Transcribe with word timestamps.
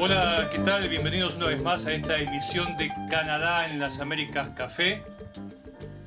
Hola, 0.00 0.48
¿qué 0.50 0.58
tal? 0.64 0.88
Bienvenidos 0.88 1.36
una 1.36 1.46
vez 1.46 1.62
más 1.62 1.86
a 1.86 1.92
esta 1.92 2.18
emisión 2.18 2.76
de 2.76 2.92
Canadá 3.08 3.70
en 3.70 3.78
las 3.78 4.00
Américas 4.00 4.48
Café, 4.56 5.04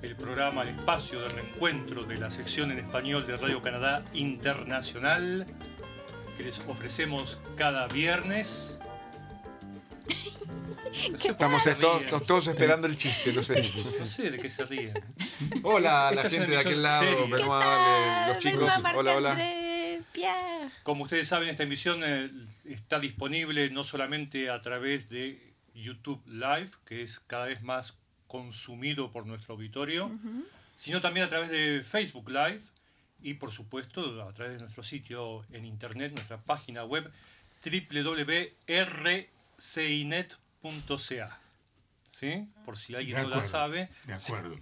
el 0.02 0.18
programa, 0.18 0.64
el 0.64 0.70
espacio 0.78 1.22
de 1.22 1.30
reencuentro 1.30 2.04
de 2.04 2.18
la 2.18 2.30
sección 2.30 2.72
en 2.72 2.80
español 2.80 3.26
de 3.26 3.38
Radio 3.38 3.62
Canadá 3.62 4.04
Internacional 4.12 5.48
que 6.36 6.44
les 6.44 6.60
ofrecemos 6.68 7.40
cada 7.56 7.88
viernes. 7.88 8.82
Estamos 10.92 11.64
todos, 11.80 12.28
todos 12.28 12.48
esperando 12.48 12.88
el 12.88 12.96
chiste, 12.96 13.34
no 13.34 13.44
sé. 13.44 13.56
No 14.00 14.06
sé 14.06 14.32
de 14.32 14.40
qué 14.40 14.50
se 14.50 14.66
ríen. 14.66 14.94
Hola, 15.64 16.12
la 16.14 16.30
gente 16.30 16.48
de 16.48 16.58
aquel 16.58 16.82
lado. 16.82 17.28
Benoit, 17.28 18.28
los 18.28 18.40
chicos. 18.40 18.72
Hola, 18.96 19.16
hola. 19.16 19.38
Como 20.84 21.04
ustedes 21.04 21.28
saben, 21.28 21.50
esta 21.50 21.64
emisión 21.64 22.02
eh, 22.04 22.32
está 22.66 23.00
disponible 23.00 23.70
no 23.70 23.84
solamente 23.84 24.50
a 24.50 24.62
través 24.62 25.10
de 25.10 25.54
YouTube 25.74 26.22
Live, 26.28 26.72
que 26.86 27.04
es 27.04 27.20
cada 27.20 27.46
vez 27.46 27.62
más 27.62 27.98
consumido 28.28 29.12
por 29.12 29.26
nuestro 29.26 29.54
auditorio, 29.56 30.12
sino 30.76 31.02
también 31.02 31.26
a 31.26 31.30
través 31.30 31.50
de 31.50 31.84
Facebook 31.84 32.30
Live 32.30 32.62
y 33.22 33.36
por 33.36 33.52
supuesto 33.52 34.22
a 34.24 34.32
través 34.34 34.54
de 34.54 34.60
nuestro 34.60 34.84
sitio 34.84 35.46
en 35.52 35.66
internet, 35.66 36.12
nuestra 36.14 36.38
página 36.38 36.84
web 36.84 37.12
www.rcinet.ca. 40.62 41.40
¿Sí? 42.08 42.48
Por 42.66 42.78
si 42.78 42.96
alguien 42.96 43.22
no 43.22 43.28
la 43.28 43.46
sabe. 43.46 43.90
De 44.06 44.14
acuerdo. 44.14 44.56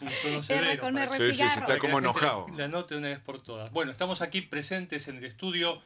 Un 0.00 0.78
con 0.78 0.98
está 0.98 1.78
como 1.78 1.98
enojado. 1.98 2.46
La 2.56 2.64
anote 2.64 2.96
una 2.96 3.08
vez 3.08 3.20
por 3.20 3.40
todas. 3.42 3.70
Bueno, 3.70 3.92
estamos 3.92 4.20
aquí 4.20 4.40
presentes 4.40 5.06
en 5.06 5.18
el 5.18 5.24
estudio 5.24 5.80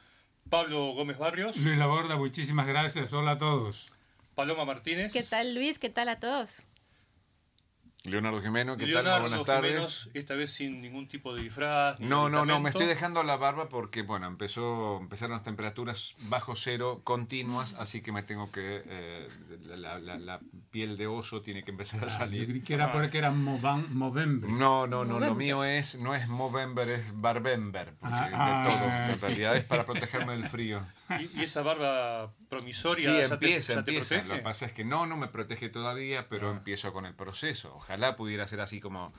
Pablo 0.49 0.93
Gómez 0.93 1.19
Barrios, 1.19 1.57
Luis 1.57 1.77
Laborda, 1.77 2.17
muchísimas 2.17 2.67
gracias. 2.67 3.13
Hola 3.13 3.33
a 3.33 3.39
todos. 3.39 3.87
Paloma 4.35 4.65
Martínez. 4.65 5.13
¿Qué 5.13 5.25
tal 5.25 5.55
Luis? 5.55 5.79
¿Qué 5.79 5.91
tal 5.91 6.09
a 6.09 6.21
todos? 6.21 6.63
Leonardo 8.07 8.41
Jimeno, 8.41 8.77
¿qué 8.77 8.87
tal? 8.93 9.05
Muy 9.05 9.21
buenas 9.31 9.45
tardes. 9.45 10.09
Esta 10.15 10.35
vez 10.35 10.53
sin 10.53 10.81
ningún 10.81 11.09
tipo 11.09 11.35
de 11.35 11.43
disfraz. 11.43 11.99
No, 12.01 12.29
no, 12.29 12.45
no, 12.47 12.61
me 12.61 12.71
estoy 12.71 12.87
dejando 12.87 13.23
la 13.23 13.37
barba 13.37 13.69
porque, 13.69 14.03
bueno, 14.03 14.27
empezó, 14.27 14.99
empezaron 15.01 15.35
las 15.37 15.43
temperaturas 15.45 16.15
bajo 16.29 16.55
cero 16.57 17.01
continuas, 17.05 17.75
así 17.75 18.01
que 18.03 18.13
me 18.13 18.23
tengo 18.23 18.51
que, 18.53 18.83
eh, 18.87 19.29
la, 19.67 19.99
la- 19.99 20.19
la 20.19 20.41
piel 20.77 20.99
de 20.99 21.07
oso 21.07 21.41
tiene 21.41 21.65
que 21.65 21.71
empezar 21.71 22.01
a 22.01 22.03
Yo 22.03 22.09
salir. 22.11 22.47
creí 22.49 22.61
que 22.61 22.75
era 22.75 22.93
porque 22.93 23.17
era 23.17 23.31
Movan- 23.33 23.89
Movember. 23.89 24.51
No, 24.51 24.87
no, 24.87 25.07
no, 25.07 25.15
lo 25.15 25.21
Movember. 25.21 25.35
mío 25.39 25.65
es, 25.65 25.99
no 25.99 26.15
es 26.15 26.29
Movember, 26.29 26.91
es 26.91 27.19
Barbember, 27.19 27.95
porque 27.99 28.15
Ah, 28.15 28.29
de 28.29 28.35
ah. 28.37 28.65
todo, 29.09 29.15
en 29.15 29.21
realidad 29.23 29.57
es 29.57 29.65
para 29.65 29.87
protegerme 29.87 30.33
del 30.37 30.45
frío. 30.47 30.83
¿Y, 31.19 31.41
y 31.41 31.45
esa 31.45 31.63
barba 31.63 32.31
promisoria 32.51 33.11
Sí, 33.11 33.17
ya 33.17 33.29
te- 33.39 33.47
empieza, 33.47 33.73
ya 33.75 33.85
te 33.85 33.91
empieza. 33.93 34.15
protege? 34.17 34.29
Lo 34.29 34.35
que 34.35 34.43
pasa 34.43 34.67
es 34.67 34.73
que 34.73 34.85
no, 34.85 35.07
no 35.07 35.17
me 35.17 35.29
protege 35.29 35.71
todavía, 35.71 36.29
pero 36.29 36.51
empiezo 36.51 36.93
con 36.93 37.07
el 37.07 37.15
proceso. 37.15 37.73
Ojalá 37.77 38.15
pudiera 38.15 38.47
ser 38.47 38.61
así 38.61 38.79
como... 38.79 39.11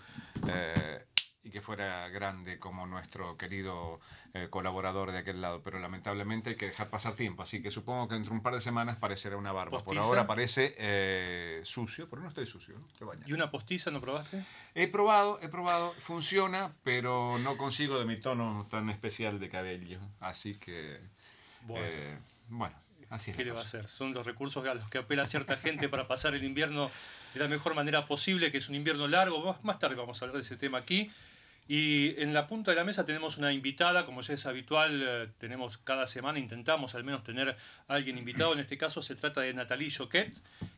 eh, 0.49 1.03
y 1.47 1.49
que 1.49 1.61
fuera 1.61 2.09
grande 2.09 2.59
como 2.59 2.85
nuestro 2.85 3.37
querido 3.37 4.01
eh, 4.33 4.47
colaborador 4.49 5.13
de 5.13 5.19
aquel 5.19 5.39
lado, 5.39 5.61
pero 5.63 5.79
lamentablemente 5.79 6.51
hay 6.51 6.55
que 6.57 6.67
dejar 6.67 6.89
pasar 6.89 7.13
tiempo, 7.15 7.41
así 7.43 7.61
que 7.61 7.71
supongo 7.71 8.09
que 8.09 8.15
entre 8.15 8.33
un 8.33 8.41
par 8.41 8.53
de 8.53 8.59
semanas 8.59 8.97
parecerá 8.97 9.37
una 9.37 9.53
barba. 9.53 9.71
Por 9.71 9.85
¿Postiza? 9.85 10.05
ahora 10.05 10.27
parece 10.27 10.75
eh, 10.77 11.61
sucio, 11.63 12.09
pero 12.09 12.21
no 12.21 12.27
estoy 12.27 12.45
sucio, 12.45 12.75
¿no? 12.77 13.07
Bañado. 13.07 13.29
¿Y 13.29 13.33
una 13.33 13.49
postiza 13.49 13.91
no 13.91 14.01
probaste? 14.01 14.43
He 14.75 14.87
probado, 14.87 15.39
he 15.41 15.47
probado, 15.47 15.89
funciona, 15.89 16.73
pero 16.83 17.39
no 17.39 17.55
consigo 17.55 17.97
de 17.97 18.05
mi 18.05 18.17
tono 18.17 18.67
tan 18.69 18.89
especial 18.89 19.39
de 19.39 19.49
cabello, 19.49 19.99
así 20.19 20.55
que... 20.55 20.99
Bueno. 21.61 21.85
eh, 21.87 22.17
bueno, 22.49 22.75
así 23.09 23.31
es. 23.31 23.37
¿Qué 23.37 23.45
le 23.45 23.51
va 23.51 23.61
a 23.61 23.63
hacer? 23.63 23.87
Son 23.87 24.13
los 24.13 24.25
recursos 24.25 24.67
a 24.67 24.73
los 24.73 24.89
que 24.89 24.97
apela 24.97 25.25
cierta 25.25 25.55
gente 25.55 25.87
para 25.87 26.09
pasar 26.09 26.35
el 26.35 26.43
invierno 26.43 26.91
de 27.33 27.39
la 27.39 27.47
mejor 27.47 27.73
manera 27.73 28.05
posible, 28.05 28.51
que 28.51 28.57
es 28.57 28.67
un 28.67 28.75
invierno 28.75 29.07
largo. 29.07 29.57
Más 29.63 29.79
tarde 29.79 29.95
vamos 29.95 30.21
a 30.21 30.25
hablar 30.25 30.35
de 30.35 30.41
ese 30.41 30.57
tema 30.57 30.79
aquí. 30.79 31.09
Y 31.67 32.19
en 32.21 32.33
la 32.33 32.47
punta 32.47 32.71
de 32.71 32.77
la 32.77 32.85
mesa 32.85 33.05
tenemos 33.05 33.37
una 33.37 33.51
invitada, 33.51 34.05
como 34.05 34.21
ya 34.21 34.33
es 34.33 34.45
habitual, 34.45 35.03
eh, 35.05 35.27
tenemos 35.37 35.77
cada 35.77 36.07
semana, 36.07 36.39
intentamos 36.39 36.95
al 36.95 37.03
menos 37.03 37.23
tener 37.23 37.49
a 37.49 37.93
alguien 37.93 38.17
invitado. 38.17 38.53
En 38.53 38.59
este 38.59 38.77
caso 38.77 39.01
se 39.01 39.15
trata 39.15 39.41
de 39.41 39.53
Natalie 39.53 39.91
Joquet, 39.91 40.33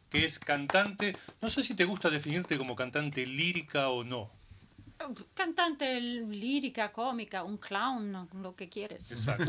que 0.10 0.26
es 0.26 0.40
cantante. 0.40 1.16
No 1.42 1.48
sé 1.48 1.64
si 1.64 1.76
te 1.76 1.86
gusta 1.86 2.10
definirte 2.10 2.58
como 2.58 2.76
cantante 2.76 3.26
lírica 3.28 3.90
o 3.90 4.04
no. 4.04 4.32
Cantante 5.34 6.02
lírica, 6.02 6.92
cómica, 6.92 7.44
un 7.44 7.58
clown, 7.58 8.28
lo 8.42 8.56
que 8.56 8.68
quieres. 8.68 9.12
Exacto. 9.12 9.46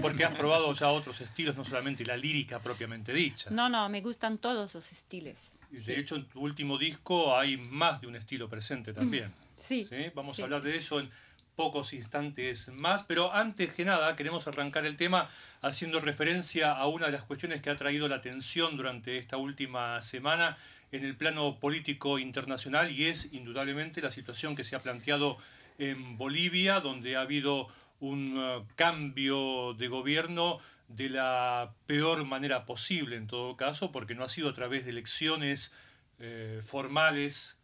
Porque 0.00 0.24
has 0.24 0.34
probado 0.36 0.72
ya 0.74 0.88
otros 0.88 1.20
estilos, 1.20 1.56
no 1.56 1.64
solamente 1.64 2.04
la 2.04 2.16
lírica 2.16 2.60
propiamente 2.60 3.12
dicha. 3.12 3.50
No, 3.50 3.68
no, 3.68 3.88
me 3.88 4.00
gustan 4.00 4.38
todos 4.38 4.74
los 4.74 4.92
estilos. 4.92 5.58
Y 5.72 5.80
Sí. 5.80 5.92
De 5.92 6.00
hecho, 6.00 6.16
en 6.16 6.26
tu 6.26 6.40
último 6.40 6.78
disco 6.78 7.36
hay 7.36 7.56
más 7.56 8.00
de 8.00 8.06
un 8.06 8.14
estilo 8.14 8.48
presente 8.48 8.92
también. 8.92 9.32
Sí, 9.56 9.88
Vamos 10.14 10.36
sí. 10.36 10.42
a 10.42 10.44
hablar 10.44 10.62
de 10.62 10.76
eso 10.76 11.00
en 11.00 11.10
pocos 11.56 11.94
instantes 11.94 12.68
más, 12.68 13.02
pero 13.02 13.32
antes 13.32 13.72
que 13.72 13.84
nada 13.84 14.14
queremos 14.14 14.46
arrancar 14.46 14.84
el 14.84 14.96
tema 14.96 15.28
haciendo 15.62 16.00
referencia 16.00 16.72
a 16.72 16.86
una 16.86 17.06
de 17.06 17.12
las 17.12 17.24
cuestiones 17.24 17.62
que 17.62 17.70
ha 17.70 17.76
traído 17.76 18.08
la 18.08 18.16
atención 18.16 18.76
durante 18.76 19.16
esta 19.16 19.38
última 19.38 20.02
semana 20.02 20.56
en 20.92 21.04
el 21.04 21.16
plano 21.16 21.58
político 21.58 22.18
internacional 22.18 22.90
y 22.90 23.06
es 23.06 23.32
indudablemente 23.32 24.02
la 24.02 24.10
situación 24.10 24.54
que 24.54 24.64
se 24.64 24.76
ha 24.76 24.82
planteado 24.82 25.38
en 25.78 26.18
Bolivia, 26.18 26.80
donde 26.80 27.16
ha 27.16 27.22
habido 27.22 27.68
un 28.00 28.34
eh, 28.36 28.62
cambio 28.76 29.74
de 29.74 29.88
gobierno 29.88 30.58
de 30.88 31.08
la 31.08 31.72
peor 31.86 32.24
manera 32.24 32.64
posible 32.64 33.16
en 33.16 33.26
todo 33.26 33.56
caso, 33.56 33.90
porque 33.92 34.14
no 34.14 34.24
ha 34.24 34.28
sido 34.28 34.50
a 34.50 34.54
través 34.54 34.84
de 34.84 34.90
elecciones 34.90 35.72
eh, 36.18 36.60
formales 36.64 37.58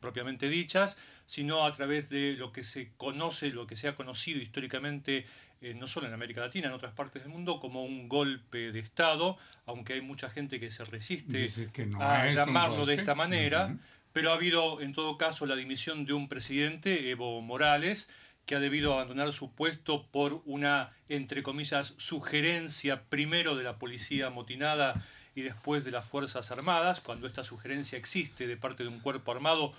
propiamente 0.00 0.48
dichas, 0.48 0.98
sino 1.26 1.64
a 1.64 1.72
través 1.72 2.10
de 2.10 2.34
lo 2.34 2.52
que 2.52 2.62
se 2.62 2.92
conoce, 2.96 3.50
lo 3.50 3.66
que 3.66 3.76
se 3.76 3.88
ha 3.88 3.96
conocido 3.96 4.40
históricamente, 4.40 5.26
eh, 5.60 5.74
no 5.74 5.86
solo 5.86 6.06
en 6.06 6.12
América 6.12 6.40
Latina, 6.40 6.68
en 6.68 6.74
otras 6.74 6.92
partes 6.92 7.22
del 7.22 7.32
mundo, 7.32 7.60
como 7.60 7.84
un 7.84 8.08
golpe 8.08 8.72
de 8.72 8.80
Estado, 8.80 9.36
aunque 9.66 9.94
hay 9.94 10.00
mucha 10.02 10.28
gente 10.28 10.60
que 10.60 10.70
se 10.70 10.84
resiste 10.84 11.38
Dice 11.38 11.70
que 11.72 11.86
no 11.86 12.00
a 12.00 12.28
llamarlo 12.28 12.86
de 12.86 12.94
esta 12.94 13.14
manera, 13.14 13.76
pero 14.12 14.30
ha 14.30 14.34
habido 14.34 14.80
en 14.80 14.92
todo 14.92 15.16
caso 15.16 15.46
la 15.46 15.56
dimisión 15.56 16.04
de 16.04 16.12
un 16.12 16.28
presidente, 16.28 17.10
Evo 17.10 17.40
Morales, 17.40 18.08
que 18.46 18.54
ha 18.54 18.60
debido 18.60 18.92
abandonar 18.92 19.32
su 19.32 19.52
puesto 19.52 20.06
por 20.06 20.42
una, 20.44 20.92
entre 21.08 21.42
comillas, 21.42 21.94
sugerencia 21.96 23.02
primero 23.04 23.56
de 23.56 23.64
la 23.64 23.78
policía 23.78 24.26
amotinada 24.26 25.02
y 25.34 25.42
después 25.42 25.84
de 25.84 25.90
las 25.90 26.04
Fuerzas 26.04 26.50
Armadas. 26.50 27.00
Cuando 27.00 27.26
esta 27.26 27.42
sugerencia 27.42 27.98
existe 27.98 28.46
de 28.46 28.56
parte 28.56 28.82
de 28.82 28.90
un 28.90 29.00
cuerpo 29.00 29.32
armado, 29.32 29.72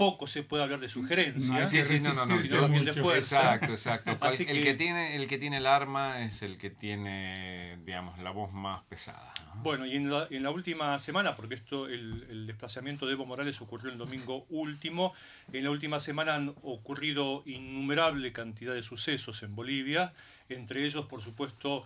poco 0.00 0.26
se 0.26 0.42
puede 0.42 0.62
hablar 0.64 0.80
de 0.80 0.88
sugerencia. 0.88 1.60
No 1.60 1.68
Sí, 1.68 1.84
sí, 1.84 2.00
no, 2.00 2.12
no, 2.14 2.26
no. 2.26 2.42
sino 2.42 2.68
de 2.68 2.92
fuerza. 2.94 3.36
Exacto, 3.36 3.72
exacto. 3.72 4.18
Así 4.20 4.44
el, 4.48 4.58
que- 4.58 4.64
que 4.64 4.74
tiene, 4.74 5.14
el 5.16 5.26
que 5.28 5.38
tiene 5.38 5.58
el 5.58 5.66
arma 5.66 6.22
es 6.24 6.42
el 6.42 6.56
que 6.58 6.70
tiene, 6.70 7.78
digamos, 7.84 8.18
la 8.18 8.30
voz 8.30 8.52
más 8.52 8.80
pesada. 8.84 9.32
¿no? 9.54 9.62
Bueno, 9.62 9.84
y 9.86 9.96
en 9.96 10.10
la, 10.10 10.26
en 10.30 10.42
la 10.42 10.50
última 10.50 10.98
semana, 10.98 11.36
porque 11.36 11.54
esto 11.54 11.86
el, 11.86 12.26
el 12.30 12.46
desplazamiento 12.46 13.06
de 13.06 13.12
Evo 13.12 13.26
Morales 13.26 13.60
ocurrió 13.60 13.92
el 13.92 13.98
domingo 13.98 14.44
último, 14.48 15.12
en 15.52 15.64
la 15.64 15.70
última 15.70 16.00
semana 16.00 16.34
han 16.34 16.54
ocurrido 16.62 17.42
innumerable 17.46 18.32
cantidad 18.32 18.72
de 18.74 18.82
sucesos 18.82 19.42
en 19.42 19.54
Bolivia, 19.54 20.12
entre 20.48 20.84
ellos, 20.84 21.06
por 21.06 21.20
supuesto, 21.20 21.84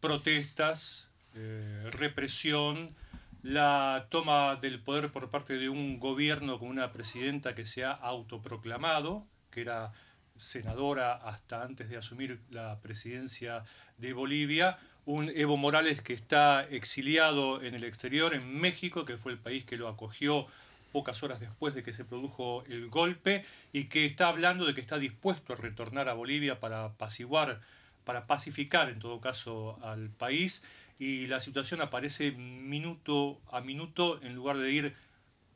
protestas, 0.00 1.08
eh, 1.34 1.82
represión, 1.92 2.94
la 3.42 4.06
toma 4.10 4.56
del 4.56 4.80
poder 4.80 5.10
por 5.12 5.30
parte 5.30 5.58
de 5.58 5.68
un 5.68 5.98
gobierno 5.98 6.58
con 6.58 6.68
una 6.68 6.92
presidenta 6.92 7.54
que 7.54 7.66
se 7.66 7.84
ha 7.84 7.92
autoproclamado, 7.92 9.26
que 9.50 9.60
era 9.60 9.92
senadora 10.38 11.14
hasta 11.14 11.62
antes 11.62 11.88
de 11.88 11.96
asumir 11.96 12.40
la 12.50 12.80
presidencia 12.80 13.62
de 13.96 14.12
Bolivia, 14.12 14.78
un 15.04 15.30
Evo 15.30 15.56
Morales 15.56 16.02
que 16.02 16.12
está 16.12 16.64
exiliado 16.64 17.62
en 17.62 17.74
el 17.74 17.84
exterior, 17.84 18.34
en 18.34 18.60
México, 18.60 19.04
que 19.04 19.16
fue 19.16 19.32
el 19.32 19.38
país 19.38 19.64
que 19.64 19.76
lo 19.76 19.88
acogió 19.88 20.46
pocas 20.92 21.22
horas 21.22 21.40
después 21.40 21.74
de 21.74 21.82
que 21.82 21.94
se 21.94 22.04
produjo 22.04 22.64
el 22.66 22.88
golpe, 22.88 23.44
y 23.72 23.84
que 23.84 24.04
está 24.04 24.28
hablando 24.28 24.64
de 24.66 24.74
que 24.74 24.80
está 24.80 24.98
dispuesto 24.98 25.52
a 25.52 25.56
retornar 25.56 26.08
a 26.08 26.14
Bolivia 26.14 26.60
para 26.60 26.84
apaciguar, 26.84 27.60
para 28.04 28.26
pacificar 28.26 28.88
en 28.88 28.98
todo 28.98 29.20
caso 29.20 29.78
al 29.82 30.10
país, 30.10 30.64
y 30.98 31.26
la 31.26 31.40
situación 31.40 31.80
aparece 31.80 32.32
minuto 32.32 33.40
a 33.50 33.60
minuto 33.60 34.20
en 34.22 34.34
lugar 34.34 34.58
de 34.58 34.70
ir 34.70 34.94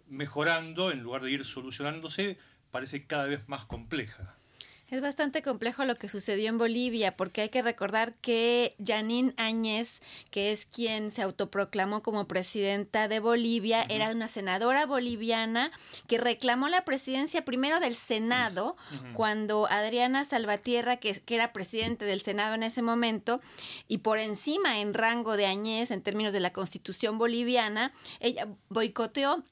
mejorando, 0.08 0.90
en 0.90 1.00
lugar 1.00 1.22
de 1.22 1.30
ir 1.30 1.44
solucionándose, 1.44 2.38
parece 2.70 3.06
cada 3.06 3.24
vez 3.24 3.48
más 3.48 3.64
compleja. 3.64 4.36
Es 4.92 5.00
bastante 5.00 5.40
complejo 5.40 5.86
lo 5.86 5.94
que 5.94 6.06
sucedió 6.06 6.50
en 6.50 6.58
Bolivia, 6.58 7.16
porque 7.16 7.40
hay 7.40 7.48
que 7.48 7.62
recordar 7.62 8.12
que 8.18 8.76
Janine 8.84 9.32
Áñez, 9.38 10.02
que 10.30 10.52
es 10.52 10.66
quien 10.66 11.10
se 11.10 11.22
autoproclamó 11.22 12.02
como 12.02 12.28
presidenta 12.28 13.08
de 13.08 13.18
Bolivia, 13.18 13.86
era 13.88 14.10
una 14.10 14.26
senadora 14.26 14.84
boliviana 14.84 15.72
que 16.08 16.18
reclamó 16.18 16.68
la 16.68 16.84
presidencia 16.84 17.42
primero 17.42 17.80
del 17.80 17.96
Senado, 17.96 18.76
cuando 19.14 19.66
Adriana 19.66 20.26
Salvatierra, 20.26 20.98
que, 20.98 21.18
que 21.18 21.36
era 21.36 21.54
presidente 21.54 22.04
del 22.04 22.20
Senado 22.20 22.54
en 22.54 22.62
ese 22.62 22.82
momento, 22.82 23.40
y 23.88 23.98
por 23.98 24.18
encima 24.18 24.78
en 24.78 24.92
rango 24.92 25.38
de 25.38 25.46
Áñez 25.46 25.90
en 25.90 26.02
términos 26.02 26.34
de 26.34 26.40
la 26.40 26.52
constitución 26.52 27.16
boliviana, 27.16 27.94
ella 28.20 28.46
boicoteó 28.68 29.42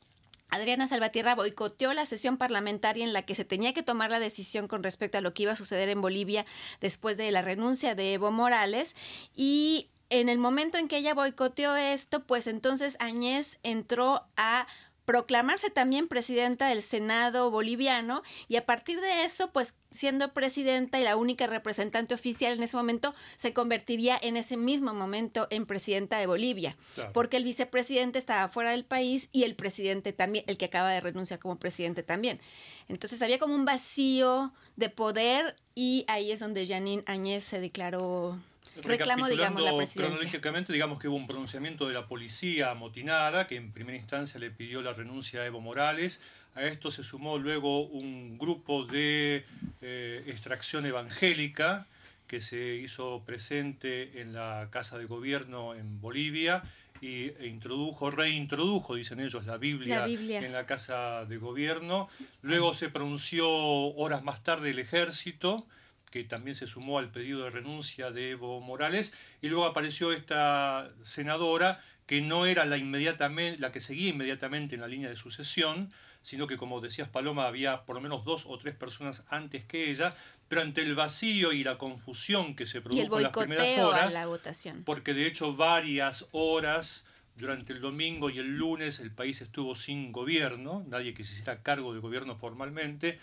Adriana 0.50 0.88
Salvatierra 0.88 1.35
boicoteó 1.35 1.94
la 1.94 2.06
sesión 2.06 2.37
parlamentaria 2.37 3.05
en 3.05 3.12
la 3.12 3.23
que 3.23 3.35
se 3.35 3.44
tenía 3.44 3.73
que 3.73 3.82
tomar 3.82 4.11
la 4.11 4.20
decisión 4.20 4.69
con 4.69 4.82
respecto 4.82 5.19
a 5.19 5.20
lo 5.20 5.32
que 5.32 5.44
iba 5.44 5.52
a 5.52 5.56
suceder 5.56 5.88
en 5.88 6.00
Bolivia 6.00 6.44
después 6.81 7.17
de 7.17 7.31
la 7.31 7.43
renuncia 7.43 7.94
de 7.94 8.14
Evo 8.14 8.31
Morales. 8.31 8.97
Y 9.35 9.88
en 10.11 10.29
el 10.29 10.38
momento 10.38 10.76
en 10.76 10.88
que 10.88 10.99
ella 10.99 11.14
boicoteó 11.14 11.76
esto, 11.76 12.25
pues 12.25 12.47
entonces 12.47 12.97
Añez 13.00 13.58
entró 13.62 14.25
a 14.37 14.67
proclamarse 15.05 15.70
también 15.70 16.08
presidenta 16.08 16.69
del 16.69 16.82
Senado 16.82 17.50
boliviano 17.50 18.23
y 18.49 18.56
a 18.56 18.67
partir 18.67 19.00
de 19.00 19.25
eso, 19.25 19.50
pues 19.52 19.75
siendo 19.91 20.32
presidenta 20.32 21.00
y 21.00 21.05
la 21.05 21.17
única 21.17 21.47
representante 21.47 22.14
oficial 22.14 22.52
en 22.55 22.62
ese 22.62 22.76
momento, 22.76 23.14
se 23.37 23.52
convertiría 23.52 24.19
en 24.20 24.37
ese 24.37 24.56
mismo 24.56 24.94
momento 24.94 25.49
en 25.50 25.67
presidenta 25.67 26.19
de 26.19 26.26
Bolivia, 26.26 26.76
porque 27.12 27.37
el 27.37 27.44
vicepresidente 27.44 28.19
estaba 28.19 28.49
fuera 28.49 28.70
del 28.70 28.85
país 28.85 29.29
y 29.32 29.43
el 29.44 29.56
presidente 29.56 30.12
también, 30.12 30.44
el 30.47 30.58
que 30.58 30.67
acaba 30.67 30.91
de 30.91 31.00
renunciar 31.00 31.41
como 31.41 31.58
presidente 31.58 32.02
también. 32.02 32.41
Entonces 32.88 33.20
había 33.23 33.38
como 33.38 33.55
un 33.55 33.64
vacío 33.64 34.52
de 34.76 34.91
poder 34.91 35.56
y 35.75 36.05
ahí 36.08 36.31
es 36.32 36.41
donde 36.41 36.67
Janine 36.67 37.02
Añez 37.06 37.44
se 37.44 37.61
declaró 37.61 38.38
reclamo, 38.82 39.28
digamos, 39.28 39.62
la 39.62 39.76
presidencia. 39.76 40.08
Cronológicamente, 40.08 40.72
digamos 40.72 40.98
que 40.98 41.08
hubo 41.08 41.16
un 41.16 41.26
pronunciamiento 41.26 41.88
de 41.88 41.94
la 41.94 42.06
policía 42.06 42.70
amotinada, 42.70 43.46
que 43.46 43.56
en 43.56 43.72
primera 43.72 43.96
instancia 43.96 44.38
le 44.40 44.50
pidió 44.50 44.82
la 44.82 44.92
renuncia 44.92 45.40
a 45.40 45.46
Evo 45.46 45.60
Morales. 45.60 46.20
A 46.54 46.62
esto 46.62 46.90
se 46.90 47.04
sumó 47.04 47.38
luego 47.38 47.86
un 47.86 48.38
grupo 48.38 48.84
de 48.84 49.44
eh, 49.82 50.24
extracción 50.26 50.84
evangélica 50.84 51.86
que 52.26 52.40
se 52.40 52.76
hizo 52.76 53.22
presente 53.24 54.20
en 54.20 54.32
la 54.32 54.68
Casa 54.70 54.98
de 54.98 55.04
Gobierno 55.04 55.74
en 55.74 56.00
Bolivia 56.00 56.62
y 57.00 57.32
e 57.40 57.46
introdujo, 57.46 58.10
reintrodujo, 58.10 58.94
dicen 58.94 59.20
ellos, 59.20 59.46
la 59.46 59.56
Biblia, 59.56 60.04
en 60.06 60.52
la 60.52 60.66
Casa 60.66 61.24
de 61.24 61.38
Gobierno. 61.38 62.08
Luego 62.42 62.74
se 62.74 62.88
pronunció 62.88 63.48
horas 63.48 64.22
más 64.22 64.42
tarde 64.42 64.70
el 64.70 64.78
ejército, 64.78 65.66
que 66.10 66.24
también 66.24 66.54
se 66.54 66.66
sumó 66.66 66.98
al 66.98 67.10
pedido 67.10 67.44
de 67.44 67.50
renuncia 67.50 68.10
de 68.10 68.30
Evo 68.30 68.60
Morales, 68.60 69.14
y 69.40 69.48
luego 69.48 69.66
apareció 69.66 70.12
esta 70.12 70.90
senadora 71.02 71.82
que 72.06 72.20
no 72.20 72.44
era 72.46 72.64
la, 72.64 72.76
inmediatamente, 72.76 73.60
la 73.60 73.70
que 73.70 73.80
seguía 73.80 74.10
inmediatamente 74.10 74.74
en 74.74 74.80
la 74.80 74.88
línea 74.88 75.08
de 75.08 75.16
sucesión, 75.16 75.92
sino 76.22 76.46
que 76.46 76.56
como 76.56 76.80
decías 76.80 77.08
Paloma, 77.08 77.46
había 77.46 77.84
por 77.84 77.94
lo 77.94 78.02
menos 78.02 78.24
dos 78.24 78.46
o 78.46 78.58
tres 78.58 78.74
personas 78.74 79.24
antes 79.28 79.64
que 79.64 79.90
ella, 79.90 80.14
pero 80.48 80.62
ante 80.62 80.82
el 80.82 80.94
vacío 80.94 81.52
y 81.52 81.62
la 81.62 81.78
confusión 81.78 82.56
que 82.56 82.66
se 82.66 82.80
produjo 82.80 83.16
en 83.16 83.22
las 83.22 83.32
primeras 83.32 83.78
horas, 83.78 84.12
la 84.12 84.26
votación. 84.26 84.82
porque 84.84 85.14
de 85.14 85.26
hecho 85.26 85.54
varias 85.54 86.28
horas 86.32 87.04
durante 87.36 87.72
el 87.72 87.80
domingo 87.80 88.28
y 88.28 88.38
el 88.38 88.58
lunes 88.58 88.98
el 88.98 89.12
país 89.12 89.40
estuvo 89.40 89.74
sin 89.74 90.12
gobierno, 90.12 90.84
nadie 90.88 91.14
que 91.14 91.24
se 91.24 91.34
hiciera 91.34 91.62
cargo 91.62 91.94
de 91.94 92.00
gobierno 92.00 92.36
formalmente, 92.36 93.18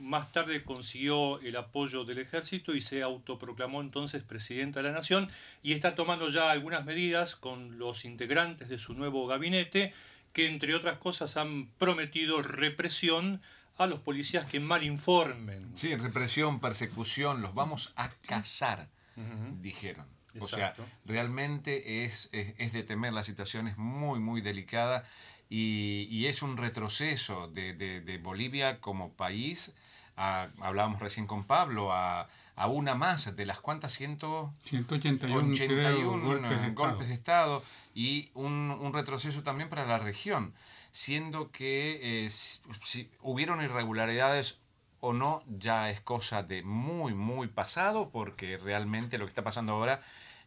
más 0.00 0.32
tarde 0.32 0.64
consiguió 0.64 1.40
el 1.40 1.56
apoyo 1.56 2.04
del 2.04 2.18
ejército 2.18 2.74
y 2.74 2.80
se 2.80 3.02
autoproclamó 3.02 3.80
entonces 3.80 4.22
presidenta 4.22 4.80
de 4.80 4.88
la 4.88 4.94
nación 4.94 5.28
y 5.62 5.72
está 5.72 5.94
tomando 5.94 6.28
ya 6.28 6.50
algunas 6.50 6.84
medidas 6.84 7.36
con 7.36 7.78
los 7.78 8.04
integrantes 8.04 8.68
de 8.68 8.78
su 8.78 8.94
nuevo 8.94 9.26
gabinete 9.26 9.92
que 10.32 10.46
entre 10.46 10.74
otras 10.74 10.98
cosas 10.98 11.36
han 11.36 11.66
prometido 11.78 12.42
represión 12.42 13.40
a 13.78 13.86
los 13.86 14.00
policías 14.00 14.46
que 14.46 14.60
mal 14.60 14.82
informen. 14.84 15.70
Sí, 15.74 15.94
represión, 15.96 16.60
persecución, 16.60 17.40
los 17.40 17.54
vamos 17.54 17.92
a 17.96 18.10
cazar, 18.26 18.88
dijeron. 19.60 20.06
O 20.38 20.46
sea, 20.46 20.74
realmente 21.04 22.04
es, 22.04 22.28
es, 22.32 22.72
de 22.72 22.82
temer, 22.84 23.12
la 23.12 23.24
situación 23.24 23.66
es 23.66 23.76
muy, 23.76 24.20
muy 24.20 24.40
delicada 24.40 25.04
y, 25.48 26.26
es 26.26 26.42
un 26.42 26.56
retroceso 26.56 27.48
de, 27.48 27.74
de 27.74 28.18
Bolivia 28.18 28.80
como 28.80 29.12
país 29.14 29.74
hablábamos 30.16 31.00
recién 31.00 31.26
con 31.26 31.44
Pablo, 31.44 31.92
a, 31.92 32.28
a, 32.56 32.66
una 32.66 32.94
más 32.94 33.36
de 33.36 33.46
las 33.46 33.60
cuantas 33.60 33.92
181, 33.92 36.74
golpes, 36.74 37.08
de 37.08 37.14
Estado 37.14 37.62
y 37.94 38.30
un, 38.34 38.76
un, 38.80 38.92
retroceso 38.92 39.42
también 39.42 39.68
para 39.68 39.86
la 39.86 39.98
región, 39.98 40.54
siendo 40.90 41.50
que 41.50 42.26
eh, 42.26 42.30
si 42.30 43.10
hubieron 43.22 43.62
irregularidades 43.62 44.60
o 45.00 45.12
no 45.12 45.42
ya 45.48 45.90
es 45.90 46.00
cosa 46.00 46.42
de 46.42 46.62
muy, 46.62 47.14
muy 47.14 47.48
pasado, 47.48 48.10
porque 48.10 48.58
realmente 48.58 49.18
lo 49.18 49.24
que 49.24 49.30
está 49.30 49.42
pasando 49.42 49.72
ahora 49.72 50.00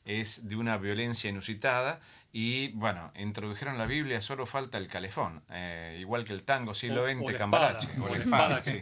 es 0.06 0.48
de 0.48 0.56
una 0.56 0.78
violencia 0.78 1.30
inusitada 1.30 2.00
y 2.36 2.70
bueno, 2.70 3.12
introdujeron 3.16 3.78
la 3.78 3.86
Biblia, 3.86 4.20
solo 4.20 4.48
falta 4.48 4.80
el 4.80 4.88
calefón, 4.88 5.44
eh, 5.52 6.00
igual 6.02 6.26
que 6.26 6.34
el 6.34 6.42
tango 6.42 6.74
siglo 6.74 7.06
XX, 7.06 7.38
Cambalache. 7.38 8.82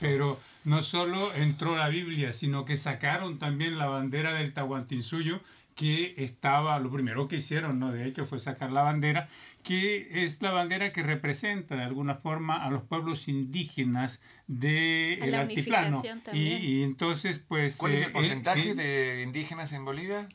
Pero 0.00 0.38
no 0.64 0.82
solo 0.82 1.34
entró 1.34 1.76
la 1.76 1.88
Biblia, 1.88 2.34
sino 2.34 2.66
que 2.66 2.76
sacaron 2.76 3.38
también 3.38 3.78
la 3.78 3.86
bandera 3.86 4.34
del 4.34 4.52
Tahuantinsuyo, 4.52 5.40
que 5.74 6.14
estaba, 6.18 6.78
lo 6.78 6.90
primero 6.90 7.26
que 7.26 7.36
hicieron, 7.36 7.78
¿no? 7.78 7.90
De 7.90 8.06
hecho, 8.06 8.26
fue 8.26 8.38
sacar 8.38 8.70
la 8.70 8.82
bandera, 8.82 9.28
que 9.62 10.22
es 10.22 10.42
la 10.42 10.50
bandera 10.50 10.92
que 10.92 11.02
representa 11.02 11.76
de 11.76 11.84
alguna 11.84 12.16
forma 12.16 12.62
a 12.62 12.70
los 12.70 12.82
pueblos 12.82 13.28
indígenas 13.28 14.20
del 14.46 15.18
de 15.20 15.36
altiplano. 15.36 16.02
Y, 16.34 16.52
y, 16.52 16.82
entonces, 16.82 17.38
pues... 17.38 17.78
¿Cuál 17.78 17.94
es 17.94 18.02
el 18.02 18.08
eh, 18.08 18.12
porcentaje 18.12 18.70
eh, 18.70 18.74
de 18.74 19.22
indígenas 19.22 19.72
en 19.72 19.86
Bolivia? 19.86 20.28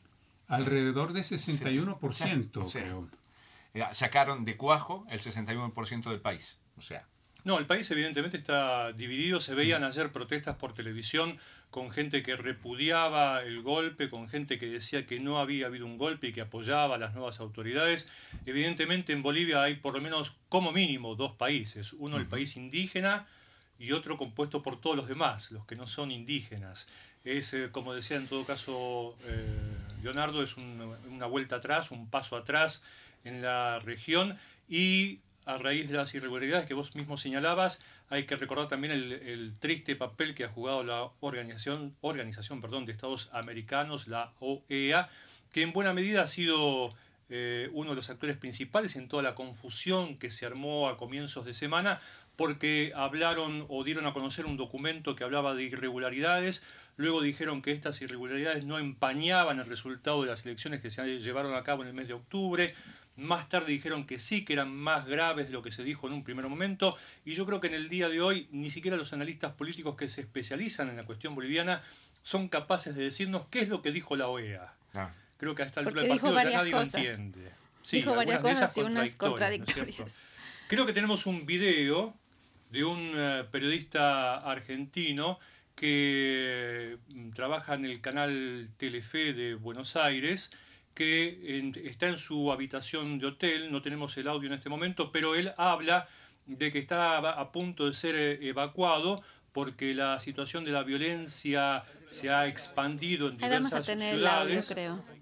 Alrededor 0.50 1.12
de 1.12 1.20
61%, 1.20 2.72
creo. 2.72 3.08
Eh, 3.72 3.84
sacaron 3.92 4.44
de 4.44 4.56
cuajo 4.56 5.06
el 5.10 5.20
61% 5.20 6.10
del 6.10 6.20
país. 6.20 6.58
O 6.76 6.82
sea. 6.82 7.06
No, 7.44 7.58
el 7.58 7.66
país 7.66 7.90
evidentemente 7.90 8.36
está 8.36 8.92
dividido. 8.92 9.40
Se 9.40 9.54
veían 9.54 9.84
ayer 9.84 10.12
protestas 10.12 10.56
por 10.56 10.74
televisión 10.74 11.38
con 11.70 11.90
gente 11.90 12.22
que 12.22 12.36
repudiaba 12.36 13.42
el 13.42 13.62
golpe, 13.62 14.10
con 14.10 14.28
gente 14.28 14.58
que 14.58 14.66
decía 14.66 15.06
que 15.06 15.20
no 15.20 15.38
había 15.38 15.66
habido 15.66 15.86
un 15.86 15.98
golpe 15.98 16.28
y 16.28 16.32
que 16.32 16.40
apoyaba 16.40 16.96
a 16.96 16.98
las 16.98 17.14
nuevas 17.14 17.40
autoridades. 17.40 18.08
Evidentemente 18.44 19.12
en 19.12 19.22
Bolivia 19.22 19.62
hay 19.62 19.76
por 19.76 19.94
lo 19.94 20.00
menos 20.00 20.36
como 20.48 20.72
mínimo 20.72 21.14
dos 21.14 21.32
países. 21.32 21.92
Uno 21.94 22.16
el 22.16 22.26
país 22.26 22.56
indígena 22.56 23.26
y 23.78 23.92
otro 23.92 24.16
compuesto 24.18 24.62
por 24.62 24.80
todos 24.80 24.96
los 24.96 25.08
demás, 25.08 25.52
los 25.52 25.64
que 25.64 25.76
no 25.76 25.86
son 25.86 26.10
indígenas. 26.10 26.88
Es, 27.24 27.54
eh, 27.54 27.70
como 27.70 27.94
decía 27.94 28.16
en 28.16 28.26
todo 28.26 28.44
caso 28.44 29.16
eh, 29.26 29.76
Leonardo, 30.02 30.42
es 30.42 30.56
una 30.56 31.26
vuelta 31.26 31.56
atrás, 31.56 31.90
un 31.90 32.08
paso 32.08 32.36
atrás 32.36 32.82
en 33.24 33.42
la 33.42 33.78
región 33.80 34.38
y 34.68 35.20
a 35.46 35.58
raíz 35.58 35.88
de 35.88 35.96
las 35.96 36.14
irregularidades 36.14 36.66
que 36.66 36.74
vos 36.74 36.94
mismo 36.94 37.16
señalabas, 37.16 37.82
hay 38.08 38.24
que 38.24 38.36
recordar 38.36 38.68
también 38.68 38.92
el, 38.92 39.54
triste 39.58 39.96
papel 39.96 40.34
que 40.34 40.44
ha 40.44 40.48
jugado 40.48 40.82
la 40.82 41.10
Organización, 41.20 41.94
organización 42.00 42.60
perdón, 42.60 42.86
de 42.86 42.92
Estados 42.92 43.30
Americanos, 43.32 44.08
la 44.08 44.32
OEA, 44.40 45.08
que 45.52 45.62
en 45.62 45.72
buena 45.72 45.92
medida 45.92 46.22
ha 46.22 46.26
sido 46.26 46.94
eh, 47.28 47.68
uno 47.72 47.90
de 47.90 47.96
los 47.96 48.10
actores 48.10 48.36
principales 48.36 48.96
en 48.96 49.08
toda 49.08 49.22
la 49.22 49.34
confusión 49.34 50.18
que 50.18 50.30
se 50.30 50.46
armó 50.46 50.88
a 50.88 50.96
comienzos 50.96 51.44
de 51.44 51.54
semana, 51.54 52.00
porque 52.36 52.92
hablaron 52.94 53.66
o 53.68 53.84
dieron 53.84 54.06
a 54.06 54.12
conocer 54.12 54.46
un 54.46 54.56
documento 54.56 55.14
que 55.14 55.24
hablaba 55.24 55.54
de 55.54 55.64
irregularidades, 55.64 56.64
Luego 56.96 57.22
dijeron 57.22 57.62
que 57.62 57.72
estas 57.72 58.00
irregularidades 58.02 58.64
no 58.64 58.78
empañaban 58.78 59.58
el 59.58 59.66
resultado 59.66 60.22
de 60.22 60.28
las 60.28 60.44
elecciones 60.44 60.80
que 60.80 60.90
se 60.90 61.20
llevaron 61.20 61.54
a 61.54 61.62
cabo 61.62 61.82
en 61.82 61.88
el 61.88 61.94
mes 61.94 62.08
de 62.08 62.14
octubre. 62.14 62.74
Más 63.16 63.48
tarde 63.48 63.72
dijeron 63.72 64.06
que 64.06 64.18
sí, 64.18 64.44
que 64.44 64.54
eran 64.54 64.74
más 64.74 65.06
graves 65.06 65.46
de 65.46 65.52
lo 65.52 65.62
que 65.62 65.72
se 65.72 65.84
dijo 65.84 66.06
en 66.06 66.14
un 66.14 66.24
primer 66.24 66.46
momento. 66.48 66.96
Y 67.24 67.34
yo 67.34 67.46
creo 67.46 67.60
que 67.60 67.66
en 67.66 67.74
el 67.74 67.88
día 67.88 68.08
de 68.08 68.20
hoy 68.20 68.48
ni 68.50 68.70
siquiera 68.70 68.96
los 68.96 69.12
analistas 69.12 69.52
políticos 69.52 69.96
que 69.96 70.08
se 70.08 70.22
especializan 70.22 70.88
en 70.88 70.96
la 70.96 71.04
cuestión 71.04 71.34
boliviana 71.34 71.82
son 72.22 72.48
capaces 72.48 72.94
de 72.94 73.04
decirnos 73.04 73.46
qué 73.50 73.60
es 73.60 73.68
lo 73.68 73.82
que 73.82 73.92
dijo 73.92 74.16
la 74.16 74.28
OEA. 74.28 74.74
Ah. 74.94 75.10
Creo 75.38 75.54
que 75.54 75.62
hasta 75.62 75.80
el 75.80 75.86
del 75.86 75.94
partido 75.94 76.34
ya 76.34 76.44
nadie 76.44 76.72
lo 76.72 76.82
entiende. 76.82 77.50
dijo 77.90 78.14
varias 78.14 78.40
cosas 78.40 78.76
y 78.76 78.80
unas 78.82 79.16
contradictorias. 79.16 80.20
creo 80.68 80.84
que 80.84 80.92
tenemos 80.92 81.26
un 81.26 81.46
video 81.46 82.14
de 82.70 82.84
un 82.84 83.12
eh, 83.14 83.44
periodista 83.50 84.38
argentino 84.38 85.38
que 85.80 86.98
mm, 87.08 87.30
trabaja 87.30 87.72
en 87.72 87.86
el 87.86 88.02
canal 88.02 88.68
Telefe 88.76 89.32
de 89.32 89.54
Buenos 89.54 89.96
Aires, 89.96 90.50
que 90.92 91.72
está 91.84 92.06
en 92.06 92.18
su 92.18 92.52
habitación 92.52 93.18
de 93.18 93.28
hotel, 93.28 93.72
no 93.72 93.80
tenemos 93.80 94.14
el 94.18 94.28
audio 94.28 94.48
en 94.48 94.52
este 94.52 94.68
momento, 94.68 95.10
pero 95.10 95.34
él 95.34 95.54
habla 95.56 96.06
de 96.44 96.70
que 96.70 96.78
está 96.78 97.16
a 97.16 97.50
punto 97.50 97.86
de 97.86 97.94
ser 97.94 98.14
eh, 98.14 98.46
evacuado 98.46 99.24
porque 99.54 99.94
la 99.94 100.18
situación 100.18 100.66
de 100.66 100.72
la 100.72 100.82
violencia 100.82 101.82
se 102.06 102.28
ha 102.28 102.46
expandido 102.46 103.28
en 103.28 103.38
diversas 103.38 103.70
vamos 103.70 103.72
a 103.72 103.80
tener 103.80 104.16
ciudades. 104.16 104.52
el 104.52 104.90
audio, 104.90 105.00
creo. 105.00 105.20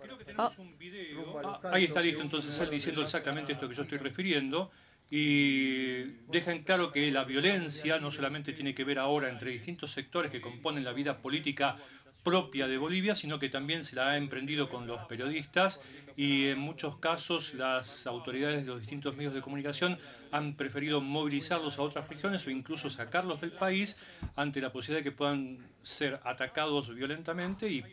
Creo 0.00 0.18
que 0.18 0.24
tenemos 0.26 0.58
un 0.58 0.78
video. 0.78 1.40
Ah, 1.44 1.60
ahí 1.72 1.84
está 1.86 2.00
listo 2.00 2.22
entonces 2.22 2.56
él 2.60 2.70
diciendo 2.70 3.02
exactamente 3.02 3.52
esto 3.52 3.68
que 3.68 3.74
yo 3.74 3.82
estoy 3.82 3.98
refiriendo 3.98 4.70
y 5.14 6.04
deja 6.30 6.52
en 6.52 6.62
claro 6.62 6.90
que 6.90 7.10
la 7.10 7.24
violencia 7.24 7.98
no 7.98 8.10
solamente 8.10 8.54
tiene 8.54 8.74
que 8.74 8.82
ver 8.82 8.98
ahora 8.98 9.28
entre 9.28 9.50
distintos 9.50 9.90
sectores 9.90 10.32
que 10.32 10.40
componen 10.40 10.84
la 10.84 10.94
vida 10.94 11.18
política 11.18 11.76
propia 12.24 12.66
de 12.66 12.78
Bolivia, 12.78 13.14
sino 13.14 13.38
que 13.38 13.50
también 13.50 13.84
se 13.84 13.94
la 13.94 14.08
ha 14.08 14.16
emprendido 14.16 14.70
con 14.70 14.86
los 14.86 15.00
periodistas 15.08 15.82
y 16.16 16.46
en 16.46 16.60
muchos 16.60 16.96
casos 16.96 17.52
las 17.52 18.06
autoridades 18.06 18.62
de 18.62 18.72
los 18.72 18.80
distintos 18.80 19.14
medios 19.14 19.34
de 19.34 19.42
comunicación 19.42 19.98
han 20.30 20.56
preferido 20.56 21.02
movilizarlos 21.02 21.78
a 21.78 21.82
otras 21.82 22.08
regiones 22.08 22.46
o 22.46 22.50
incluso 22.50 22.88
sacarlos 22.88 23.42
del 23.42 23.52
país 23.52 23.98
ante 24.34 24.62
la 24.62 24.72
posibilidad 24.72 25.04
de 25.04 25.10
que 25.10 25.14
puedan 25.14 25.58
ser 25.82 26.20
atacados 26.24 26.94
violentamente 26.94 27.68
y 27.68 27.84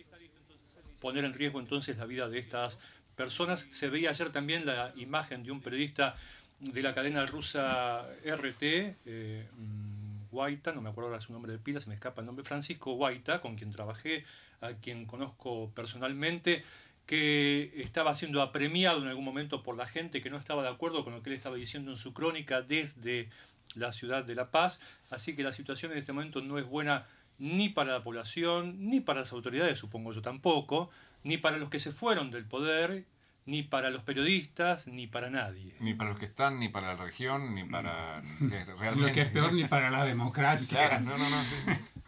poner 1.02 1.26
en 1.26 1.34
riesgo 1.34 1.60
entonces 1.60 1.98
la 1.98 2.06
vida 2.06 2.30
de 2.30 2.40
estas 2.40 2.80
personas. 3.18 3.68
Se 3.72 3.90
veía 3.90 4.12
ayer 4.12 4.32
también 4.32 4.66
la 4.66 4.94
imagen 4.96 5.44
de 5.44 5.52
un 5.52 5.60
periodista 5.60 6.16
de 6.60 6.82
la 6.82 6.94
cadena 6.94 7.25
rusa 7.25 8.06
RT, 8.25 8.62
eh, 9.06 9.48
Guaita, 10.32 10.72
no 10.74 10.82
me 10.82 10.89
acuerdo 10.89 11.10
ahora 11.10 11.22
su 11.22 11.34
nombre 11.34 11.51
de 11.51 11.58
pila, 11.58 11.80
se 11.80 11.89
me 11.89 11.96
escapa 11.96 12.22
el 12.22 12.28
nombre, 12.28 12.44
Francisco 12.44 12.94
Guaita, 12.94 13.42
con 13.42 13.56
quien 13.56 13.72
trabajé, 13.72 14.25
a 14.62 14.74
quien 14.74 15.06
conozco 15.06 15.72
personalmente, 15.74 16.63
que 17.06 17.72
estaba 17.78 18.13
siendo 18.13 18.42
apremiado 18.42 19.01
en 19.01 19.08
algún 19.08 19.25
momento 19.25 19.63
por 19.63 19.75
la 19.75 19.88
gente 19.88 20.22
que 20.22 20.30
no 20.30 20.38
estaba 20.38 20.62
de 20.62 20.70
acuerdo 20.70 21.04
con 21.04 21.13
lo 21.13 21.24
que 21.24 21.32
él 21.32 21.36
estaba 21.36 21.56
diciendo 21.56 21.89
en 21.92 21.98
su 21.98 22.13
crónica 22.13 22.62
desde 22.62 23.30
la 23.74 23.92
ciudad 23.92 24.24
de 24.24 24.36
La 24.36 24.51
Paz. 24.51 24.82
Así 25.10 25.36
que 25.36 25.44
la 25.44 25.51
situación 25.51 25.92
en 25.92 25.98
este 25.98 26.13
momento 26.13 26.42
no 26.42 26.60
es 26.60 26.66
buena 26.66 27.06
ni 27.39 27.70
para 27.70 27.94
la 27.94 28.04
población, 28.04 28.89
ni 28.89 29.00
para 29.00 29.22
las 29.22 29.32
autoridades, 29.32 29.80
supongo 29.80 30.12
yo 30.12 30.22
tampoco, 30.22 30.92
ni 31.24 31.38
para 31.38 31.58
los 31.58 31.70
que 31.70 31.80
se 31.80 31.92
fueron 31.92 32.32
del 32.32 32.46
poder, 32.46 33.06
ni 33.50 33.63
para 33.63 33.89
los 33.89 34.03
periodistas, 34.03 34.88
ni 34.88 35.08
para 35.08 35.29
nadie. 35.29 35.74
Ni 35.79 35.94
para 35.96 36.12
los 36.12 36.20
que 36.20 36.25
están, 36.25 36.60
ni 36.60 36.70
para 36.70 36.94
la 36.94 37.03
región, 37.03 37.56
ni 37.56 37.63
para... 37.63 38.22
Realmente. 38.39 39.08
Lo 39.08 39.12
que 39.12 39.22
es 39.22 39.29
peor, 39.29 39.53
ni 39.53 39.65
para 39.65 39.89
la 39.89 40.06
democracia. 40.06 40.88
Claro, 40.88 41.03
no, 41.03 41.18
no, 41.18 41.29
no, 41.29 41.44
sí. 41.44 41.56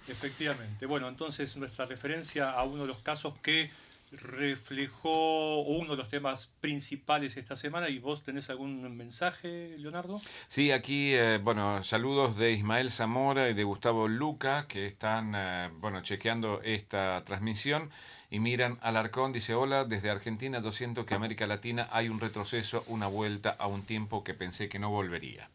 Efectivamente. 0.07 0.85
Bueno, 0.85 1.07
entonces 1.07 1.57
nuestra 1.57 1.85
referencia 1.85 2.51
a 2.51 2.63
uno 2.63 2.83
de 2.83 2.87
los 2.87 2.99
casos 2.99 3.33
que 3.39 3.71
reflejó 4.11 5.61
uno 5.61 5.91
de 5.91 5.97
los 5.97 6.09
temas 6.09 6.53
principales 6.59 7.37
esta 7.37 7.55
semana. 7.55 7.89
¿Y 7.89 7.99
vos 7.99 8.23
tenés 8.23 8.49
algún 8.49 8.95
mensaje, 8.95 9.75
Leonardo? 9.77 10.19
Sí, 10.47 10.71
aquí, 10.71 11.13
eh, 11.13 11.39
bueno, 11.41 11.83
saludos 11.83 12.37
de 12.37 12.51
Ismael 12.51 12.91
Zamora 12.91 13.49
y 13.49 13.53
de 13.53 13.63
Gustavo 13.63 14.07
Luca, 14.07 14.65
que 14.67 14.85
están, 14.85 15.33
eh, 15.35 15.69
bueno, 15.79 16.01
chequeando 16.01 16.61
esta 16.63 17.23
transmisión 17.23 17.89
y 18.29 18.39
miran 18.39 18.77
Alarcón, 18.81 19.33
dice, 19.33 19.53
hola, 19.53 19.83
desde 19.83 20.09
Argentina 20.09 20.61
200 20.61 21.05
que 21.05 21.15
América 21.15 21.47
Latina 21.47 21.89
hay 21.91 22.07
un 22.07 22.19
retroceso, 22.19 22.83
una 22.87 23.07
vuelta 23.07 23.49
a 23.49 23.67
un 23.67 23.83
tiempo 23.83 24.23
que 24.23 24.33
pensé 24.33 24.69
que 24.69 24.79
no 24.79 24.89
volvería. 24.89 25.49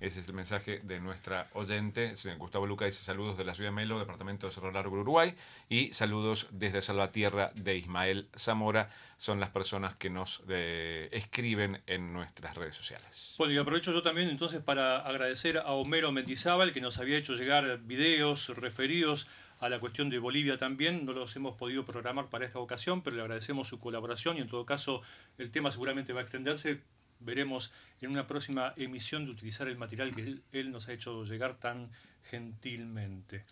Ese 0.00 0.20
es 0.20 0.28
el 0.28 0.34
mensaje 0.34 0.80
de 0.82 0.98
nuestra 0.98 1.48
oyente. 1.52 2.14
Gustavo 2.38 2.66
Luca 2.66 2.86
dice 2.86 3.04
saludos 3.04 3.36
de 3.36 3.44
la 3.44 3.54
ciudad 3.54 3.68
de 3.68 3.76
Melo, 3.76 3.98
departamento 3.98 4.46
de 4.46 4.52
Cerro 4.52 4.72
Largo, 4.72 4.98
Uruguay. 4.98 5.34
Y 5.68 5.92
saludos 5.92 6.48
desde 6.52 6.80
Salvatierra 6.80 7.52
de 7.54 7.76
Ismael 7.76 8.28
Zamora. 8.34 8.88
Son 9.16 9.40
las 9.40 9.50
personas 9.50 9.94
que 9.94 10.08
nos 10.08 10.42
eh, 10.48 11.10
escriben 11.12 11.82
en 11.86 12.14
nuestras 12.14 12.56
redes 12.56 12.74
sociales. 12.74 13.34
Bueno, 13.36 13.52
y 13.52 13.58
aprovecho 13.58 13.92
yo 13.92 14.02
también 14.02 14.30
entonces 14.30 14.62
para 14.62 15.00
agradecer 15.00 15.58
a 15.58 15.72
Homero 15.72 16.12
Mendizábal 16.12 16.72
que 16.72 16.80
nos 16.80 16.96
había 16.96 17.18
hecho 17.18 17.34
llegar 17.34 17.80
videos 17.80 18.48
referidos 18.56 19.28
a 19.60 19.68
la 19.68 19.80
cuestión 19.80 20.08
de 20.08 20.18
Bolivia 20.18 20.56
también. 20.56 21.04
No 21.04 21.12
los 21.12 21.36
hemos 21.36 21.56
podido 21.56 21.84
programar 21.84 22.30
para 22.30 22.46
esta 22.46 22.58
ocasión, 22.58 23.02
pero 23.02 23.16
le 23.16 23.22
agradecemos 23.22 23.68
su 23.68 23.78
colaboración 23.78 24.38
y 24.38 24.40
en 24.40 24.48
todo 24.48 24.64
caso 24.64 25.02
el 25.36 25.50
tema 25.50 25.70
seguramente 25.70 26.14
va 26.14 26.20
a 26.20 26.22
extenderse 26.22 26.80
veremos 27.20 27.72
en 28.00 28.10
una 28.10 28.26
próxima 28.26 28.74
emisión 28.76 29.24
de 29.24 29.30
utilizar 29.32 29.68
el 29.68 29.76
material 29.76 30.14
que 30.14 30.22
él, 30.22 30.42
él, 30.52 30.70
nos 30.72 30.88
ha 30.88 30.92
hecho 30.92 31.24
llegar 31.24 31.54
tan 31.54 31.90
gentilmente. 32.30 33.44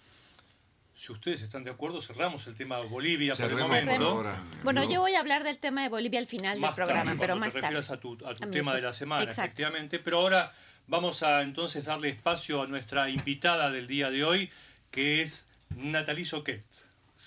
Si 0.94 1.12
ustedes 1.12 1.42
están 1.42 1.62
de 1.62 1.70
acuerdo, 1.70 2.02
cerramos 2.02 2.44
el 2.48 2.56
tema 2.56 2.80
Bolivia 2.80 3.36
Cerremos 3.36 3.68
por 3.68 3.76
el 3.76 3.84
momento. 3.84 4.08
ahora. 4.08 4.42
Bueno, 4.64 4.82
yo 4.82 5.00
voy 5.00 5.14
a 5.14 5.20
hablar 5.20 5.44
del 5.44 5.58
tema 5.58 5.82
de 5.82 5.88
Bolivia 5.88 6.18
al 6.18 6.26
final 6.26 6.58
Más 6.58 6.70
del 6.70 6.74
programa, 6.74 7.04
tarde, 7.04 7.20
pero 7.20 7.36
más 7.36 7.52
te 7.52 7.60
tarde. 7.60 7.76
refieras 7.76 7.90
a 7.96 8.00
tu, 8.00 8.14
a 8.26 8.34
tu 8.34 8.44
A 8.44 8.50
tema 8.50 8.74
de 8.74 8.80
la 8.80 8.92
semana, 8.92 9.22
Exacto. 9.22 9.42
efectivamente. 9.42 10.00
Pero 10.00 10.18
ahora 10.18 10.52
vamos 10.88 11.22
a 11.22 11.42
entonces 11.42 11.84
darle 11.84 12.08
espacio 12.08 12.62
a 12.62 12.66
nuestra 12.66 13.08
invitada 13.10 13.70
del 13.70 13.86
día 13.86 14.10
de 14.10 14.24
hoy, 14.24 14.50
que 14.90 15.22
es 15.22 15.46
Natalie 15.76 16.24
Soquet. 16.24 16.64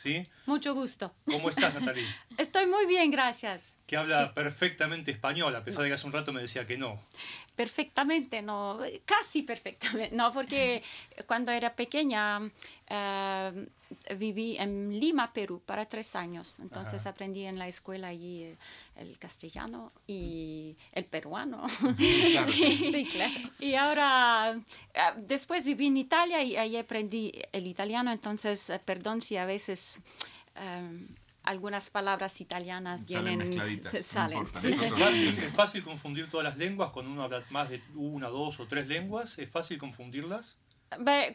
¿Sí? 0.01 0.27
Mucho 0.47 0.73
gusto. 0.73 1.13
¿Cómo 1.25 1.51
estás, 1.51 1.75
Natalie? 1.75 2.03
Estoy 2.39 2.65
muy 2.65 2.87
bien, 2.87 3.11
gracias. 3.11 3.77
Que 3.85 3.97
habla 3.97 4.33
perfectamente 4.33 5.11
español, 5.11 5.55
a 5.55 5.63
pesar 5.63 5.83
de 5.83 5.89
que 5.89 5.93
hace 5.93 6.07
un 6.07 6.13
rato 6.13 6.33
me 6.33 6.41
decía 6.41 6.65
que 6.65 6.75
no. 6.75 6.99
Perfectamente, 7.55 8.41
no, 8.41 8.79
casi 9.05 9.43
perfectamente, 9.43 10.15
no, 10.15 10.31
porque 10.31 10.81
cuando 11.27 11.51
era 11.51 11.75
pequeña 11.75 12.39
eh, 12.87 13.67
viví 14.15 14.57
en 14.57 14.99
Lima, 14.99 15.31
Perú, 15.33 15.61
para 15.65 15.85
tres 15.85 16.15
años. 16.15 16.59
Entonces 16.59 17.01
Ajá. 17.01 17.11
aprendí 17.11 17.45
en 17.45 17.59
la 17.59 17.67
escuela 17.67 18.07
allí 18.07 18.55
el 18.95 19.19
castellano 19.19 19.91
y 20.07 20.75
el 20.93 21.05
peruano. 21.05 21.65
Claro. 22.31 22.51
Sí, 22.91 23.05
claro. 23.11 23.33
Y 23.59 23.75
ahora, 23.75 24.57
eh, 24.93 24.99
después 25.17 25.65
viví 25.65 25.87
en 25.87 25.97
Italia 25.97 26.41
y 26.43 26.55
ahí 26.55 26.77
aprendí 26.77 27.31
el 27.51 27.67
italiano, 27.67 28.11
entonces, 28.11 28.69
eh, 28.69 28.79
perdón 28.83 29.21
si 29.21 29.37
a 29.37 29.45
veces 29.45 30.01
eh, 30.55 31.07
algunas 31.43 31.89
palabras 31.89 32.39
italianas 32.41 33.01
Salen 33.07 33.39
vienen, 33.39 33.81
no 33.83 34.03
salen. 34.03 34.37
importa, 34.39 34.61
sí. 34.61 34.75
no 34.75 34.83
Es 34.83 34.93
fácil, 34.93 35.37
es 35.39 35.53
fácil 35.53 35.83
confundir 35.83 36.29
todas 36.29 36.43
las 36.43 36.57
lenguas 36.57 36.91
cuando 36.91 37.11
uno 37.11 37.23
habla 37.23 37.43
más 37.49 37.69
de 37.69 37.81
una, 37.95 38.27
dos 38.27 38.59
o 38.59 38.67
tres 38.67 38.87
lenguas. 38.87 39.39
¿Es 39.39 39.49
fácil 39.49 39.77
confundirlas? 39.77 40.57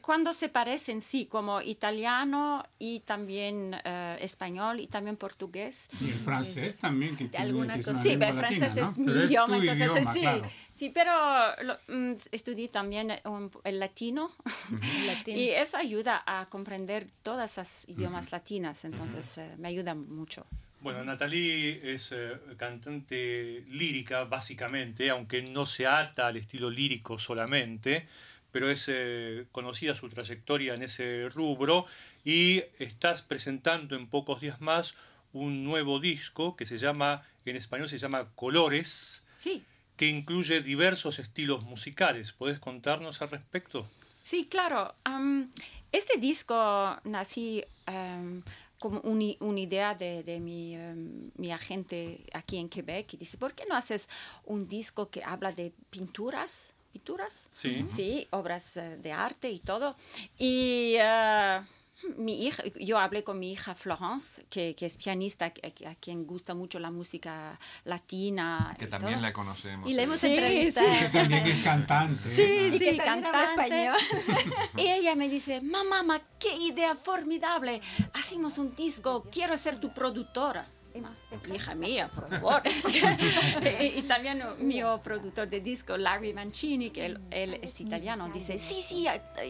Cuando 0.03 0.33
se 0.33 0.49
parecen, 0.49 1.01
sí, 1.01 1.27
como 1.27 1.61
italiano 1.63 2.63
y 2.79 3.01
también 3.01 3.75
eh, 3.85 4.17
español 4.21 4.81
y 4.81 4.87
también 4.87 5.17
portugués. 5.17 5.89
Y 6.01 6.11
el 6.11 6.19
francés 6.19 6.77
también, 6.77 7.17
que, 7.17 7.27
tiene, 7.29 7.47
alguna 7.47 7.75
que 7.75 7.81
es 7.81 7.87
cosa- 7.87 8.03
Sí, 8.03 8.11
el 8.11 8.19
francés 8.19 8.61
latina, 8.61 8.67
es 8.91 8.99
¿no? 8.99 9.05
mi 9.05 9.13
Pero 9.13 9.19
es 9.21 9.31
idioma, 9.31 9.47
tu 9.57 9.63
entonces 9.63 9.91
idioma, 9.93 10.13
sí, 10.13 10.21
claro. 10.21 10.51
sí, 10.75 10.91
pero 10.91 11.63
lo- 11.63 11.79
mm, 11.89 12.13
estudié 12.33 12.69
también 12.69 13.13
un- 13.25 13.51
el 13.65 13.79
latino 13.81 14.31
y 15.27 15.49
eso 15.51 15.77
ayuda 15.79 16.23
a 16.27 16.47
comprender 16.51 17.07
todas 17.23 17.57
las 17.57 17.89
idiomas 17.89 18.33
latinas, 18.33 18.85
entonces 18.85 19.39
eh, 19.39 19.55
me 19.59 19.69
ayuda 19.69 19.95
mucho. 19.95 20.47
Bueno, 20.83 21.03
Natalie 21.03 21.95
es 21.95 22.13
eh, 22.13 22.31
cantante 22.59 23.65
lírica, 23.71 24.25
básicamente, 24.25 25.09
aunque 25.11 25.43
no 25.43 25.65
se 25.67 25.87
ata 25.87 26.27
al 26.29 26.37
estilo 26.37 26.71
lírico 26.71 27.19
solamente, 27.19 28.07
pero 28.57 28.71
es 28.71 28.87
eh, 28.89 29.45
conocida 29.53 29.95
su 29.95 30.09
trayectoria 30.09 30.73
en 30.73 30.83
ese 30.83 31.29
rubro 31.29 31.85
y 32.25 32.63
estás 32.79 33.21
presentando 33.21 33.95
en 33.95 34.07
pocos 34.09 34.41
días 34.41 34.63
más 34.63 34.95
un 35.35 35.63
nuevo 35.63 36.01
disco 36.01 36.57
que 36.57 36.65
se 36.65 36.79
llama, 36.79 37.23
en 37.45 37.57
español 37.57 37.87
se 37.87 37.99
llama 37.99 38.31
Colores, 38.35 39.23
Sí, 39.37 39.63
que 39.99 40.07
incluye 40.09 40.63
diversos 40.63 41.19
estilos 41.19 41.65
musicales. 41.65 42.33
¿Puedes 42.33 42.59
contarnos 42.59 43.21
al 43.21 43.29
respecto? 43.29 43.87
Sí, 44.23 44.47
claro. 44.47 44.95
Am, 45.05 45.51
este 45.93 46.19
disco 46.19 46.99
nací 47.05 47.63
am, 47.85 48.43
como 48.81 49.01
una 49.01 49.61
idea 49.61 49.95
de, 49.95 50.23
de 50.23 50.41
mi, 50.41 50.75
em, 50.75 51.31
mi 51.37 51.53
agente 51.53 52.25
aquí 52.33 52.57
en 52.57 52.71
Quebec 52.71 53.13
y 53.13 53.17
dice, 53.19 53.37
¿por 53.37 53.53
qué 53.53 53.67
no 53.69 53.77
haces 53.77 54.09
un 54.47 54.67
disco 54.67 55.11
que 55.11 55.23
habla 55.23 55.53
de 55.53 55.75
pinturas? 55.91 56.73
¿Pinturas? 56.97 57.51
Sí. 57.53 57.85
Sí, 57.89 58.27
obras 58.31 58.79
eh, 58.79 58.97
de 58.97 59.13
arte 59.13 59.51
y 59.51 59.59
todo. 59.61 59.95
Y 60.39 60.95
eh, 60.99 61.61
mi 62.17 62.47
hija, 62.47 62.63
yo 62.81 62.99
hablé 62.99 63.23
con 63.23 63.39
mi 63.39 63.53
hija 63.53 63.75
Florence, 63.75 64.47
que, 64.49 64.75
que 64.75 64.87
es 64.87 64.97
pianista, 64.97 65.51
que- 65.51 65.87
a, 65.87 65.95
quien 65.95 66.27
gusta 66.27 66.55
mucho 66.55 66.79
la 66.79 66.91
música 66.91 67.61
latina. 67.85 68.75
Que 68.79 68.87
y 68.87 68.89
también 68.89 69.15
todo. 69.15 69.23
la 69.23 69.33
conocemos. 69.35 69.91
Y 69.91 69.93
la 69.93 70.05
hemos 70.05 70.17
Sí, 70.19 70.29
entrevistado. 70.29 70.89
sí. 70.91 70.99
Que 71.05 71.09
también 71.19 71.47
es 71.47 71.63
cantante. 71.63 72.17
Sí, 72.31 72.43
¿eh? 72.43 72.69
Y 72.69 72.79
que 72.79 72.91
sí, 72.93 72.97
también 72.97 73.27
habla 73.27 73.47
cantante. 73.55 73.63
español. 73.63 73.97
Y 74.79 74.87
ella 74.89 75.15
me 75.17 75.29
dice, 75.29 75.61
mamá, 75.61 76.03
ma, 76.03 76.19
qué 76.39 76.57
idea 76.57 76.97
formidable. 76.97 77.83
Hacemos 78.15 78.57
un 78.57 78.75
disco, 78.75 79.27
quiero 79.31 79.55
ser 79.59 79.77
tu 79.81 79.93
productora. 79.93 80.67
Hija 81.53 81.75
mía, 81.75 82.11
por 82.15 82.29
favor. 82.29 82.63
y, 83.81 83.99
y 83.99 84.03
también 84.03 84.43
mi 84.59 84.83
productor 85.03 85.49
de 85.49 85.61
disco, 85.61 85.97
Larry 85.97 86.33
Mancini, 86.33 86.91
que 86.91 87.07
él, 87.07 87.21
él 87.31 87.59
es 87.63 87.81
italiano, 87.81 88.29
dice, 88.29 88.59
sí, 88.59 88.83
sí, 88.83 89.07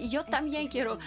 yo 0.08 0.24
también 0.24 0.68
quiero. 0.68 0.98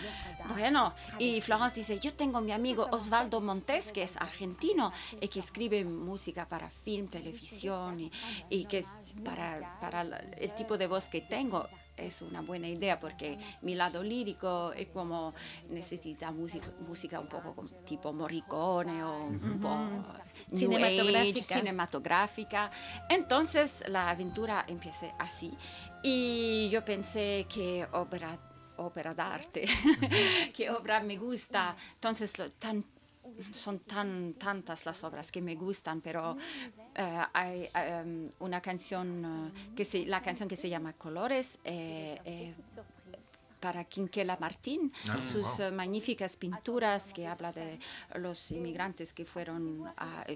Bueno, 0.49 0.93
y 1.17 1.41
Florence 1.41 1.75
dice, 1.75 1.99
yo 1.99 2.13
tengo 2.13 2.41
mi 2.41 2.51
amigo 2.51 2.87
Osvaldo 2.91 3.41
Montes, 3.41 3.91
que 3.91 4.03
es 4.03 4.17
argentino 4.17 4.91
y 5.21 5.27
que 5.27 5.39
escribe 5.39 5.83
música 5.83 6.47
para 6.47 6.69
film, 6.69 7.07
televisión 7.07 7.99
y, 7.99 8.11
y 8.49 8.65
que 8.65 8.79
es 8.79 8.87
para, 9.23 9.79
para 9.79 10.01
el 10.01 10.55
tipo 10.55 10.77
de 10.77 10.87
voz 10.87 11.05
que 11.05 11.21
tengo 11.21 11.67
es 11.99 12.21
una 12.21 12.41
buena 12.41 12.67
idea 12.67 12.99
porque 12.99 13.37
mi 13.61 13.75
lado 13.75 14.03
lírico 14.03 14.71
es 14.73 14.87
como 14.87 15.33
necesita 15.69 16.31
música, 16.31 16.67
música 16.87 17.19
un 17.19 17.27
poco 17.27 17.65
tipo 17.85 18.13
Morricone 18.13 19.03
o 19.03 19.25
un 19.25 19.39
poco 19.39 19.77
cinematográfica. 20.55 21.55
cinematográfica. 21.55 22.71
Entonces 23.09 23.83
la 23.87 24.09
aventura 24.09 24.65
empieza 24.67 25.07
así. 25.17 25.51
Y 26.03 26.69
yo 26.69 26.83
pensé 26.85 27.45
que 27.53 27.85
obra 27.91 28.39
ópera 28.79 29.13
d'arte, 29.13 29.65
que 30.53 30.69
obra 30.69 31.01
me 31.01 31.17
gusta. 31.17 31.75
Entonces, 31.95 32.33
tan, 32.57 32.85
son 33.51 33.79
tan 33.79 34.33
tantas 34.33 34.85
las 34.85 35.03
obras 35.03 35.31
que 35.31 35.41
me 35.41 35.55
gustan, 35.55 36.01
pero 36.01 36.33
uh, 36.33 37.23
hay 37.33 37.69
um, 38.03 38.29
una 38.39 38.61
canción 38.61 39.25
uh, 39.25 39.75
que 39.75 39.85
se, 39.85 40.05
la 40.05 40.21
canción 40.21 40.49
que 40.49 40.55
se 40.55 40.69
llama 40.69 40.93
Colores. 40.93 41.59
Eh, 41.63 42.19
eh, 42.25 42.53
para 43.59 43.83
Quinquela 43.83 44.37
Martín, 44.39 44.91
ah, 45.09 45.21
sus 45.21 45.59
eh, 45.59 45.71
magníficas 45.71 46.35
pinturas 46.35 47.13
que 47.13 47.27
habla 47.27 47.51
de 47.51 47.79
los 48.15 48.51
inmigrantes 48.51 49.13
que 49.13 49.25
fueron, 49.25 49.91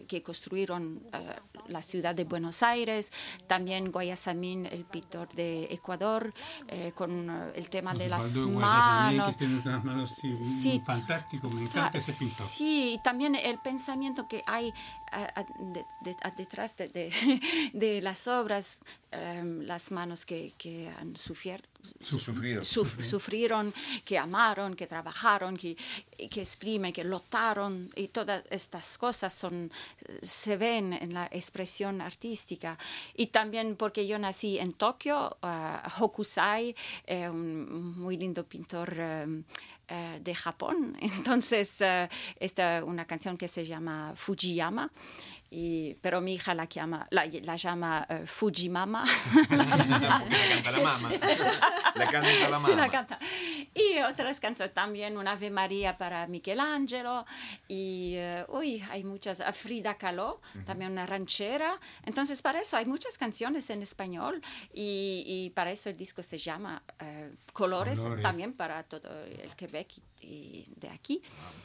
que 0.07 0.21
construyeron 0.21 1.01
eh, 1.13 1.35
la 1.67 1.81
ciudad 1.81 2.15
de 2.15 2.25
Buenos 2.25 2.63
Aires, 2.63 3.11
también 3.47 3.91
Guayasamín, 3.91 4.65
el 4.65 4.85
pintor 4.85 5.29
de 5.33 5.65
Ecuador, 5.65 6.33
eh, 6.67 6.91
con 6.93 7.29
el 7.55 7.69
tema 7.69 7.93
de 7.93 8.09
las 8.09 8.35
manos. 8.35 9.37
Que 9.37 9.45
unas 9.45 9.83
manos 9.83 10.15
sí, 10.15 10.81
fantástico, 10.85 11.49
me 11.49 11.63
encanta 11.63 11.97
ese 11.97 12.13
pintor. 12.13 12.45
Sí, 12.47 12.93
y 12.95 13.03
también 13.03 13.35
el 13.35 13.59
pensamiento 13.59 14.27
que 14.27 14.43
hay 14.45 14.73
detrás 16.35 16.75
de, 16.75 17.11
de, 17.73 18.01
las 18.01 18.27
obras, 18.27 18.79
em, 19.11 19.61
las 19.61 19.91
manos 19.91 20.25
que, 20.25 20.53
que 20.57 20.89
han 20.99 21.15
sufrido, 21.15 21.59
sufrieron, 21.99 23.73
que 24.05 24.17
amaron, 24.17 24.75
que 24.75 24.87
trabajaron, 24.87 25.57
que, 25.57 25.75
que 26.29 26.41
exprimen, 26.41 26.93
que 26.93 27.03
lotaron, 27.03 27.89
y 27.95 28.07
todas 28.07 28.43
estas 28.49 28.97
cosas 28.97 29.33
son, 29.33 29.71
se 30.21 30.57
ven 30.57 30.93
en 30.93 31.13
la 31.13 31.27
expresión 31.31 32.01
artística. 32.01 32.77
Y 33.15 33.27
también 33.27 33.75
porque 33.75 34.07
yo 34.07 34.17
nací 34.17 34.57
en 34.59 34.73
Tokio, 34.73 35.37
uh, 35.41 36.03
Hokusai, 36.03 36.75
eh, 37.05 37.29
un 37.29 37.97
muy 37.97 38.17
lindo 38.17 38.43
pintor 38.43 38.93
em, 38.97 39.43
eh, 39.87 40.19
de 40.21 40.33
Japón. 40.33 40.95
Entonces, 41.01 41.81
uh, 41.81 42.07
esta 42.39 42.83
una 42.85 43.05
canción 43.05 43.37
que 43.37 43.47
se 43.47 43.65
llama 43.65 44.13
Fujiyama 44.15 44.91
y, 45.55 45.93
pero 46.01 46.19
mi 46.19 46.33
hija 46.33 46.55
la, 46.55 46.65
llama, 46.65 47.05
la, 47.11 47.27
la 47.27 47.55
llama 47.55 48.07
uh, 48.09 48.25
Fujimama. 48.25 49.05
la 49.51 49.65
canta 49.67 50.71
la 50.71 50.79
mamá. 50.79 51.11
La 51.93 52.07
canta 52.07 52.39
la 52.39 52.49
mamá. 52.49 52.67
Sí, 52.67 52.75
la 52.75 52.89
canta. 52.89 53.19
Y 53.75 53.99
otras 53.99 54.39
canciones 54.39 54.73
también, 54.73 55.15
una 55.15 55.33
Ave 55.33 55.51
María 55.51 55.95
para 55.95 56.25
Michelangelo. 56.25 57.25
Y, 57.67 58.17
uh, 58.17 58.57
uy, 58.57 58.83
hay 58.89 59.03
muchas. 59.03 59.43
Frida 59.53 59.95
Kahlo, 59.95 60.41
también 60.65 60.91
una 60.91 61.05
ranchera. 61.05 61.79
Entonces, 62.03 62.41
para 62.41 62.59
eso 62.59 62.75
hay 62.75 62.87
muchas 62.87 63.19
canciones 63.19 63.69
en 63.69 63.83
español. 63.83 64.41
Y, 64.73 65.23
y 65.27 65.49
para 65.51 65.69
eso 65.69 65.91
el 65.91 65.97
disco 65.97 66.23
se 66.23 66.39
llama 66.39 66.81
uh, 66.99 67.35
Colores, 67.53 67.99
Colores, 67.99 68.23
también 68.23 68.53
para 68.53 68.81
todo 68.81 69.23
el 69.25 69.55
Quebec 69.73 69.93
y 70.21 70.65
de 70.75 70.89
aquí. 70.89 71.21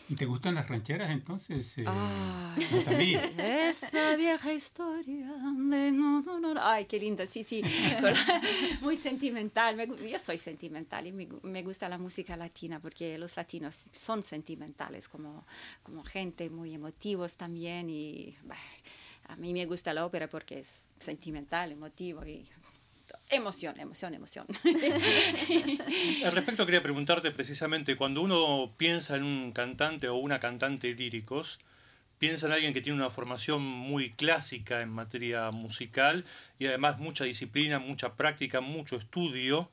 ¿Y 0.09 0.15
te 0.15 0.25
gustan 0.25 0.55
las 0.55 0.69
rancheras 0.69 1.11
entonces? 1.11 1.77
Eh, 1.79 1.85
Ay, 1.87 3.15
esa 3.39 4.17
vieja 4.17 4.53
historia 4.53 5.27
de 5.27 5.93
no, 5.93 6.23
no, 6.23 6.41
no. 6.41 6.55
Ay, 6.61 6.87
qué 6.87 6.99
linda, 6.99 7.27
sí, 7.27 7.45
sí. 7.45 7.63
Muy 8.81 8.97
sentimental. 8.97 9.77
yo 10.09 10.19
soy 10.19 10.39
sentimental 10.39 11.07
y 11.07 11.13
me, 11.13 11.63
gusta 11.63 11.89
la 11.89 11.99
música 11.99 12.37
latina 12.37 12.81
porque 12.81 13.19
los 13.19 13.37
latinos 13.37 13.87
son 13.93 14.23
sentimentales 14.23 15.09
como, 15.09 15.47
como 15.83 16.03
gente 16.03 16.49
muy 16.49 16.75
emotivos 16.75 17.37
también 17.37 17.91
y 17.91 18.35
a 19.29 19.37
mí 19.37 19.53
me 19.53 19.67
gusta 19.67 19.93
la 19.93 20.07
ópera 20.07 20.29
porque 20.29 20.61
es 20.61 20.89
sentimental, 20.99 21.73
emotivo 21.73 22.25
y 22.25 22.49
Emoción, 23.31 23.79
emoción, 23.79 24.15
emoción. 24.15 24.47
Al 26.25 26.33
respecto 26.33 26.65
quería 26.65 26.83
preguntarte 26.83 27.31
precisamente, 27.31 27.95
cuando 27.95 28.23
uno 28.23 28.73
piensa 28.79 29.17
en 29.17 29.25
un 29.25 29.53
cantante 29.53 30.09
o 30.09 30.17
una 30.17 30.41
cantante 30.41 30.95
líricos, 30.95 31.59
piensa 32.19 32.47
en 32.47 32.53
alguien 32.53 32.73
que 32.73 32.81
tiene 32.81 32.99
una 32.99 33.11
formación 33.11 33.61
muy 33.63 34.11
clásica 34.11 34.81
en 34.81 34.89
materia 34.89 35.51
musical 35.51 36.25
y 36.59 36.67
además 36.67 36.99
mucha 36.99 37.25
disciplina, 37.25 37.79
mucha 37.79 38.15
práctica, 38.15 38.63
mucho 38.63 38.97
estudio. 38.97 39.71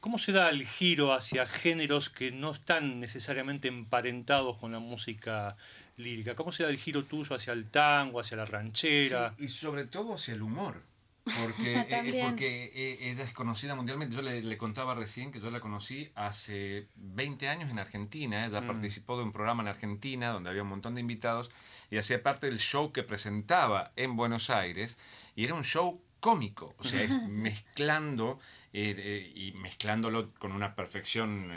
¿Cómo 0.00 0.18
se 0.18 0.32
da 0.32 0.50
el 0.50 0.66
giro 0.66 1.12
hacia 1.12 1.46
géneros 1.46 2.10
que 2.10 2.32
no 2.32 2.50
están 2.50 2.98
necesariamente 2.98 3.68
emparentados 3.68 4.56
con 4.58 4.72
la 4.72 4.80
música 4.80 5.56
lírica? 5.96 6.34
¿Cómo 6.34 6.50
se 6.50 6.64
da 6.64 6.70
el 6.70 6.78
giro 6.78 7.04
tuyo 7.04 7.36
hacia 7.36 7.52
el 7.52 7.66
tango, 7.70 8.18
hacia 8.18 8.36
la 8.36 8.44
ranchera? 8.44 9.34
y 9.38 9.46
sobre 9.46 9.84
todo 9.84 10.14
hacia 10.14 10.34
el 10.34 10.42
humor 10.42 10.91
porque, 11.40 11.74
eh, 11.74 11.86
eh, 11.88 12.24
porque 12.28 12.72
eh, 12.74 13.10
ella 13.10 13.22
es 13.22 13.32
conocida 13.32 13.74
mundialmente. 13.74 14.16
Yo 14.16 14.22
le, 14.22 14.58
contaba 14.58 14.94
recién 14.94 15.30
que 15.30 15.40
yo 15.40 15.50
la 15.50 15.60
conocí 15.60 16.10
hace 16.14 16.88
20 16.96 17.48
años 17.48 17.70
en 17.70 17.78
Argentina. 17.78 18.44
Ella 18.44 18.60
mm. 18.60 18.66
participó 18.66 19.16
de 19.16 19.22
un 19.22 19.32
programa 19.32 19.62
en 19.62 19.68
Argentina 19.68 20.30
donde 20.30 20.50
había 20.50 20.62
un 20.62 20.68
montón 20.68 20.94
de 20.94 21.00
invitados 21.00 21.50
y 21.90 21.98
hacía 21.98 22.22
parte 22.22 22.46
del 22.46 22.58
show 22.58 22.92
que 22.92 23.04
presentaba 23.04 23.92
en 23.96 24.16
Buenos 24.16 24.50
Aires. 24.50 24.98
Y 25.36 25.44
era 25.44 25.54
un 25.54 25.64
show 25.64 26.02
cómico, 26.18 26.74
o 26.78 26.84
sea, 26.84 27.06
mezclando 27.30 28.40
y 28.72 29.54
mezclándolo 29.60 30.32
con 30.34 30.52
una 30.52 30.74
perfección 30.74 31.52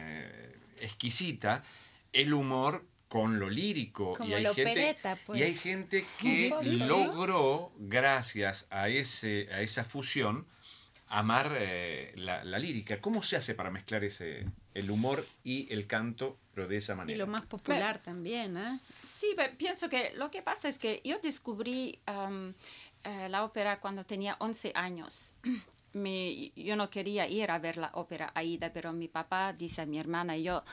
exquisita 0.80 1.64
el 2.12 2.34
humor 2.34 2.86
con 3.08 3.40
lo 3.40 3.50
lírico. 3.50 4.18
y, 4.26 4.34
hay 4.34 4.46
gente, 4.54 4.98
y 5.34 5.42
hay 5.42 5.52
pues. 5.52 5.62
gente 5.62 6.06
que 6.20 6.52
logró, 6.64 7.72
gracias 7.78 8.68
a, 8.70 8.90
ese, 8.90 9.48
a 9.52 9.62
esa 9.62 9.84
fusión, 9.84 10.46
amar 11.08 11.56
eh, 11.58 12.14
la, 12.16 12.44
lírica. 12.60 13.00
¿Cómo 13.00 13.24
se 13.24 13.38
hace 13.38 13.56
para 13.56 13.72
mezclar 13.72 14.04
ese, 14.04 14.46
el 14.74 14.92
humor 14.92 15.26
y 15.44 15.72
el 15.72 15.88
canto, 15.88 16.38
pero 16.54 16.68
de 16.68 16.78
esa 16.78 16.96
manera? 16.96 17.16
Y 17.16 17.20
lo 17.20 17.28
más 17.28 17.46
popular 17.46 18.00
también, 18.00 18.58
¿eh? 18.58 18.80
Sí, 19.04 19.36
pienso 19.58 19.90
que 19.90 20.14
lo 20.16 20.32
que 20.32 20.42
pasa 20.42 20.68
es 20.68 20.78
que 20.78 21.02
yo 21.04 21.20
descubrí 21.20 22.00
eh, 23.04 23.30
la 23.30 23.44
ópera 23.44 23.80
cuando 23.80 24.04
tenía 24.04 24.36
11 24.40 24.72
años. 24.76 25.36
Me, 25.94 26.52
yo 26.58 26.76
no 26.76 26.90
quería 26.90 27.26
ir 27.26 27.50
a 27.50 27.58
ver 27.58 27.78
la 27.78 27.90
ópera 27.94 28.30
Aida, 28.36 28.74
pero 28.74 28.92
mi 28.92 29.08
papá 29.08 29.54
dice 29.54 29.84
a 29.84 29.86
mi 29.86 29.98
hermana 29.98 30.36
y 30.36 30.44
yo, 30.44 30.66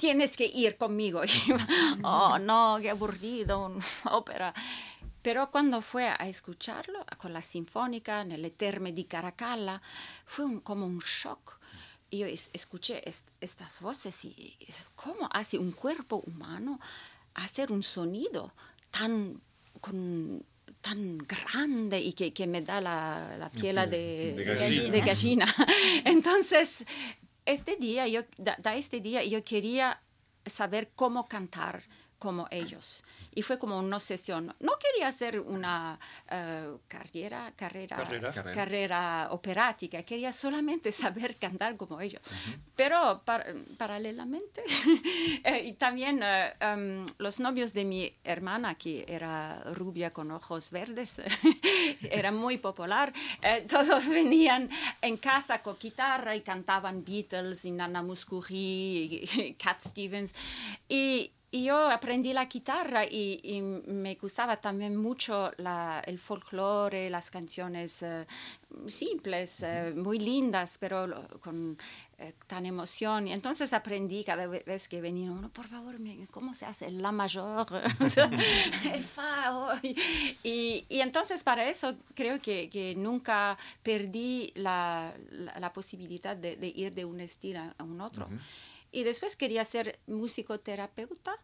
tienes 0.00 0.34
que 0.36 0.46
ir 0.46 0.76
conmigo. 0.78 1.20
oh, 2.02 2.38
no, 2.38 2.78
qué 2.80 2.90
aburrido, 2.90 3.76
ópera. 4.10 4.52
Pero 5.22 5.50
cuando 5.50 5.82
fue 5.82 6.08
a 6.08 6.26
escucharlo 6.26 7.04
con 7.18 7.34
la 7.34 7.42
sinfónica 7.42 8.22
en 8.22 8.32
el 8.32 8.50
Terme 8.52 8.92
di 8.92 9.04
Caracalla, 9.04 9.80
fue 10.24 10.62
como 10.62 10.86
un 10.86 11.00
shock. 11.00 11.60
Y 12.08 12.18
yo 12.18 12.26
escuché 12.26 13.02
estas 13.40 13.80
voces 13.80 14.24
y 14.24 14.56
cómo 14.96 15.28
hace 15.32 15.58
un 15.58 15.70
cuerpo 15.70 16.16
humano 16.26 16.80
hacer 17.34 17.70
un 17.70 17.82
sonido 17.82 18.52
tan, 18.90 19.40
tan 20.80 21.18
grande 21.18 22.00
y 22.00 22.14
que, 22.14 22.46
me 22.46 22.62
da 22.62 22.80
la, 22.80 23.36
la 23.38 23.50
piel 23.50 23.76
de, 23.88 24.32
de, 24.90 25.00
gallina. 25.02 25.46
Entonces, 26.04 26.84
este 27.50 27.76
día, 27.76 28.06
yo, 28.08 28.22
da, 28.38 28.74
este 28.74 29.00
día 29.00 29.22
yo 29.24 29.44
quería 29.44 30.02
saber 30.46 30.90
cómo 30.94 31.28
cantar 31.28 31.82
como 32.20 32.46
ellos 32.52 33.02
y 33.34 33.42
fue 33.42 33.58
como 33.58 33.78
una 33.78 34.00
sesión. 34.00 34.54
No 34.60 34.72
quería 34.78 35.08
hacer 35.08 35.38
una 35.40 35.98
uh, 36.26 36.78
carrera, 36.88 37.52
carrera, 37.56 37.96
carrera, 37.96 38.32
carrera. 38.32 39.28
operática, 39.30 40.02
quería 40.02 40.32
solamente 40.32 40.92
saber 41.04 41.36
cantar 41.36 41.76
como 41.76 42.00
ellos. 42.00 42.22
Pero 42.74 43.22
paralelamente, 43.76 44.62
eh, 45.44 45.64
y 45.64 45.74
también 45.74 46.22
uh, 46.22 46.64
um, 46.64 47.06
los 47.18 47.40
novios 47.40 47.72
de 47.72 47.84
mi 47.84 48.12
hermana, 48.24 48.74
que 48.74 49.04
era 49.06 49.62
rubia 49.74 50.12
con 50.12 50.30
ojos 50.30 50.70
verdes, 50.70 51.22
era 52.10 52.32
muy 52.32 52.58
popular, 52.58 53.12
uh, 53.12 53.66
todos 53.68 54.08
venían 54.08 54.68
en 55.00 55.16
casa 55.18 55.62
con 55.62 55.78
guitarra 55.78 56.34
y 56.34 56.40
cantaban 56.40 57.04
Beatles 57.04 57.64
y 57.64 57.70
Nana 57.70 58.02
Muscuri 58.02 59.20
y 59.22 59.54
Cat 59.54 59.80
Stevens. 59.82 60.34
Y 60.88 61.32
y 61.52 61.64
yo 61.64 61.90
aprendí 61.90 62.32
la 62.32 62.44
guitarra 62.44 63.04
y, 63.04 63.60
me 63.86 64.14
gustaba 64.14 64.56
también 64.56 64.96
mucho 64.96 65.50
la, 65.56 66.00
el 66.06 66.18
folclore, 66.18 67.10
las 67.10 67.30
canciones 67.30 68.02
eh, 68.02 68.24
simples, 68.86 69.62
eh, 69.62 69.92
muy 69.96 70.20
lindas, 70.20 70.78
pero 70.78 71.26
con 71.40 71.76
eh, 72.18 72.34
tan 72.46 72.66
emoción. 72.66 73.26
Y 73.26 73.32
entonces 73.32 73.72
aprendí 73.72 74.22
cada 74.22 74.46
vez 74.46 74.88
que 74.88 75.00
venía 75.00 75.32
uno, 75.32 75.48
por 75.48 75.66
favor, 75.66 75.96
¿cómo 76.30 76.54
se 76.54 76.66
hace? 76.66 76.88
La 76.92 77.10
mayor, 77.10 77.66
el 78.92 79.02
fa. 79.02 79.80
Y, 80.44 80.86
y, 80.88 81.00
entonces 81.00 81.42
para 81.42 81.68
eso 81.68 81.96
creo 82.14 82.38
que, 82.38 82.70
que 82.70 82.94
nunca 82.94 83.58
perdí 83.82 84.52
la, 84.54 85.12
la, 85.58 85.72
posibilidad 85.72 86.36
de, 86.36 86.56
de, 86.56 86.68
ir 86.68 86.92
de 86.92 87.04
un 87.04 87.20
estilo 87.20 87.60
a 87.76 87.82
un 87.82 88.00
otro. 88.00 88.28
Y 88.92 89.04
después 89.04 89.36
quería 89.36 89.64
ser 89.64 90.00
musicoterapeuta 90.06 91.36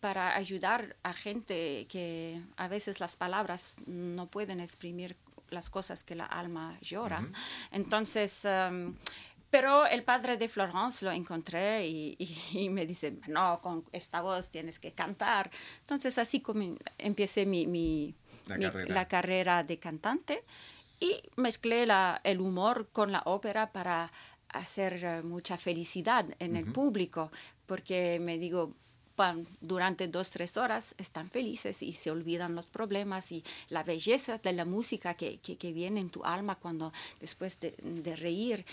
para 0.00 0.34
ayudar 0.36 0.96
a 1.02 1.12
gente 1.12 1.86
que 1.88 2.40
a 2.56 2.68
veces 2.68 3.00
las 3.00 3.16
palabras 3.16 3.76
no 3.86 4.26
pueden 4.28 4.60
exprimir 4.60 5.16
las 5.50 5.70
cosas 5.70 6.04
que 6.04 6.14
la 6.14 6.24
alma 6.24 6.78
llora. 6.80 7.26
Entonces, 7.70 8.44
em, 8.44 8.94
pero 9.50 9.86
el 9.86 10.02
padre 10.02 10.36
de 10.36 10.48
Florence 10.48 11.04
lo 11.04 11.12
encontré 11.12 11.86
y, 11.86 12.68
me 12.70 12.86
dice, 12.86 13.18
no, 13.28 13.60
con 13.60 13.84
esta 13.92 14.20
voz 14.20 14.50
tienes 14.50 14.78
que 14.78 14.92
cantar. 14.92 15.50
Entonces 15.82 16.18
así 16.18 16.40
como 16.40 16.74
empecé 16.98 17.46
mi, 17.46 18.14
la, 18.46 19.06
carrera. 19.06 19.62
de 19.62 19.78
cantante 19.78 20.42
y 20.98 21.22
mezclé 21.36 21.86
la, 21.86 22.20
el 22.24 22.40
humor 22.40 22.88
con 22.92 23.12
la 23.12 23.22
ópera 23.26 23.72
para 23.72 24.10
hacer 24.54 25.04
eh, 25.04 25.22
mucha 25.22 25.56
felicidad 25.56 26.26
en 26.38 26.56
el 26.56 26.64
público, 26.72 27.30
porque 27.66 28.18
me 28.20 28.38
digo, 28.38 28.72
durante 29.60 30.08
dos, 30.08 30.30
tres 30.30 30.56
horas 30.56 30.94
están 30.98 31.30
felices 31.30 31.82
y 31.82 31.92
se 31.92 32.10
olvidan 32.10 32.54
los 32.54 32.66
problemas 32.66 33.30
y 33.32 33.44
la 33.68 33.82
belleza 33.82 34.38
de 34.38 34.52
la 34.52 34.64
música 34.64 35.14
que, 35.14 35.38
que, 35.38 35.72
viene 35.72 36.00
en 36.00 36.10
tu 36.10 36.24
alma 36.24 36.56
cuando 36.56 36.92
después 37.20 37.58
de, 37.60 38.16
reír 38.16 38.64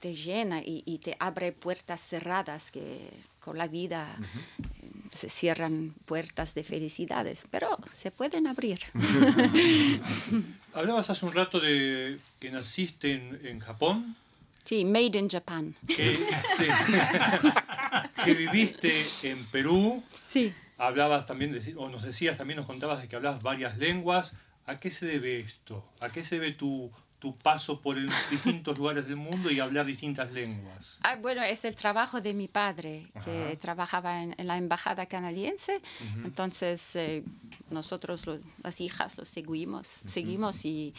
te 0.00 0.14
llena 0.14 0.60
y, 0.64 0.98
te 0.98 1.16
abre 1.18 1.52
puertas 1.52 2.00
cerradas 2.00 2.70
que 2.70 3.10
con 3.40 3.56
la 3.58 3.68
vida 3.68 4.16
eh, 4.18 4.90
se 5.10 5.28
cierran 5.28 5.94
puertas 6.06 6.54
de 6.54 6.62
felicidades, 6.62 7.46
pero 7.50 7.78
se 7.90 8.10
pueden 8.10 8.46
abrir. 8.46 8.80
Hablabas 10.74 11.10
hace 11.10 11.24
un 11.26 11.32
rato 11.32 11.60
de 11.60 12.18
que 12.40 12.50
naciste 12.50 13.12
en, 13.12 13.40
en 13.46 13.60
Japón. 13.60 14.16
Sí, 14.64 14.84
Made 14.84 15.18
in 15.18 15.28
Japan. 15.28 15.74
Que, 15.86 16.16
que 18.24 18.34
viviste 18.34 18.92
en 19.22 19.44
Perú. 19.46 20.02
Sí. 20.26 20.52
Hablabas 20.78 21.26
también, 21.26 21.58
o 21.76 21.88
nos 21.88 22.02
decías, 22.02 22.36
también 22.36 22.56
nos 22.56 22.66
contabas 22.66 23.02
de 23.02 23.08
que 23.08 23.16
hablabas 23.16 23.42
varias 23.42 23.78
lenguas. 23.78 24.36
¿A 24.66 24.78
qué 24.78 24.90
se 24.90 25.06
debe 25.06 25.40
esto? 25.40 25.84
¿A 26.00 26.10
qué 26.10 26.24
se 26.24 26.36
debe 26.36 26.52
tu, 26.52 26.90
tu 27.18 27.34
paso 27.34 27.80
por 27.80 27.96
distintos 28.30 28.76
lugares 28.76 29.06
del 29.06 29.16
mundo 29.16 29.50
y 29.50 29.60
hablar 29.60 29.86
distintas 29.86 30.32
lenguas? 30.32 30.98
Ah, 31.02 31.16
bueno, 31.16 31.42
es 31.42 31.64
el 31.64 31.74
trabajo 31.74 32.20
de 32.20 32.34
mi 32.34 32.48
padre, 32.48 33.06
que 33.24 33.56
trabajaba 33.60 34.22
en, 34.22 34.34
la 34.38 34.56
embajada 34.56 35.06
canadiense. 35.06 35.80
Entonces, 36.24 36.96
eh, 36.96 37.22
nosotros, 37.70 38.28
las 38.62 38.80
hijas, 38.80 39.18
lo 39.18 39.24
seguimos, 39.24 39.86
seguimos 39.86 40.64
y 40.64 40.94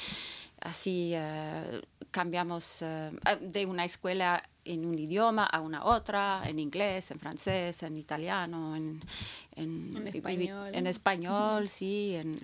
así 0.62 1.14
uh, 1.16 1.82
cambiamos 2.20 2.82
uh, 2.82 3.12
de 3.42 3.66
una 3.66 3.84
escuela 3.84 4.42
en 4.64 4.86
un 4.86 4.98
idioma 4.98 5.46
a 5.56 5.60
una 5.60 5.84
otra, 5.84 6.42
en 6.50 6.58
inglés, 6.60 7.12
en 7.12 7.20
francés, 7.20 7.84
en 7.84 7.98
italiano, 7.98 8.60
en, 8.80 9.02
en, 9.62 9.70
en 9.98 10.08
español. 10.08 10.76
En 10.80 10.88
español, 10.88 11.68
sí. 11.68 12.16
En, 12.16 12.40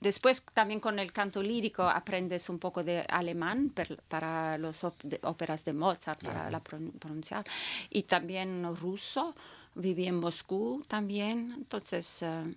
después 0.00 0.44
también 0.52 0.80
con 0.80 0.98
el 0.98 1.10
canto 1.10 1.40
lírico 1.42 1.82
aprendes 1.82 2.50
un 2.50 2.58
poco 2.58 2.84
de 2.84 2.96
alemán 3.08 3.70
per, 3.70 3.96
para 4.12 4.58
las 4.58 4.84
óperas 4.84 5.64
de 5.64 5.72
Mozart, 5.72 6.20
claro. 6.20 6.36
para 6.36 6.50
la 6.50 6.60
pronunciar, 7.00 7.44
y 7.88 8.02
también 8.02 8.48
ruso. 8.76 9.34
Viví 9.76 10.06
en 10.06 10.16
Moscú 10.20 10.84
también, 10.86 11.52
entonces... 11.56 12.22
Uh, 12.22 12.52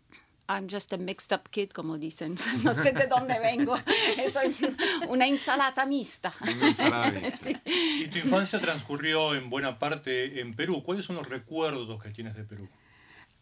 I'm 0.49 0.67
just 0.69 0.93
a 0.93 0.97
mixed 0.97 1.33
up 1.33 1.49
kid, 1.51 1.71
como 1.71 1.97
dicen. 1.97 2.35
No 2.63 2.73
sé 2.73 2.91
de 2.93 3.07
dónde 3.07 3.39
vengo. 3.39 3.75
Soy 4.33 4.55
una 5.09 5.27
ensalada 5.27 5.85
mixta. 5.85 6.33
Y 7.65 8.07
tu 8.07 8.19
infancia 8.19 8.59
transcurrió 8.59 9.35
en 9.35 9.49
buena 9.49 9.77
parte 9.77 10.39
en 10.39 10.55
Perú. 10.55 10.83
¿Cuáles 10.83 11.05
son 11.05 11.17
los 11.17 11.27
recuerdos 11.27 12.01
que 12.01 12.11
tienes 12.11 12.35
de 12.35 12.43
Perú? 12.43 12.69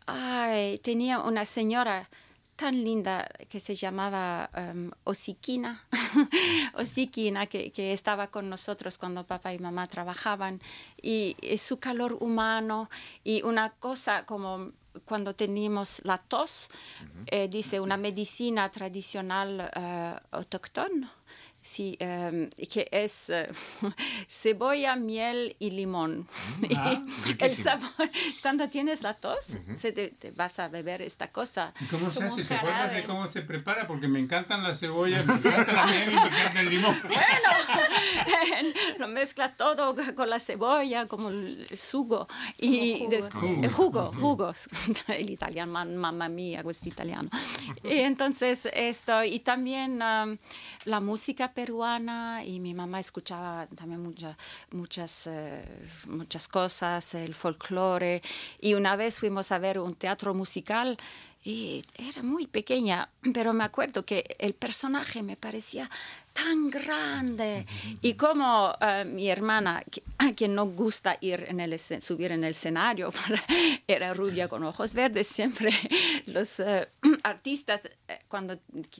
Ay, 0.07 0.79
tenía 0.79 1.19
una 1.19 1.45
señora 1.45 2.09
tan 2.55 2.83
linda 2.83 3.27
que 3.49 3.59
se 3.59 3.75
llamaba 3.75 4.49
um, 4.55 4.89
Osiquina, 5.03 5.85
Osiquina 6.73 7.47
que, 7.47 7.71
que, 7.71 7.91
estaba 7.91 8.27
con 8.27 8.49
nosotros 8.49 8.97
cuando 8.97 9.25
papá 9.25 9.53
y 9.53 9.59
mamá 9.59 9.87
trabajaban, 9.87 10.61
y, 11.01 11.35
y, 11.41 11.57
su 11.57 11.79
calor 11.79 12.17
humano 12.21 12.89
y 13.25 13.41
una 13.43 13.71
cosa 13.71 14.25
como 14.25 14.71
cuando 15.03 15.33
teníamos 15.33 16.01
la 16.05 16.17
tos, 16.17 16.69
eh, 17.27 17.47
dice 17.47 17.79
una 17.79 17.97
medicina 17.97 18.71
tradicional 18.71 19.71
uh, 19.75 20.35
autóctona 20.35 21.11
Sí, 21.65 21.97
em, 21.99 22.47
que 22.71 22.87
es 22.91 23.31
eh, 23.31 23.49
cebolla, 24.29 24.95
miel 24.95 25.55
y 25.57 25.71
limón. 25.71 26.27
Ah, 26.77 27.03
el 27.39 27.51
sabor, 27.51 27.89
cuando 28.43 28.69
tienes 28.69 29.01
la 29.01 29.15
tos, 29.15 29.57
se 29.75 29.91
te, 29.91 30.13
vas 30.35 30.59
a 30.59 30.67
beber 30.67 31.01
esta 31.01 31.31
cosa. 31.31 31.73
¿Cómo 31.89 32.11
se 32.11 32.23
hace? 32.23 32.43
¿Te 32.43 32.53
acuerdas 32.53 32.93
de 32.93 33.03
cómo 33.05 33.27
se 33.27 33.41
prepara? 33.41 33.87
Porque 33.87 34.07
me 34.07 34.19
encantan 34.19 34.61
las 34.61 34.79
cebollas, 34.79 35.25
me 35.25 35.33
encanta 35.33 35.73
la 35.73 35.85
miel 35.87 36.11
y 36.11 36.15
me 36.15 36.27
encanta 36.27 36.59
el 36.61 36.69
limón. 36.69 37.01
Bueno, 37.01 38.73
lo 38.99 39.07
mezcla 39.07 39.55
todo 39.55 39.95
con 40.15 40.29
la 40.29 40.39
cebolla, 40.39 41.07
como 41.07 41.29
el 41.29 41.67
sugo. 41.75 42.27
Y 42.59 43.07
el 43.11 43.71
jugo, 43.71 44.11
jugos. 44.13 44.69
El 45.07 45.31
italiano, 45.31 45.83
mamma 45.83 46.29
mía, 46.29 46.63
este 46.69 46.89
italiano. 46.89 47.29
Y 47.83 47.99
entonces 48.01 48.69
esto, 48.71 49.23
y 49.23 49.39
también 49.39 49.97
la 49.97 50.99
música 50.99 51.54
peruana 51.55 52.43
y 52.45 52.59
mi 52.59 52.73
mamá 52.73 52.99
escuchaba 52.99 53.65
también 53.75 54.03
muchas, 54.71 55.27
eh, 55.27 55.65
muchas 56.07 56.47
cosas, 56.47 57.15
el 57.15 57.33
folclore. 57.33 58.21
Y 58.59 58.75
una 58.75 58.95
vez 58.95 59.19
fuimos 59.19 59.51
a 59.51 59.57
ver 59.57 59.79
un 59.79 59.95
teatro 59.95 60.33
musical 60.33 60.97
y 61.43 61.85
era 61.97 62.21
muy 62.23 62.45
pequeña, 62.45 63.09
pero 63.33 63.53
me 63.53 63.63
acuerdo 63.63 64.05
que 64.05 64.35
el 64.39 64.53
personaje 64.53 65.23
me 65.23 65.37
parecía 65.37 65.89
tan 66.35 66.69
grande. 66.69 67.65
Y 68.01 68.15
como 68.15 68.75
eh, 68.81 69.05
mi 69.05 69.29
hermana, 69.29 69.81
a 70.17 70.31
quien 70.33 70.53
no 70.53 70.65
gusta 70.65 71.17
ir 71.21 71.45
en 71.47 71.61
el, 71.61 71.79
subir 71.79 72.33
en 72.33 72.43
el 72.43 72.51
escenario, 72.51 73.11
era 73.87 74.13
rubia 74.13 74.49
con 74.49 74.63
ojos 74.65 74.93
verdes, 74.93 75.27
siempre 75.27 75.71
los 76.25 76.59
eh, 76.59 76.89
artistas, 77.23 77.89
eh, 78.09 78.19
cuando 78.27 78.59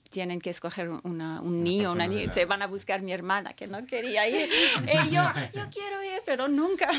tienen 0.09 0.39
que 0.39 0.49
escoger 0.49 0.89
una, 1.03 1.41
un 1.41 1.61
niño, 1.61 1.91
una 1.91 2.07
niña, 2.07 2.31
se 2.31 2.45
van 2.45 2.61
a 2.61 2.67
buscar 2.67 3.01
mi 3.01 3.11
hermana, 3.11 3.53
que 3.53 3.67
no 3.67 3.85
quería 3.85 4.27
ir. 4.27 4.49
Y 4.85 5.09
yo, 5.09 5.23
yo 5.53 5.63
quiero 5.71 6.03
ir, 6.03 6.21
pero 6.25 6.47
nunca. 6.47 6.89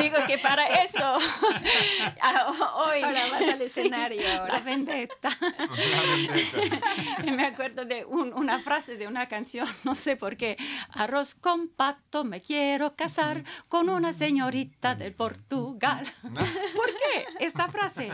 Digo 0.00 0.16
que 0.26 0.38
para 0.38 0.66
eso, 0.84 1.16
hoy... 2.76 3.02
Ahora 3.02 3.20
vas 3.32 3.42
al 3.42 3.62
escenario. 3.62 4.46
La 4.46 4.60
vendetta. 4.60 5.30
La 5.40 6.02
vendetta. 6.16 7.32
me 7.32 7.46
acuerdo 7.46 7.84
de 7.84 8.04
una 8.04 8.58
frase 8.60 8.75
de 8.84 9.06
una 9.06 9.26
canción, 9.26 9.66
no 9.84 9.94
sé 9.94 10.16
por 10.16 10.36
qué. 10.36 10.56
Arroz 10.90 11.34
con 11.34 11.68
pato, 11.68 12.24
me 12.24 12.42
quiero 12.42 12.94
casar 12.94 13.42
con 13.68 13.88
una 13.88 14.12
señorita 14.12 14.94
del 14.94 15.14
Portugal. 15.14 16.06
¿Por 16.22 16.86
qué 16.86 17.26
esta 17.40 17.68
frase? 17.68 18.10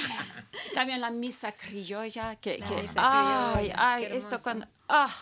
También 0.74 1.02
la 1.02 1.10
misa 1.10 1.52
criolla, 1.52 2.36
que, 2.36 2.56
que 2.56 2.88
ay, 2.96 3.70
ay, 3.76 4.04
esto 4.10 4.38
cuando, 4.42 4.66
ah, 4.88 5.14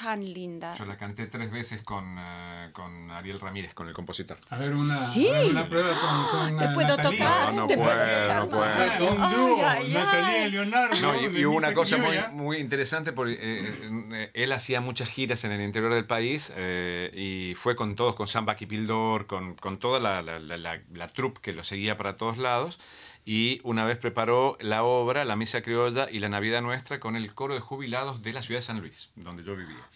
tan 0.00 0.24
linda. 0.32 0.74
Yo 0.76 0.84
la 0.86 0.96
canté 0.96 1.26
tres 1.26 1.50
veces 1.50 1.82
con, 1.82 2.16
uh, 2.16 2.72
con 2.72 3.10
Ariel 3.10 3.38
Ramírez, 3.38 3.74
con 3.74 3.88
el 3.88 3.94
compositor. 3.94 4.38
A 4.50 4.56
ver, 4.56 4.72
una, 4.72 4.96
¿Sí? 4.96 5.28
a 5.28 5.32
ver, 5.32 5.50
una 5.50 5.68
prueba 5.68 5.94
con, 6.00 6.48
con 6.48 6.58
¿Te 6.58 6.68
puedo 6.68 6.96
Natalia. 6.96 7.18
tocar? 7.18 7.54
No, 7.54 7.60
no 7.62 7.66
¿Te 7.66 7.76
puedo, 7.76 8.34
no 8.34 8.48
puedo. 8.48 9.12
Un 9.12 9.30
dúo, 9.30 9.62
Natalia 9.88 10.46
y 10.46 10.50
Leonardo. 10.50 11.00
No, 11.00 11.20
y, 11.20 11.38
y 11.40 11.44
hubo 11.44 11.56
una 11.56 11.74
cosa 11.74 11.98
muy, 11.98 12.16
muy 12.32 12.56
interesante 12.58 13.12
porque 13.12 13.34
eh, 13.34 13.72
eh, 14.12 14.30
él 14.34 14.52
hacía 14.52 14.80
muchas 14.80 15.08
giras 15.08 15.44
en 15.44 15.52
el 15.52 15.60
interior 15.60 15.94
del 15.94 16.06
país 16.06 16.52
eh, 16.56 17.10
y 17.14 17.54
fue 17.54 17.76
con 17.76 17.94
todos, 17.94 18.14
con 18.14 18.28
Samba 18.28 18.56
Kipildor, 18.56 19.26
con, 19.26 19.54
con 19.54 19.78
toda 19.78 20.00
la, 20.00 20.22
la, 20.22 20.38
la, 20.38 20.56
la, 20.56 20.80
la 20.92 21.06
troupe 21.08 21.40
que 21.42 21.52
lo 21.52 21.64
seguía 21.64 21.96
para 21.96 22.16
todos 22.16 22.38
lados 22.38 22.78
y 23.24 23.60
una 23.64 23.84
vez 23.84 23.98
preparó 23.98 24.56
la 24.60 24.82
obra, 24.82 25.24
la 25.24 25.36
Misa 25.36 25.62
Criolla 25.62 26.08
y 26.10 26.20
la 26.20 26.28
Navidad 26.28 26.62
Nuestra 26.62 27.00
con 27.00 27.16
el 27.16 27.34
coro 27.34 27.54
de 27.54 27.60
jubilados 27.60 28.22
de 28.22 28.32
la 28.32 28.42
ciudad 28.42 28.58
de 28.58 28.62
San 28.62 28.80
Luis, 28.80 29.12
donde 29.16 29.44
yo 29.44 29.56
vivía. 29.56 29.86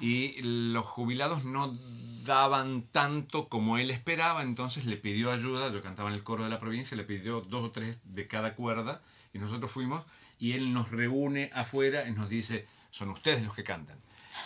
Y 0.00 0.40
los 0.42 0.84
jubilados 0.84 1.44
no 1.44 1.76
daban 2.24 2.82
tanto 2.82 3.48
como 3.48 3.78
él 3.78 3.90
esperaba, 3.90 4.42
entonces 4.42 4.86
le 4.86 4.96
pidió 4.96 5.32
ayuda, 5.32 5.72
yo 5.72 5.82
cantaba 5.82 6.10
en 6.10 6.14
el 6.14 6.22
coro 6.22 6.44
de 6.44 6.50
la 6.50 6.58
provincia, 6.58 6.96
le 6.96 7.04
pidió 7.04 7.40
dos 7.40 7.64
o 7.64 7.70
tres 7.70 7.98
de 8.04 8.26
cada 8.26 8.54
cuerda 8.54 9.00
y 9.32 9.38
nosotros 9.38 9.70
fuimos 9.70 10.04
y 10.38 10.52
él 10.52 10.72
nos 10.72 10.90
reúne 10.90 11.50
afuera 11.54 12.06
y 12.08 12.12
nos 12.12 12.28
dice, 12.28 12.66
son 12.90 13.10
ustedes 13.10 13.44
los 13.44 13.54
que 13.54 13.64
cantan. 13.64 13.98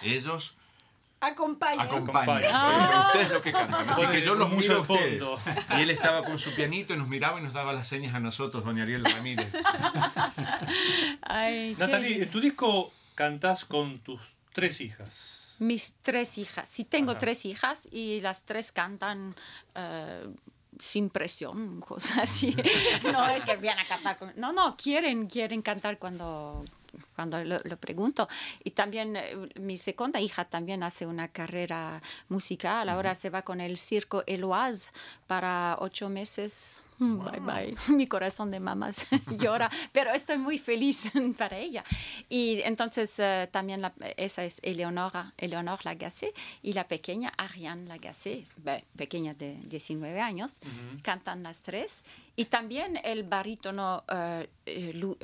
Ellos 0.03 0.57
Acompañan. 1.23 1.81
acompañan, 1.87 2.43
Ah. 2.53 2.91
son 2.91 3.07
ustedes 3.07 3.31
los 3.31 3.43
que 3.43 3.53
cantan. 3.53 3.89
Así 3.89 4.07
que 4.07 4.23
yo 4.23 4.35
los 4.35 4.51
miro 4.51 4.73
a 4.73 4.75
de 4.77 4.81
ustedes. 4.83 5.25
Y 5.79 5.81
él 5.83 5.91
estaba 5.91 6.25
con 6.25 6.39
su 6.39 6.55
pianito 6.55 6.93
y 6.95 6.99
nos 6.99 7.09
miraba 7.09 7.39
y 7.41 7.43
nos 7.45 7.53
daba 7.53 7.73
las 7.73 7.87
señas 7.89 8.15
a 8.15 8.21
nosotros, 8.21 8.65
doña 8.65 8.83
Ariel 8.83 9.05
Ramírez. 9.05 9.47
Ay, 11.23 11.75
qué 11.75 11.77
Natalie, 11.79 12.09
lindo. 12.11 12.25
en 12.25 12.31
tu 12.31 12.41
disco 12.41 12.93
cantás 13.15 13.65
con 13.65 13.99
tus 14.01 14.37
tres 14.53 14.81
hijas. 14.81 15.55
Mis 15.59 15.97
tres 16.03 16.39
hijas. 16.39 16.69
Sí, 16.69 16.85
tengo 16.85 17.13
Ajá. 17.13 17.21
tres 17.21 17.45
hijas 17.47 17.89
y 17.91 18.21
las 18.21 18.43
tres 18.45 18.73
cantan 18.73 19.35
eh, 19.75 20.27
sin 20.79 21.09
presión, 21.11 21.81
cosas 21.87 22.19
así. 22.19 22.57
no 23.13 23.27
es 23.29 23.43
que 23.45 23.57
vienen 23.57 23.79
a 23.81 23.85
cantar. 23.89 24.19
con- 24.19 24.33
No, 24.37 24.53
no, 24.53 24.77
quieren, 24.77 25.27
quieren 25.29 25.63
cantar 25.63 25.99
cuando 25.99 26.65
cuando 27.15 27.43
lo, 27.45 27.59
lo 27.65 27.77
pregunto. 27.77 28.29
Y 28.65 28.71
también 28.73 29.17
eh, 29.17 29.37
mi 29.61 29.77
segunda 29.77 30.21
hija 30.21 30.45
también 30.45 30.83
hace 30.83 31.07
una 31.07 31.29
carrera 31.29 32.01
musical. 32.29 32.89
Ahora 32.89 33.15
se 33.15 33.31
va 33.31 33.43
con 33.43 33.61
el 33.61 33.77
circo 33.77 34.23
Eloise 34.27 34.91
para 35.27 35.77
ocho 35.81 36.09
meses. 36.09 36.83
Mm, 36.99 37.19
Bye 37.25 37.41
bye. 37.41 37.77
Mi 37.97 38.07
corazón 38.07 38.51
de 38.51 38.61
mamás 38.61 39.07
llora, 39.39 39.69
pero 39.93 40.13
estoy 40.13 40.39
muy 40.39 40.59
feliz 40.59 41.11
para 41.39 41.59
ella. 41.59 41.83
Y 42.29 42.61
entonces 42.63 43.19
eh, 43.19 43.49
también 43.51 43.81
la- 43.81 43.93
esa 44.17 44.45
es 44.45 44.59
Eleonora, 44.63 45.33
Eleonor 45.37 45.85
Lagacé 45.85 46.33
y 46.63 46.75
la 46.75 46.87
pequeña 46.87 47.33
Ariane 47.37 47.87
Lagacé, 47.89 48.45
pequeña 48.97 49.33
de 49.35 49.57
19 49.67 50.21
años, 50.21 50.59
cantan 51.03 51.43
las 51.43 51.63
tres. 51.63 52.05
Y 52.37 52.45
también 52.47 52.99
el 53.03 53.25
barítono 53.25 54.05
eh, 54.09 54.49
eh, 54.67 54.93
Lu- 54.95 55.17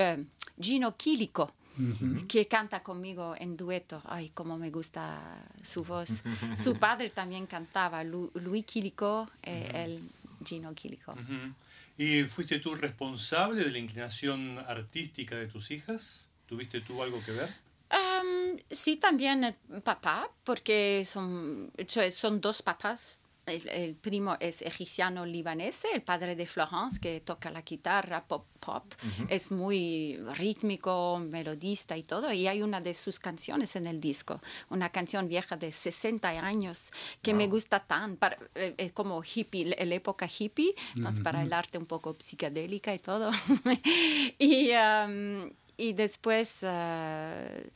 que 2.28 2.46
canta 2.46 2.82
conmigo 2.82 3.34
en 3.38 3.56
dueto. 3.56 4.02
Ay, 4.06 4.30
cómo 4.34 4.58
me 4.58 4.70
gusta 4.70 5.20
su 5.62 5.84
voz. 5.84 6.22
Su 6.56 6.76
padre 6.80 7.10
también 7.10 7.46
cantaba, 7.46 8.02
Lu- 8.04 8.30
Luis 8.34 8.64
Quilico, 8.64 9.30
eh, 9.42 9.70
el 9.74 10.10
Gino 10.44 10.74
Quilico. 10.74 11.12
Ujú. 11.12 11.52
¿Y 11.96 12.22
fuiste 12.24 12.58
tú 12.60 12.74
responsable 12.76 13.64
de 13.64 13.70
la 13.70 13.78
inclinación 13.78 14.58
artística 14.58 15.36
de 15.36 15.46
tus 15.46 15.70
hijas? 15.70 16.28
¿Tuviste 16.46 16.80
tú 16.80 17.02
algo 17.02 17.22
que 17.24 17.32
ver? 17.32 17.52
Am, 17.90 18.56
sí, 18.70 18.96
también 18.96 19.44
el 19.44 19.54
papá, 19.82 20.30
porque 20.44 21.02
son, 21.04 21.70
so- 21.86 22.10
son 22.10 22.40
dos 22.40 22.62
papás. 22.62 23.22
El, 23.48 23.68
el 23.68 23.94
primo 23.96 24.36
es 24.40 24.62
egipciano 24.62 25.24
libanés, 25.26 25.84
el 25.92 26.02
padre 26.02 26.36
de 26.36 26.46
Florence, 26.46 27.00
que 27.00 27.20
toca 27.20 27.50
la 27.50 27.62
guitarra 27.62 28.24
pop 28.24 28.44
pop. 28.58 28.84
Es 29.28 29.50
muy 29.50 30.18
rítmico, 30.36 31.18
melodista 31.18 31.96
y 31.96 32.02
todo. 32.02 32.32
Y 32.32 32.46
hay 32.46 32.62
una 32.62 32.80
de 32.80 32.94
sus 32.94 33.18
canciones 33.18 33.76
en 33.76 33.86
el 33.86 34.00
disco, 34.00 34.40
una 34.70 34.90
canción 34.90 35.28
vieja 35.28 35.56
de 35.56 35.72
60 35.72 36.28
años 36.28 36.92
que 37.22 37.34
me 37.34 37.46
gusta 37.46 37.80
tan, 37.80 38.16
para, 38.16 38.36
eh, 38.54 38.74
eh, 38.76 38.90
como 38.90 39.22
hippie, 39.22 39.64
la 39.64 39.94
época 39.94 40.28
hippie, 40.28 40.74
entonces 40.96 41.22
para 41.22 41.42
el 41.42 41.52
arte 41.52 41.78
un 41.78 41.86
poco 41.86 42.16
psicodélica 42.18 42.94
y 42.94 42.98
todo. 42.98 43.30
y, 44.38 44.72
am, 44.72 45.50
y 45.76 45.92
después... 45.92 46.60
eh, 46.62 47.70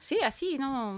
Sí, 0.00 0.18
así, 0.24 0.58
¿no? 0.58 0.96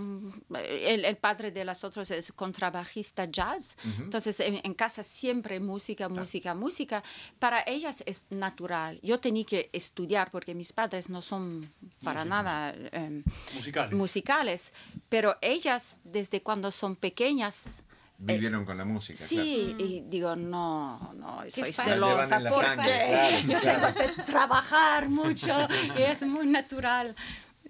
El, 0.55 1.07
el 1.07 1.17
padre 1.17 1.51
de 1.51 1.65
las 1.65 1.85
otras 1.85 2.11
es 2.11 2.33
contrabajista 2.33 3.25
jazz. 3.25 3.77
Entonces, 3.99 4.39
en, 4.41 4.61
en 4.63 4.75
casa 4.75 5.03
siempre 5.03 5.59
música, 5.59 6.09
música, 6.09 6.55
música. 6.55 7.03
Para 7.39 7.63
ellas 7.67 8.03
es 8.05 8.27
natural. 8.29 9.01
Yo 9.03 9.19
tenía 9.19 9.45
que 9.45 9.71
estudiar 9.73 10.31
porque 10.31 10.55
mis 10.55 10.73
padres 10.75 11.09
no 11.09 11.23
son 11.23 11.73
para 12.03 12.27
nada 12.27 12.75
em, 12.93 13.25
Musicales. 13.55 13.93
musicales. 13.99 14.73
Pero 15.09 15.37
ellas, 15.41 16.01
desde 16.05 16.43
cuando 16.43 16.71
son 16.71 16.95
pequeñas, 16.97 17.85
Vivieron 18.23 18.67
con 18.67 18.77
la 18.77 18.85
música. 18.85 19.19
Sí, 19.19 19.75
y 19.79 20.03
digo, 20.03 20.37
no, 20.37 21.15
no, 21.15 21.41
soy 21.49 21.73
celosa 21.73 22.39
porque 22.39 22.67
sangre, 22.67 23.07
claro, 23.07 23.61
claro. 23.63 23.95
tengo 23.95 24.15
que 24.15 24.23
trabajar 24.25 25.09
mucho 25.09 25.67
y 25.97 26.03
es 26.03 26.23
muy 26.25 26.47
natural. 26.47 27.17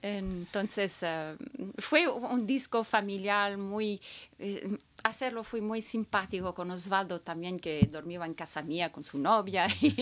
Entonces, 0.03 0.99
eh, 1.03 1.37
fue 1.79 2.09
un 2.09 2.47
disco 2.47 2.85
familiar 2.85 3.57
muy... 3.59 4.01
eh, 4.39 4.79
hacerlo 5.03 5.45
fue 5.45 5.61
muy 5.63 5.81
simpático 5.83 6.55
con 6.55 6.71
Osvaldo 6.71 7.21
también, 7.21 7.59
que 7.59 7.89
dormía 7.91 8.23
en 8.25 8.35
casa 8.35 8.63
mía 8.63 8.93
con 8.93 9.03
su 9.05 9.19
novia. 9.19 9.67
Y 9.81 9.95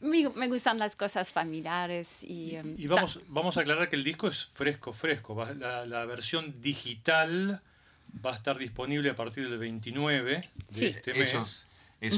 me, 0.00 0.28
me 0.30 0.48
gustan 0.48 0.78
las 0.78 0.96
cosas 0.96 1.32
familiares. 1.32 2.22
Y, 2.24 2.56
em, 2.56 2.74
Y 2.78 2.86
vamos, 2.86 3.20
vamos 3.28 3.56
a 3.56 3.60
aclarar 3.60 3.88
que 3.88 3.96
el 3.96 4.04
disco 4.04 4.28
es 4.28 4.44
fresco, 4.44 4.92
fresco. 4.92 5.34
Va- 5.34 5.52
La, 5.54 5.84
la 5.86 6.04
versión 6.04 6.60
digital 6.60 7.60
va 8.24 8.32
a 8.32 8.36
estar 8.36 8.56
disponible 8.58 9.10
a 9.10 9.14
partir 9.16 9.48
del 9.48 9.58
29 9.58 10.34
de 10.36 10.48
Sí. 10.68 10.86
este 10.86 11.12
mes. 11.14 11.28
eso 11.34 11.66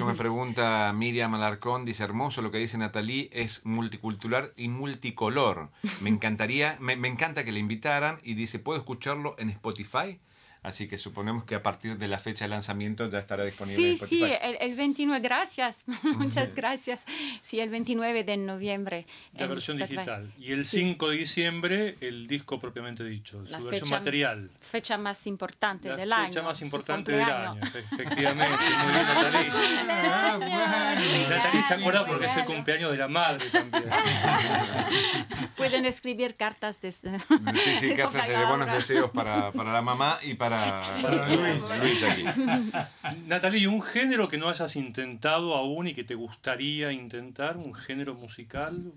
me 0.05 0.14
pregunta 0.14 0.92
Miriam 0.92 1.35
Alarcón, 1.35 1.85
dice 1.85 2.03
hermoso 2.03 2.42
lo 2.42 2.51
que 2.51 2.59
dice 2.59 2.77
Natalie, 2.77 3.31
es 3.33 3.64
multicultural 3.64 4.53
y 4.57 4.68
multicolor. 4.68 5.70
Me 6.01 6.11
encantaría, 6.11 6.77
me, 6.81 6.96
me 6.96 7.09
encanta 7.09 7.44
que 7.44 7.53
le 7.53 7.61
invitaran 7.61 8.18
y 8.22 8.35
dice, 8.35 8.59
¿puedo 8.59 8.79
escucharlo 8.79 9.37
en 9.38 9.51
Spotify? 9.51 10.18
Así 10.66 10.88
que 10.88 10.98
suponemos 10.98 11.44
que 11.44 11.55
a 11.55 11.62
partir 11.62 11.96
de 11.96 12.09
la 12.09 12.18
fecha 12.18 12.44
de 12.44 12.48
lanzamiento 12.48 13.09
ya 13.09 13.20
estará 13.20 13.44
disponible 13.44 13.90
en 13.90 13.96
Sí, 13.96 14.07
sí, 14.07 14.22
Spotify. 14.24 14.38
el, 14.42 14.70
el 14.70 14.76
29, 14.76 15.20
gracias, 15.20 15.85
muchas 16.02 16.52
gracias. 16.57 17.05
Sí, 17.40 17.61
el 17.61 17.70
29 17.70 18.24
de 18.24 18.37
noviembre. 18.37 19.07
La 19.35 19.44
en 19.44 19.50
versión 19.50 19.76
Spotify. 19.81 19.96
digital. 20.00 20.33
Y 20.40 20.50
el 20.52 20.66
Sí. 20.66 20.81
5 20.81 21.09
de 21.11 21.16
diciembre, 21.18 21.96
el 22.00 22.26
disco 22.26 22.59
propiamente 22.59 23.05
dicho, 23.05 23.46
su 23.46 23.52
La 23.52 23.59
versión 23.59 23.81
fecha- 23.87 23.98
material. 23.98 24.50
Fecha 24.61 24.98
más 24.98 25.24
importante 25.29 25.88
La 25.88 25.96
del 25.96 26.09
fecha 26.09 26.40
año. 26.40 26.42
más 26.48 26.59
su 26.59 26.64
importante 26.64 27.12
del 27.12 27.20
año, 27.22 27.61
efe- 27.61 27.85
efectivamente. 27.92 28.57
Muy 28.57 28.92
bien, 28.92 29.07
Natalie. 29.07 29.50
Ah, 29.88 30.35
bueno. 30.37 31.29
Natalie 31.31 31.62
se 31.62 31.74
acuerda 31.74 32.07
porque 32.07 32.26
es 32.26 32.37
el 32.38 32.44
cumpleaños 32.44 32.90
de 32.90 32.98
la 32.98 33.07
madre 33.09 33.48
también. 33.50 33.85
Pueden 35.57 35.85
escribir 35.87 36.35
cartas 36.35 36.81
de... 36.81 36.92
Sí, 36.92 37.09
sí, 37.79 37.94
cartas 37.94 38.26
de 38.29 38.44
buenos 38.44 38.70
deseos 38.72 39.11
para, 39.11 39.52
para 39.52 39.72
la 39.72 39.83
mamá 39.83 40.18
y 40.22 40.35
para, 40.35 40.56
Para 41.03 41.29
Luis. 41.29 41.79
Luis 41.81 42.03
aquí. 42.03 42.25
Natalie, 43.27 43.61
¿y 43.61 43.66
un 43.66 43.83
género 43.83 44.29
que 44.29 44.38
no 44.38 44.49
hayas 44.49 44.77
intentado 44.77 45.55
aún 45.55 45.88
y 45.88 45.95
que 45.95 46.05
te 46.05 46.14
gustaría 46.14 46.92
intentar? 46.92 47.57
¿Un 47.57 47.75
género 47.75 48.14
musical? 48.14 48.92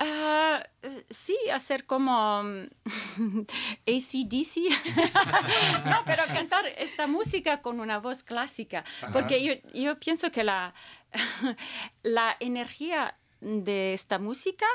Ah, 0.00 0.62
sí, 1.10 1.36
hacer 1.52 1.84
como 1.84 2.44
mm, 2.44 2.66
ACDC. 3.86 4.56
no, 5.86 6.02
pero 6.06 6.22
cantar 6.26 6.66
esta 6.78 7.08
música 7.08 7.60
con 7.62 7.80
una 7.80 7.98
voz 7.98 8.22
clásica. 8.22 8.84
Porque 9.12 9.42
yo, 9.42 9.54
yo 9.74 9.98
pienso 9.98 10.30
que 10.30 10.44
la, 10.44 10.72
la 12.02 12.36
energía 12.38 13.18
de 13.40 13.92
esta 13.92 14.20
música 14.20 14.66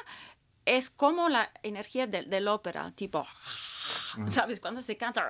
es 0.66 0.90
como 0.90 1.30
la 1.30 1.52
energía 1.64 2.06
del 2.06 2.30
del 2.30 2.48
ópera, 2.50 2.92
tipo, 2.92 3.26
¿sabes? 4.30 4.60
Cuando 4.60 4.82
se 4.82 4.98
canta, 4.98 5.26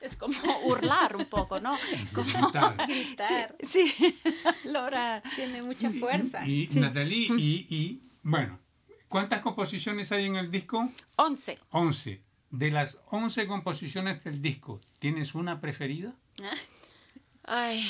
es 0.00 0.16
como 0.16 0.38
hurlar 0.64 1.16
un 1.16 1.26
poco, 1.26 1.60
¿no? 1.60 1.76
Como, 2.14 2.50
Gritar. 2.86 3.56
Sí, 3.60 3.88
sí. 3.88 4.20
Laura. 4.64 5.22
Tiene 5.34 5.62
mucha 5.62 5.90
fuerza. 5.90 6.46
Y 6.46 6.68
Natalie, 6.74 7.28
y, 7.36 7.66
y, 7.68 8.02
bueno, 8.22 8.58
¿cuántas 9.08 9.40
composiciones 9.40 10.12
hay 10.12 10.26
en 10.26 10.36
el 10.36 10.50
disco? 10.50 10.88
11. 11.16 11.58
11. 11.70 12.22
De 12.50 12.70
las 12.70 13.00
11 13.10 13.46
composiciones 13.46 14.24
del 14.24 14.40
disco, 14.40 14.80
¿tienes 14.98 15.34
una 15.34 15.60
preferida? 15.60 16.14
Ay, 17.44 17.86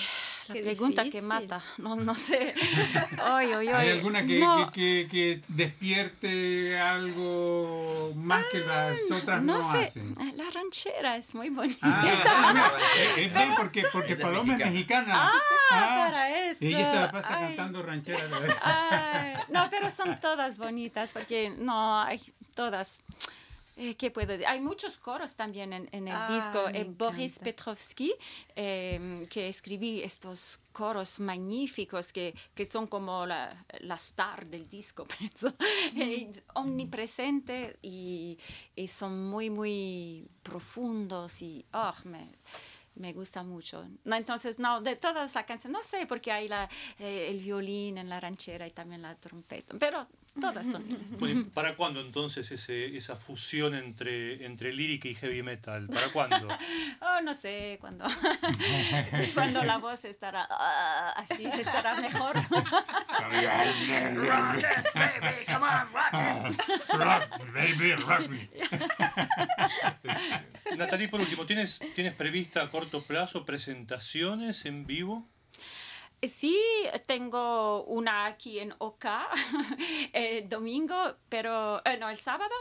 la 0.48 0.54
Qué 0.54 0.62
pregunta 0.62 1.02
que 1.02 1.08
difícil. 1.10 1.28
mata. 1.28 1.62
No, 1.78 1.96
no 1.96 2.14
sé. 2.14 2.54
Ay, 3.22 3.52
ay, 3.52 3.68
ay. 3.68 3.74
¿Hay 3.74 3.90
alguna 3.90 4.24
que, 4.26 4.38
No, 4.40 4.70
que, 4.72 5.06
que- 5.10 5.40
que 5.40 5.42
despierte 5.48 6.78
algo 6.80 8.12
más 8.16 8.44
que 8.50 8.60
las 8.60 8.96
otras 9.10 9.42
no, 9.42 9.58
no 9.58 9.72
sé. 9.72 9.84
hacen? 9.84 10.12
La 10.36 10.50
ranchera 10.50 11.16
es 11.16 11.34
muy 11.34 11.50
bonita. 11.50 11.78
Ah, 11.82 12.72
es- 12.96 13.18
es 13.26 13.34
bien 13.34 13.54
porque, 13.56 13.84
porque 13.92 14.14
Es 14.14 14.18
Paloma 14.20 14.54
es 14.54 14.58
mexicana. 14.58 15.02
mexicana. 15.02 15.32
Ah, 15.70 16.04
para 16.08 16.38
eso. 16.50 16.58
Ella 16.64 16.90
se 16.90 16.96
la 16.96 17.10
pasa 17.12 17.28
Ay. 17.36 17.46
cantando 17.48 17.82
ranchera. 17.82 18.18
Ay, 18.62 19.34
no, 19.50 19.68
pero 19.70 19.90
son 19.90 20.18
todas 20.20 20.56
bonitas 20.56 21.10
porque 21.12 21.50
no 21.58 22.00
hay 22.00 22.20
todas. 22.54 23.00
Eh, 23.80 23.94
¿Qué 23.94 24.10
puedo 24.10 24.26
decir? 24.32 24.44
Hay 24.48 24.60
muchos 24.60 24.98
coros 24.98 25.36
también 25.36 25.72
en, 25.72 25.88
en 25.92 26.08
el 26.08 26.14
Ah, 26.16 26.34
disco. 26.34 26.68
Eh, 26.68 26.82
Boris. 26.84 27.38
Petrovsky, 27.38 28.12
eh, 28.56 29.24
que 29.30 29.48
escribí 29.48 30.00
estos 30.02 30.58
coros 30.72 31.20
magníficos 31.20 32.12
que, 32.12 32.34
que 32.56 32.64
son 32.64 32.88
como 32.88 33.24
la, 33.24 33.64
la 33.80 33.94
star 33.94 34.48
del 34.48 34.68
disco, 34.68 35.06
pienso. 35.18 35.54
Eh, 35.94 36.32
omnipresente 36.54 37.78
y, 37.82 38.36
y 38.74 38.88
son 38.88 39.28
muy, 39.30 39.48
muy 39.48 40.28
profundos 40.42 41.40
y 41.42 41.64
oh, 41.72 41.94
me, 42.04 42.32
me 42.96 43.12
gusta 43.12 43.44
mucho. 43.44 43.86
No, 44.04 44.16
entonces, 44.16 44.58
no, 44.58 44.80
de 44.80 44.96
todas 44.96 45.34
las 45.34 45.44
canciones, 45.44 45.78
no 45.78 45.84
sé, 45.84 46.04
porque 46.06 46.32
hay 46.32 46.48
la, 46.48 46.68
eh, 46.98 47.28
el 47.30 47.38
violín 47.38 47.98
en 47.98 48.08
la 48.08 48.18
ranchera 48.18 48.66
y 48.66 48.72
también 48.72 49.02
la 49.02 49.14
trompeta, 49.14 49.74
pero 49.78 50.08
todas 50.40 50.66
son 50.66 50.84
lindas. 51.20 51.52
¿Para 51.52 51.76
cuándo 51.76 52.00
entonces 52.00 52.50
ese, 52.50 52.96
esa 52.96 53.16
fusión 53.16 53.74
entre, 53.74 54.44
entre 54.44 54.72
lírica 54.72 55.08
y 55.08 55.14
heavy 55.14 55.42
metal? 55.42 55.86
¿Para 55.88 56.08
cuándo? 56.08 56.48
oh, 57.00 57.20
no 57.22 57.34
sé, 57.34 57.78
cuando, 57.80 58.06
cuando 59.34 59.64
la 59.64 59.78
voz 59.78 60.04
estará 60.04 60.46
ah, 60.50 61.14
así, 61.16 61.46
estará 61.46 62.00
mejor. 62.00 62.36
rock 62.36 62.46
it, 64.58 64.94
baby, 64.94 65.44
come 65.46 65.66
on, 65.66 65.88
rock 65.92 66.12
it. 66.14 66.58
Rock, 66.98 67.28
baby, 67.54 67.92
rock 67.94 68.28
me. 68.28 68.48
Natalie, 70.76 71.08
por 71.08 71.20
último, 71.20 71.46
¿tienes, 71.46 71.80
¿tienes 71.94 72.14
prevista 72.14 72.62
a 72.62 72.68
corto 72.68 73.02
plazo 73.02 73.44
presentaciones 73.44 74.64
en 74.66 74.86
vivo? 74.86 75.28
Sí, 76.22 76.58
tengo 77.06 77.84
una 77.84 78.26
aquí 78.26 78.58
en 78.58 78.74
Oca 78.78 79.28
el 80.12 80.48
domingo, 80.48 80.96
pero 81.28 81.80
eh, 81.84 81.96
no, 81.98 82.08
el 82.08 82.16
sábado. 82.18 82.54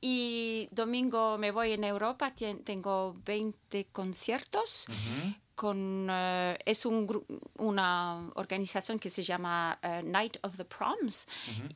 Y 0.00 0.68
domingo 0.70 1.36
me 1.36 1.50
voy 1.50 1.72
en 1.72 1.84
Europa, 1.84 2.32
tien- 2.34 2.62
tengo 2.64 3.14
20 3.24 3.86
conciertos. 3.92 4.86
Con, 5.54 6.08
eh, 6.10 6.56
es 6.64 6.86
un, 6.86 7.06
una 7.58 8.30
organización 8.36 8.98
que 8.98 9.10
se 9.10 9.22
llama 9.22 9.78
eh, 9.82 10.02
Night 10.02 10.38
of 10.42 10.56
the 10.56 10.64
Proms. 10.64 11.26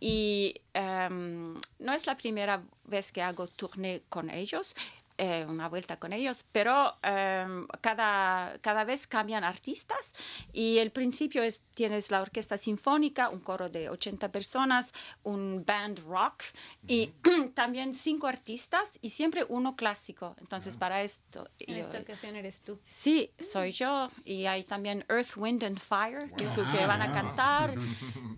Y 0.00 0.54
em, 0.72 1.54
no 1.80 1.92
es 1.92 2.06
la 2.06 2.16
primera 2.16 2.62
vez 2.84 3.12
que 3.12 3.20
hago 3.20 3.46
tournée 3.48 4.02
con 4.08 4.30
ellos. 4.30 4.74
Eh, 5.18 5.46
una 5.48 5.68
vuelta 5.68 5.98
con 5.98 6.12
ellos, 6.12 6.44
pero 6.50 6.94
em, 7.02 7.66
cada, 7.80 8.58
cada 8.60 8.84
vez 8.84 9.06
cambian 9.06 9.44
artistas 9.44 10.12
y 10.52 10.78
el 10.78 10.90
principio 10.90 11.42
es 11.42 11.62
tienes 11.74 12.10
la 12.10 12.20
orquesta 12.20 12.56
sinfónica, 12.56 13.28
un 13.28 13.40
coro 13.40 13.68
de 13.68 13.88
80 13.90 14.30
personas, 14.32 14.92
un 15.22 15.64
band 15.66 16.00
rock 16.06 16.42
y 16.86 17.12
también 17.54 17.94
cinco 17.94 18.26
artistas 18.26 18.98
y 19.02 19.10
siempre 19.10 19.44
uno 19.48 19.76
clásico. 19.76 20.34
Entonces 20.40 20.76
para 20.76 21.02
esto... 21.02 21.48
En 21.58 21.76
yo- 21.76 21.80
esta 21.82 22.00
ocasión 22.00 22.36
eres 22.36 22.62
tú. 22.62 22.78
Sí, 22.84 23.30
soy 23.38 23.72
yo. 23.72 24.08
Y 24.24 24.46
hay 24.46 24.64
también 24.64 25.04
Earth, 25.08 25.36
Wind 25.36 25.64
and 25.64 25.78
Fire, 25.78 26.30
que, 26.36 26.44
es 26.44 26.56
lo 26.56 26.64
que 26.72 26.86
van 26.86 27.02
a 27.02 27.12
cantar. 27.12 27.74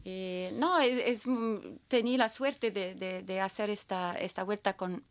Y, 0.09 0.51
no, 0.53 0.79
es, 0.79 0.99
es, 1.05 1.27
mm, 1.27 1.79
tení 1.89 2.17
la 2.17 2.29
suerte 2.29 2.71
de, 2.71 2.95
de- 2.95 3.23
de 3.25 3.41
hacer 3.41 3.71
esta, 3.71 4.15
esta 4.15 4.45
vuelta 4.45 4.77
con 4.77 5.03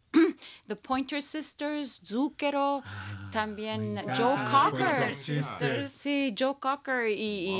The 0.68 0.76
Pointer 0.76 1.22
Sisters, 1.22 2.02
Zucchero, 2.06 2.82
también 3.32 3.98
Joe 4.18 4.34
Ah, 4.38 4.70
Cocker. 4.72 5.16
Sisters. 5.16 5.92
Sí, 5.92 6.34
Joe 6.38 6.56
Cocker 6.60 7.08
y, 7.08 7.14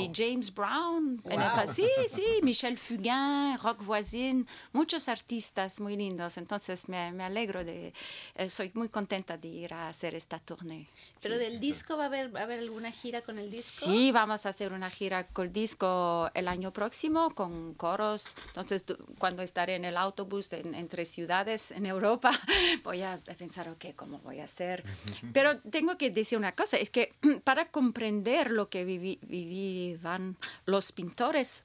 y 0.06 0.10
James 0.14 0.52
Brown. 0.54 1.20
En 1.24 1.40
el 1.40 1.68
sí, 1.68 1.86
sí, 2.12 2.24
Michel 2.42 2.76
Fugain, 2.78 3.58
Rock 3.58 3.84
Voisine, 3.84 4.44
muchos 4.72 5.08
artistas 5.08 5.80
muy 5.80 5.96
lindos. 5.96 6.36
Entonces 6.36 6.88
me, 6.88 7.12
me 7.12 7.24
alegro 7.24 7.64
de, 7.64 7.92
eh, 8.34 8.48
soy 8.48 8.70
muy 8.74 8.88
contenta 8.88 9.36
de 9.36 9.48
ir 9.48 9.74
a 9.74 9.88
hacer 9.88 10.14
esta 10.14 10.38
tournée. 10.38 10.88
Pero 11.20 11.38
del 11.38 11.60
disco 11.60 11.96
va 11.96 12.04
a 12.04 12.06
haber, 12.06 12.34
va 12.34 12.40
a 12.40 12.42
haber 12.44 12.58
alguna 12.60 12.90
gira 12.92 13.22
con 13.22 13.38
el 13.38 13.50
disco. 13.50 13.86
Sí, 13.86 14.12
vamos 14.12 14.46
a 14.46 14.50
hacer 14.50 14.72
una 14.72 14.90
gira 14.90 15.26
con 15.28 15.46
el 15.46 15.52
disco 15.52 16.30
el 16.34 16.48
año 16.48 16.72
próximo 16.72 17.30
con 17.34 17.74
coros. 17.74 18.34
Entonces, 18.48 18.84
cuando 19.18 19.42
estaré 19.42 19.74
en 19.76 19.84
el 19.84 19.96
autobús 19.96 20.52
en- 20.52 20.74
entre 20.74 21.04
ciudades 21.04 21.70
en 21.70 21.86
Europa, 21.86 22.30
voy 22.84 23.02
a 23.02 23.20
pensar, 23.38 23.68
ok, 23.68 23.86
¿cómo 23.96 24.18
voy 24.20 24.40
a 24.40 24.44
hacer? 24.44 24.84
Pero 25.32 25.58
tengo 25.60 25.96
que 25.98 26.10
decir 26.10 26.38
una 26.38 26.52
cosa, 26.54 26.76
es 26.76 26.90
que 26.90 27.14
para 27.44 27.70
comprender 27.70 28.50
lo 28.50 28.68
que 28.68 28.86
viví- 28.86 29.18
vivían 29.22 30.36
los 30.64 30.92
pintores, 30.92 31.64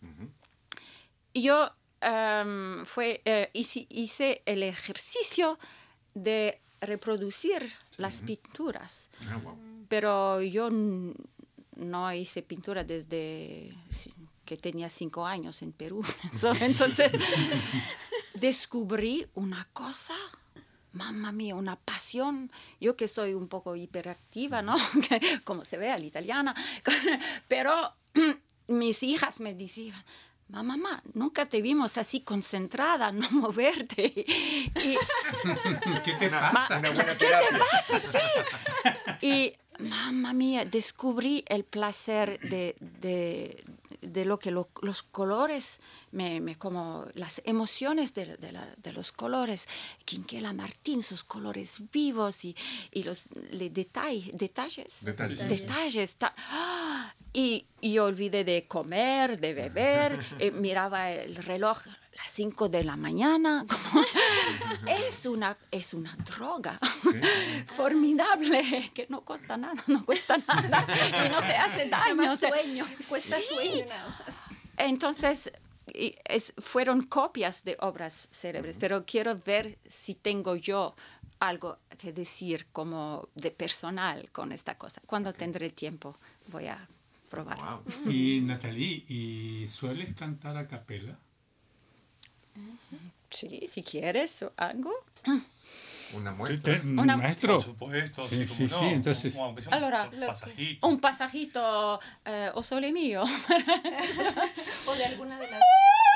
yo 1.33 1.71
em, 2.01 2.85
fue, 2.85 3.21
eh, 3.25 3.49
hice, 3.53 3.85
hice 3.89 4.41
el 4.45 4.63
ejercicio 4.63 5.57
de 6.13 6.59
reproducir 6.81 7.71
las 7.97 8.21
pinturas 8.23 9.07
Ah, 9.29 9.37
wow. 9.37 9.55
pero 9.87 10.41
yo 10.41 10.69
no 11.75 12.13
hice 12.13 12.41
pintura 12.41 12.83
desde 12.83 13.73
que 14.45 14.57
tenía 14.57 14.89
cinco 14.89 15.25
años 15.25 15.61
en 15.61 15.71
Perú. 15.71 16.03
Entonces 16.61 17.11
descubrí 18.33 19.27
una 19.35 19.67
cosa, 19.73 20.15
mamma 20.93 21.31
mía, 21.31 21.55
una 21.55 21.75
pasión. 21.75 22.51
Yo 22.79 22.95
que 22.95 23.07
soy 23.07 23.33
un 23.33 23.47
poco 23.47 23.75
hiperactiva, 23.75 24.61
¿no? 24.61 24.75
Como 25.43 25.65
se 25.65 25.77
ve 25.77 25.91
a 25.91 25.97
la 25.97 26.05
italiana. 26.05 26.55
Pero 27.47 27.93
mis 28.67 29.03
hijas 29.03 29.39
me 29.39 29.53
decían, 29.53 30.03
mamá, 30.51 30.75
mamá, 30.75 31.03
nunca 31.13 31.45
te 31.45 31.61
vimos 31.61 31.97
así 31.97 32.21
concentrada, 32.21 33.11
no 33.11 33.29
moverte. 33.31 34.13
Y, 34.15 34.97
¿Qué 36.03 36.13
te 36.19 36.29
pasa? 36.29 36.81
¿Qué 36.81 36.89
te 36.89 37.57
pasa? 37.57 37.99
Sí. 37.99 39.25
Y, 39.25 39.53
mamma 39.79 40.33
mía, 40.33 40.65
descubrí 40.65 41.43
el 41.47 41.63
placer 41.63 42.39
de, 42.41 42.75
de, 42.79 43.63
de 44.01 44.25
lo 44.25 44.39
que 44.39 44.51
lo- 44.51 44.69
los 44.81 45.03
colores, 45.03 45.79
me, 46.11 46.41
me- 46.41 46.57
como 46.57 47.05
las 47.13 47.41
emociones 47.45 48.13
de, 48.13 48.37
de 48.37 48.51
la- 48.51 48.67
de 48.77 48.91
los 48.93 49.11
colores. 49.11 49.67
Quinquela 50.05 50.53
Martín, 50.53 51.03
sus 51.03 51.23
colores 51.23 51.81
vivos 51.91 52.43
y, 52.45 52.55
y 52.91 53.03
los 53.03 53.25
le- 53.51 53.71
detall- 53.71 54.31
detalles. 54.33 55.05
Detalles. 55.05 55.47
Detalles. 55.49 56.15
ta- 56.17 56.33
¡Ah! 56.37 57.13
Y, 57.33 57.65
y 57.79 57.97
olvidé 57.99 58.43
de 58.43 58.67
comer, 58.67 59.39
de 59.39 59.53
beber, 59.53 60.19
eh, 60.39 60.51
miraba 60.51 61.11
el 61.11 61.35
reloj 61.35 61.81
las 62.21 62.31
5 62.31 62.69
de 62.69 62.83
la 62.83 62.95
mañana. 62.97 63.65
como- 63.91 64.05
es, 64.87 65.25
una, 65.25 65.57
es 65.71 65.93
una 65.93 66.15
droga 66.17 66.79
formidable 67.75 68.91
que 68.93 69.07
no 69.09 69.21
cuesta 69.21 69.57
nada, 69.57 69.81
no 69.87 70.05
cuesta 70.05 70.37
nada 70.37 70.85
y 71.25 71.29
no 71.29 71.39
te 71.39 71.53
hace 71.53 71.89
daño. 71.89 72.29
Te- 72.31 72.37
sueño, 72.37 72.87
cuesta 73.09 73.37
Sí. 73.37 73.43
sueño 73.53 73.85
nada 73.87 74.23
más. 74.25 74.35
Entonces, 74.77 75.51
y 75.93 76.15
es- 76.25 76.53
fueron 76.57 77.03
copias 77.03 77.63
de 77.63 77.77
obras 77.79 78.29
célebres, 78.31 78.77
pero 78.79 79.05
quiero 79.05 79.37
ver 79.37 79.77
si 79.87 80.15
tengo 80.15 80.55
yo 80.55 80.95
algo 81.39 81.79
que 81.97 82.13
decir 82.13 82.67
como 82.71 83.27
de 83.35 83.51
personal 83.51 84.29
con 84.31 84.51
esta 84.51 84.77
cosa. 84.77 85.01
Cuando 85.07 85.33
tendré 85.33 85.69
tiempo 85.71 86.15
voy 86.47 86.67
a 86.67 86.87
probar. 87.29 87.57
Wow. 87.59 88.11
Y 88.11 88.41
Natalie, 88.41 89.05
¿y 89.07 89.67
sueles 89.67 90.13
cantar 90.13 90.57
a 90.57 90.67
capela? 90.67 91.17
Sí, 93.29 93.65
si 93.67 93.81
quieres 93.83 94.43
o 94.43 94.51
algo. 94.57 94.91
Una 96.13 96.31
Te- 96.31 96.37
muestra. 96.37 96.81
Una- 96.83 97.15
Maestro. 97.17 97.55
Por 97.55 97.63
supuesto, 97.63 98.27
Sí, 98.27 98.37
sí, 98.39 98.45
como 98.45 98.57
sí, 98.57 98.63
no. 98.65 98.79
sí, 98.79 98.85
entonces- 98.87 99.33
Como 99.35 99.49
un 99.51 99.73
Allora, 99.73 100.09
pasajito. 100.27 100.87
Un 100.87 100.99
pasajito 100.99 101.99
eh, 102.25 102.51
o 102.53 102.61
sole 102.63 102.91
mío. 102.91 103.23
O 104.87 104.95
de 104.95 105.05
alguna 105.05 105.39
de 105.39 105.49
las. 105.49 105.61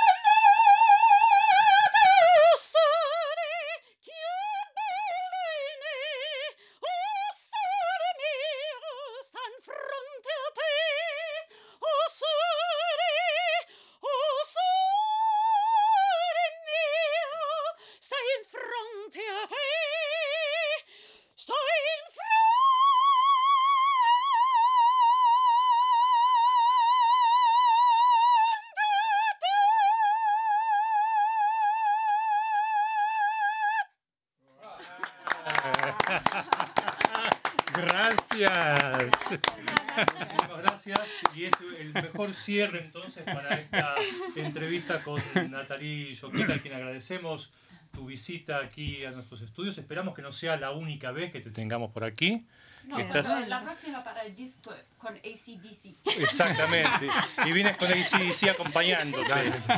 mejor 42.26 42.34
cierre 42.34 42.80
entonces 42.80 43.24
para 43.24 43.56
esta 43.56 43.96
entrevista 44.36 45.02
con 45.04 45.22
Natalie 45.50 46.14
Yoquita, 46.14 46.56
a 46.56 46.60
quien 46.60 46.74
agradecemos 46.74 47.54
tu 47.96 48.06
visita 48.06 48.58
aquí 48.60 49.04
a 49.06 49.12
nuestros 49.12 49.42
estudios. 49.42 49.78
Esperamos 49.78 50.14
que 50.14 50.22
no 50.22 50.32
sea 50.32 50.58
la 50.58 50.72
única 50.72 51.12
vez 51.12 51.32
que 51.32 51.40
te 51.40 51.50
tengamos 51.52 51.92
por 51.92 52.04
aquí. 52.04 52.46
No, 52.88 53.00
Estás- 53.00 53.30
no, 53.34 53.40
la 53.48 53.64
próxima 53.64 54.04
para 54.04 54.22
el 54.22 54.36
disco 54.36 54.72
con 55.00 55.16
ACDC. 55.16 55.96
Exactamente. 56.20 57.08
Y 57.48 57.52
vienes 57.52 57.76
con 57.78 57.88
ACDC 57.92 58.50
acompañándote. 58.52 59.24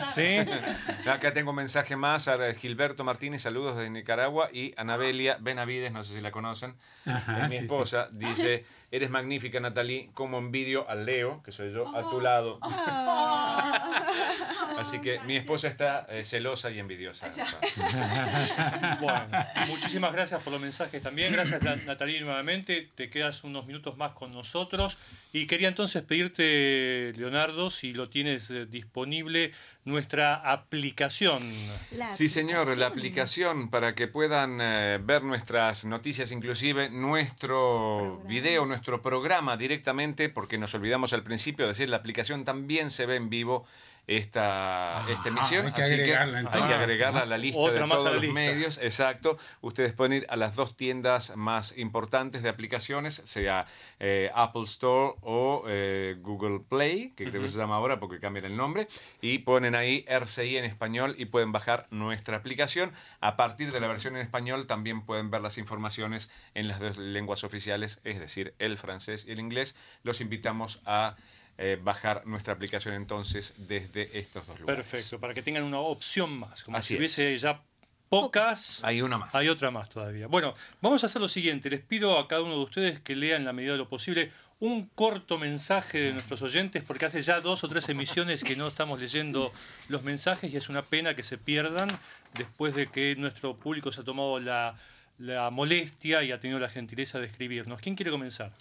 ¿Sí? 0.07 0.35
Acá 1.09 1.31
tengo 1.31 1.51
un 1.51 1.55
mensaje 1.55 1.95
más 1.95 2.27
a 2.27 2.53
Gilberto 2.53 3.05
Martínez, 3.05 3.43
saludos 3.43 3.77
desde 3.77 3.89
Nicaragua, 3.91 4.49
y 4.51 4.73
Anabelia 4.75 5.37
Benavides, 5.39 5.93
no 5.93 6.03
sé 6.03 6.15
si 6.15 6.19
la 6.19 6.31
conocen, 6.31 6.75
Ajá, 7.05 7.37
es 7.37 7.43
mi 7.45 7.49
sí, 7.51 7.57
sí. 7.59 7.63
esposa, 7.63 8.09
dice, 8.11 8.65
eres 8.91 9.09
magnífica 9.09 9.61
Natalie, 9.61 10.09
como 10.13 10.37
envidio 10.37 10.89
al 10.89 11.05
Leo, 11.05 11.41
que 11.43 11.53
soy 11.53 11.71
yo, 11.71 11.87
a 11.95 12.01
tu 12.09 12.19
lado. 12.19 12.59
Así 14.77 14.99
que 14.99 15.19
mi 15.21 15.35
esposa 15.37 15.67
está 15.67 16.05
eh, 16.09 16.23
celosa 16.23 16.69
y 16.71 16.79
envidiosa. 16.79 17.27
Bueno, 19.01 19.27
muchísimas 19.67 20.13
gracias 20.13 20.41
por 20.41 20.53
los 20.53 20.61
mensajes 20.61 21.01
también. 21.01 21.31
Gracias, 21.31 21.61
Na- 21.63 21.75
Natalie, 21.75 22.21
nuevamente. 22.21 22.89
Te 22.95 23.09
quedas 23.09 23.43
unos 23.43 23.65
minutos 23.65 23.97
más 23.97 24.11
con 24.13 24.31
nosotros. 24.31 24.97
Y 25.33 25.45
quería 25.45 25.67
entonces 25.67 26.01
pedirte, 26.03 27.13
Leonardo, 27.15 27.69
si 27.69 27.93
lo 27.93 28.09
tienes 28.09 28.49
eh, 28.49 28.65
disponible, 28.65 29.51
nuestra 29.85 30.35
aplicación. 30.35 31.41
La 31.91 32.11
Sí, 32.11 32.27
señor, 32.29 32.67
la 32.77 32.87
aplicación. 32.87 32.91
aplicación 33.57 33.69
para 33.69 33.93
que 33.95 34.07
puedan 34.07 34.59
eh, 34.61 34.99
ver 35.01 35.23
nuestras 35.23 35.85
noticias, 35.85 36.31
inclusive 36.31 36.89
nuestro 36.89 37.97
Programa. 38.19 38.29
video, 38.29 38.65
nuestro 38.65 39.01
programa 39.01 39.57
directamente, 39.57 40.29
porque 40.29 40.57
nos 40.57 40.73
olvidamos 40.73 41.13
al 41.13 41.23
principio 41.23 41.65
de 41.65 41.69
decir, 41.73 41.89
la 41.89 41.97
aplicación 41.97 42.43
también 42.45 42.89
se 42.91 43.05
ve 43.05 43.15
en 43.17 43.29
vivo 43.29 43.65
esta, 44.07 45.05
esta 45.09 45.27
emisión, 45.27 45.65
hay 45.65 45.73
que 45.73 45.81
así 45.81 45.95
que 45.97 46.15
agregarla, 46.15 46.49
hay 46.49 46.63
que 46.63 46.73
agregarla 46.73 47.19
a 47.21 47.25
la 47.25 47.37
lista 47.37 47.59
Otra 47.59 47.81
de 47.81 47.87
más 47.87 47.97
todos 47.97 48.13
los 48.13 48.21
lista. 48.21 48.39
medios, 48.39 48.77
exacto. 48.77 49.37
Ustedes 49.59 49.93
pueden 49.93 50.13
ir 50.13 50.25
a 50.29 50.37
las 50.37 50.55
dos 50.55 50.77
tiendas 50.77 51.35
más 51.35 51.77
importantes 51.77 52.41
de 52.41 52.47
aplicaciones, 52.47 53.21
sea 53.25 53.65
eh, 53.99 54.31
Apple 54.33 54.63
Store 54.63 55.15
o 55.21 55.65
eh, 55.67 56.15
Google 56.21 56.61
Play, 56.61 57.09
que 57.17 57.29
creo 57.29 57.41
que 57.41 57.49
se 57.49 57.57
llama 57.57 57.75
ahora 57.75 57.99
porque 57.99 58.21
cambian 58.21 58.45
el 58.45 58.55
nombre, 58.55 58.87
y 59.21 59.39
ponen 59.39 59.75
ahí 59.75 60.05
RCI 60.07 60.55
en 60.55 60.63
español 60.63 61.15
y 61.17 61.25
pueden 61.25 61.51
bajar 61.51 61.87
nuestra 61.91 62.37
aplicación. 62.37 62.93
A 63.19 63.35
partir 63.35 63.73
de 63.73 63.81
la 63.81 63.87
versión 63.87 64.15
en 64.15 64.21
español 64.21 64.67
también 64.67 65.01
pueden 65.01 65.31
ver 65.31 65.41
las 65.41 65.57
informaciones 65.57 66.31
en 66.53 66.69
las 66.69 66.79
dos 66.79 66.97
lenguas 66.97 67.43
oficiales, 67.43 67.99
es 68.05 68.19
decir, 68.19 68.53
el 68.59 68.77
francés 68.77 69.25
y 69.27 69.33
el 69.33 69.39
inglés. 69.39 69.75
Los 70.03 70.21
invitamos 70.21 70.81
a 70.85 71.15
eh, 71.57 71.79
bajar 71.81 72.25
nuestra 72.25 72.53
aplicación 72.53 72.93
entonces 72.93 73.55
desde 73.67 74.19
estos 74.19 74.45
dos 74.45 74.59
lugares. 74.59 74.87
Perfecto, 74.87 75.19
para 75.19 75.33
que 75.33 75.41
tengan 75.41 75.63
una 75.63 75.79
opción 75.79 76.37
más. 76.37 76.63
Como 76.63 76.77
Así 76.77 76.89
si 76.93 76.97
hubiese 76.97 77.35
es. 77.35 77.41
ya 77.41 77.59
pocas. 78.09 78.83
Hay 78.83 79.01
una 79.01 79.17
más. 79.17 79.33
Hay 79.33 79.49
otra 79.49 79.71
más 79.71 79.89
todavía. 79.89 80.27
Bueno, 80.27 80.53
vamos 80.81 81.03
a 81.03 81.07
hacer 81.07 81.21
lo 81.21 81.29
siguiente. 81.29 81.69
Les 81.69 81.81
pido 81.81 82.19
a 82.19 82.27
cada 82.27 82.41
uno 82.41 82.53
de 82.53 82.63
ustedes 82.63 82.99
que 82.99 83.15
lean 83.15 83.41
en 83.41 83.45
la 83.45 83.53
medida 83.53 83.71
de 83.73 83.79
lo 83.79 83.89
posible 83.89 84.31
un 84.59 84.87
corto 84.95 85.37
mensaje 85.37 85.99
de 85.99 86.13
nuestros 86.13 86.41
oyentes, 86.41 86.83
porque 86.83 87.05
hace 87.05 87.21
ya 87.21 87.41
dos 87.41 87.63
o 87.63 87.67
tres 87.67 87.89
emisiones 87.89 88.43
que 88.43 88.55
no 88.55 88.67
estamos 88.67 88.99
leyendo 88.99 89.51
los 89.87 90.01
mensajes 90.03 90.51
y 90.51 90.57
es 90.57 90.69
una 90.69 90.81
pena 90.81 91.15
que 91.15 91.21
se 91.21 91.37
pierdan 91.37 91.87
después 92.33 92.73
de 92.73 92.87
que 92.87 93.15
nuestro 93.17 93.55
público 93.55 93.91
se 93.91 94.01
ha 94.01 94.03
tomado 94.03 94.39
la, 94.39 94.75
la 95.19 95.51
molestia 95.51 96.23
y 96.23 96.31
ha 96.31 96.39
tenido 96.39 96.59
la 96.59 96.69
gentileza 96.69 97.19
de 97.19 97.27
escribirnos. 97.27 97.81
¿Quién 97.81 97.95
quiere 97.95 98.09
comenzar? 98.09 98.51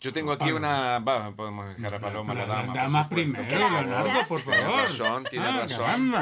Yo 0.00 0.12
tengo 0.12 0.30
aquí 0.30 0.52
una. 0.52 1.00
Va, 1.00 1.32
podemos 1.32 1.76
dejar 1.76 1.94
a 1.96 1.98
Paloma 1.98 2.32
la 2.32 2.46
dama. 2.46 2.66
por 2.66 2.74
Dama 2.76 3.08
primero. 3.08 3.48
Leonardo, 3.48 4.28
por 4.28 4.40
Tiene 4.40 4.58
favor. 4.62 4.80
razón, 4.82 5.24
tiene 5.28 5.46
Ah, 5.46 5.60
razón. 5.62 6.12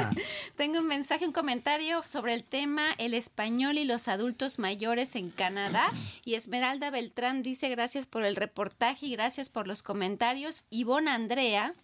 Tengo 0.57 0.79
un 0.79 0.87
mensaje, 0.87 1.27
un 1.27 1.33
comentario 1.33 2.03
sobre 2.03 2.33
el 2.33 2.43
tema 2.43 2.85
el 2.97 3.13
español 3.13 3.77
y 3.77 3.85
los 3.85 4.09
adultos 4.09 4.59
mayores 4.59 5.15
en 5.15 5.29
Canadá. 5.31 5.93
Y 6.25 6.35
Esmeralda 6.37 6.89
Beltrán 6.91 7.43
dice 7.43 7.69
gracias 7.69 8.07
por 8.07 8.25
el 8.25 8.35
reportaje 8.37 9.07
y 9.07 9.11
gracias 9.13 9.51
por 9.51 9.67
los 9.67 9.83
comentarios. 9.83 10.65
Ivonne 10.71 11.11
Andrea, 11.11 11.75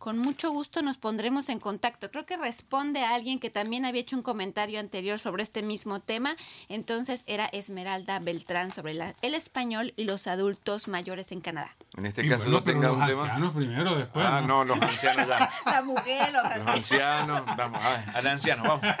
con 0.00 0.18
mucho 0.18 0.50
gusto 0.50 0.80
nos 0.82 0.96
pondremos 0.96 1.48
en 1.50 1.60
contacto. 1.60 2.10
Creo 2.10 2.24
que 2.24 2.36
responde 2.38 3.04
a 3.04 3.14
alguien 3.14 3.38
que 3.38 3.50
también 3.50 3.84
había 3.84 4.00
hecho 4.00 4.16
un 4.16 4.22
comentario 4.22 4.80
anterior 4.80 5.18
sobre 5.20 5.42
este 5.42 5.62
mismo 5.62 6.00
tema. 6.00 6.34
Entonces 6.70 7.22
era 7.26 7.44
Esmeralda 7.46 8.18
Beltrán 8.18 8.70
sobre 8.72 8.94
la- 8.94 9.14
el 9.20 9.34
español 9.34 9.92
y 9.96 10.04
los 10.04 10.26
adultos 10.26 10.88
mayores 10.88 11.32
en 11.32 11.42
Canadá. 11.42 11.76
En 11.98 12.06
este 12.06 12.24
Y 12.24 12.28
caso 12.30 12.44
bueno, 12.44 12.58
no 12.58 12.64
tenga 12.64 12.92
un 12.92 13.06
tema. 13.06 13.22
ancianos 13.24 13.54
primero, 13.54 13.94
después. 13.94 14.26
Ah, 14.26 14.40
no, 14.40 14.64
los 14.64 14.80
ancianos 14.80 15.28
ya. 15.28 15.50
La 15.66 15.82
mujer, 15.82 16.32
los 16.32 16.56
Los 16.58 16.66
ancianos, 16.68 17.42
vamos, 17.56 17.84
a 17.84 17.90
ver, 17.90 18.04
al 18.16 18.26
anciano, 18.26 18.62
vamos. 18.62 18.80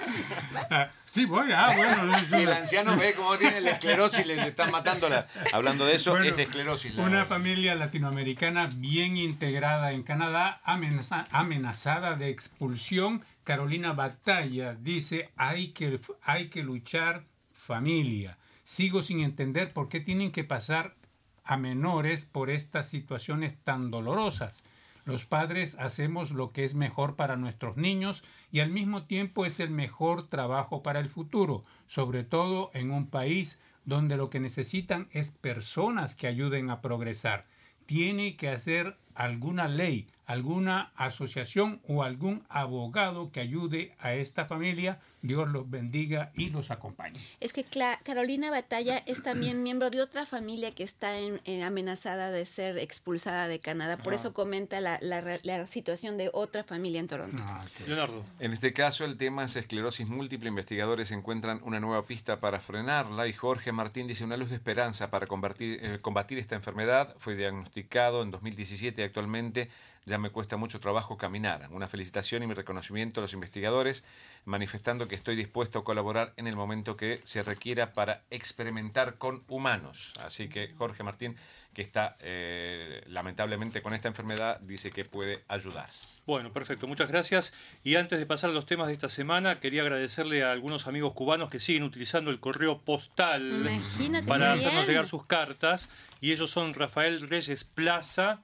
Sí, 1.10 1.24
voy, 1.24 1.50
ah, 1.52 1.72
bueno. 1.76 2.14
El 2.38 2.52
anciano 2.52 2.96
ve 2.96 3.12
cómo 3.16 3.36
tiene 3.36 3.60
la 3.60 3.72
esclerosis, 3.72 4.24
le, 4.24 4.36
le 4.36 4.46
están 4.48 4.70
matando 4.70 5.08
la. 5.08 5.26
Hablando 5.52 5.84
de 5.84 5.96
eso, 5.96 6.12
Bueno, 6.12 6.26
es 6.26 6.36
de 6.36 6.44
esclerosis. 6.44 6.94
la- 6.94 7.02
Una 7.04 7.24
familia 7.26 7.74
latinoamericana 7.74 8.68
bien 8.72 9.16
integrada 9.16 9.90
en 9.90 10.04
Canadá, 10.04 10.60
amenaza- 10.64 11.26
amenazada 11.32 12.14
de 12.14 12.28
expulsión. 12.28 13.24
Carolina 13.42 13.92
Batalla 13.92 14.74
dice, 14.74 15.28
hay 15.36 15.68
que, 15.72 15.98
hay 16.22 16.48
que 16.48 16.62
luchar 16.62 17.24
familia. 17.52 18.38
Sigo 18.62 19.02
sin 19.02 19.18
entender 19.20 19.72
por 19.72 19.88
qué 19.88 19.98
tienen 19.98 20.30
que 20.30 20.44
pasar 20.44 20.94
a 21.42 21.56
menores 21.56 22.24
por 22.24 22.50
estas 22.50 22.88
situaciones 22.88 23.54
tan 23.64 23.90
dolorosas. 23.90 24.62
Los 25.10 25.26
padres 25.26 25.76
hacemos 25.80 26.30
lo 26.30 26.52
que 26.52 26.64
es 26.64 26.76
mejor 26.76 27.16
para 27.16 27.34
nuestros 27.34 27.76
niños 27.76 28.22
y 28.52 28.60
al 28.60 28.70
mismo 28.70 29.06
tiempo 29.06 29.44
es 29.44 29.58
el 29.58 29.70
mejor 29.70 30.28
trabajo 30.28 30.84
para 30.84 31.00
el 31.00 31.08
futuro, 31.08 31.62
sobre 31.88 32.22
todo 32.22 32.70
en 32.74 32.92
un 32.92 33.08
país 33.08 33.58
donde 33.84 34.16
lo 34.16 34.30
que 34.30 34.38
necesitan 34.38 35.08
es 35.10 35.32
personas 35.32 36.14
que 36.14 36.28
ayuden 36.28 36.70
a 36.70 36.80
progresar. 36.80 37.44
Tiene 37.86 38.36
que 38.36 38.50
hacer 38.50 38.98
alguna 39.24 39.68
ley, 39.68 40.06
alguna 40.24 40.92
asociación 40.96 41.80
o 41.88 42.02
algún 42.04 42.42
abogado 42.48 43.30
que 43.32 43.40
ayude 43.40 43.94
a 43.98 44.14
esta 44.14 44.46
familia. 44.46 44.98
Dios 45.22 45.48
los 45.48 45.68
bendiga 45.68 46.30
y 46.34 46.48
los 46.48 46.70
acompañe. 46.70 47.20
Es 47.40 47.52
que 47.52 47.66
Cla- 47.66 47.98
Carolina 48.02 48.50
Batalla 48.50 48.96
es 49.04 49.22
también 49.22 49.62
miembro 49.62 49.90
de 49.90 50.00
otra 50.00 50.24
familia 50.24 50.70
que 50.70 50.84
está 50.84 51.18
en- 51.18 51.40
en 51.44 51.62
amenazada 51.62 52.30
de 52.30 52.46
ser 52.46 52.78
expulsada 52.78 53.48
de 53.48 53.58
Canadá. 53.60 53.98
Por 53.98 54.14
eso 54.14 54.32
comenta 54.32 54.80
la, 54.80 54.98
la 55.02 55.20
re- 55.20 55.40
la 55.42 55.66
situación 55.66 56.16
de 56.16 56.30
otra 56.32 56.64
familia 56.64 57.00
en 57.00 57.08
Toronto. 57.08 57.42
Ah. 57.46 57.62
Leonardo. 57.86 58.24
En 58.38 58.52
este 58.54 58.72
caso, 58.72 59.04
el 59.04 59.18
tema 59.18 59.44
es 59.44 59.56
esclerosis 59.56 60.06
múltiple. 60.08 60.48
Investigadores 60.48 61.10
encuentran 61.10 61.60
una 61.64 61.80
nueva 61.80 62.02
pista 62.06 62.38
para 62.38 62.60
frenarla 62.60 63.26
y 63.28 63.32
Jorge 63.34 63.72
Martín 63.72 64.06
dice 64.06 64.24
una 64.24 64.38
luz 64.38 64.48
de 64.48 64.56
esperanza 64.56 65.10
para 65.10 65.26
combatir, 65.26 65.78
eh, 65.82 65.98
combatir 66.00 66.38
esta 66.38 66.54
enfermedad. 66.54 67.14
Fue 67.18 67.34
diagnosticado 67.34 68.22
en 68.22 68.30
2017 68.30 69.02
y 69.02 69.04
actualmente 69.10 69.68
ya 70.06 70.18
me 70.18 70.30
cuesta 70.30 70.56
mucho 70.56 70.80
trabajo 70.80 71.16
caminar. 71.18 71.68
Una 71.70 71.86
felicitación 71.86 72.42
y 72.42 72.46
mi 72.46 72.54
reconocimiento 72.54 73.20
a 73.20 73.22
los 73.22 73.34
investigadores, 73.34 74.04
manifestando 74.44 75.06
que 75.06 75.14
estoy 75.14 75.36
dispuesto 75.36 75.80
a 75.80 75.84
colaborar 75.84 76.32
en 76.36 76.46
el 76.46 76.56
momento 76.56 76.96
que 76.96 77.20
se 77.22 77.42
requiera 77.42 77.92
para 77.92 78.22
experimentar 78.30 79.16
con 79.18 79.44
humanos. 79.48 80.14
Así 80.24 80.48
que 80.48 80.72
Jorge 80.76 81.02
Martín, 81.02 81.36
que 81.74 81.82
está 81.82 82.16
eh, 82.22 83.02
lamentablemente 83.08 83.82
con 83.82 83.94
esta 83.94 84.08
enfermedad, 84.08 84.58
dice 84.60 84.90
que 84.90 85.04
puede 85.04 85.44
ayudar. 85.48 85.90
Bueno, 86.26 86.52
perfecto, 86.52 86.86
muchas 86.86 87.08
gracias. 87.08 87.52
Y 87.84 87.96
antes 87.96 88.18
de 88.18 88.26
pasar 88.26 88.50
a 88.50 88.52
los 88.52 88.66
temas 88.66 88.88
de 88.88 88.94
esta 88.94 89.08
semana, 89.08 89.60
quería 89.60 89.82
agradecerle 89.82 90.44
a 90.44 90.52
algunos 90.52 90.86
amigos 90.86 91.12
cubanos 91.12 91.50
que 91.50 91.60
siguen 91.60 91.82
utilizando 91.82 92.30
el 92.30 92.40
correo 92.40 92.80
postal 92.80 93.42
Imagínate 93.66 94.26
para 94.26 94.52
hacernos 94.52 94.74
bien. 94.74 94.86
llegar 94.86 95.06
sus 95.06 95.26
cartas. 95.26 95.88
Y 96.20 96.32
ellos 96.32 96.50
son 96.50 96.74
Rafael 96.74 97.28
Reyes 97.28 97.64
Plaza, 97.64 98.42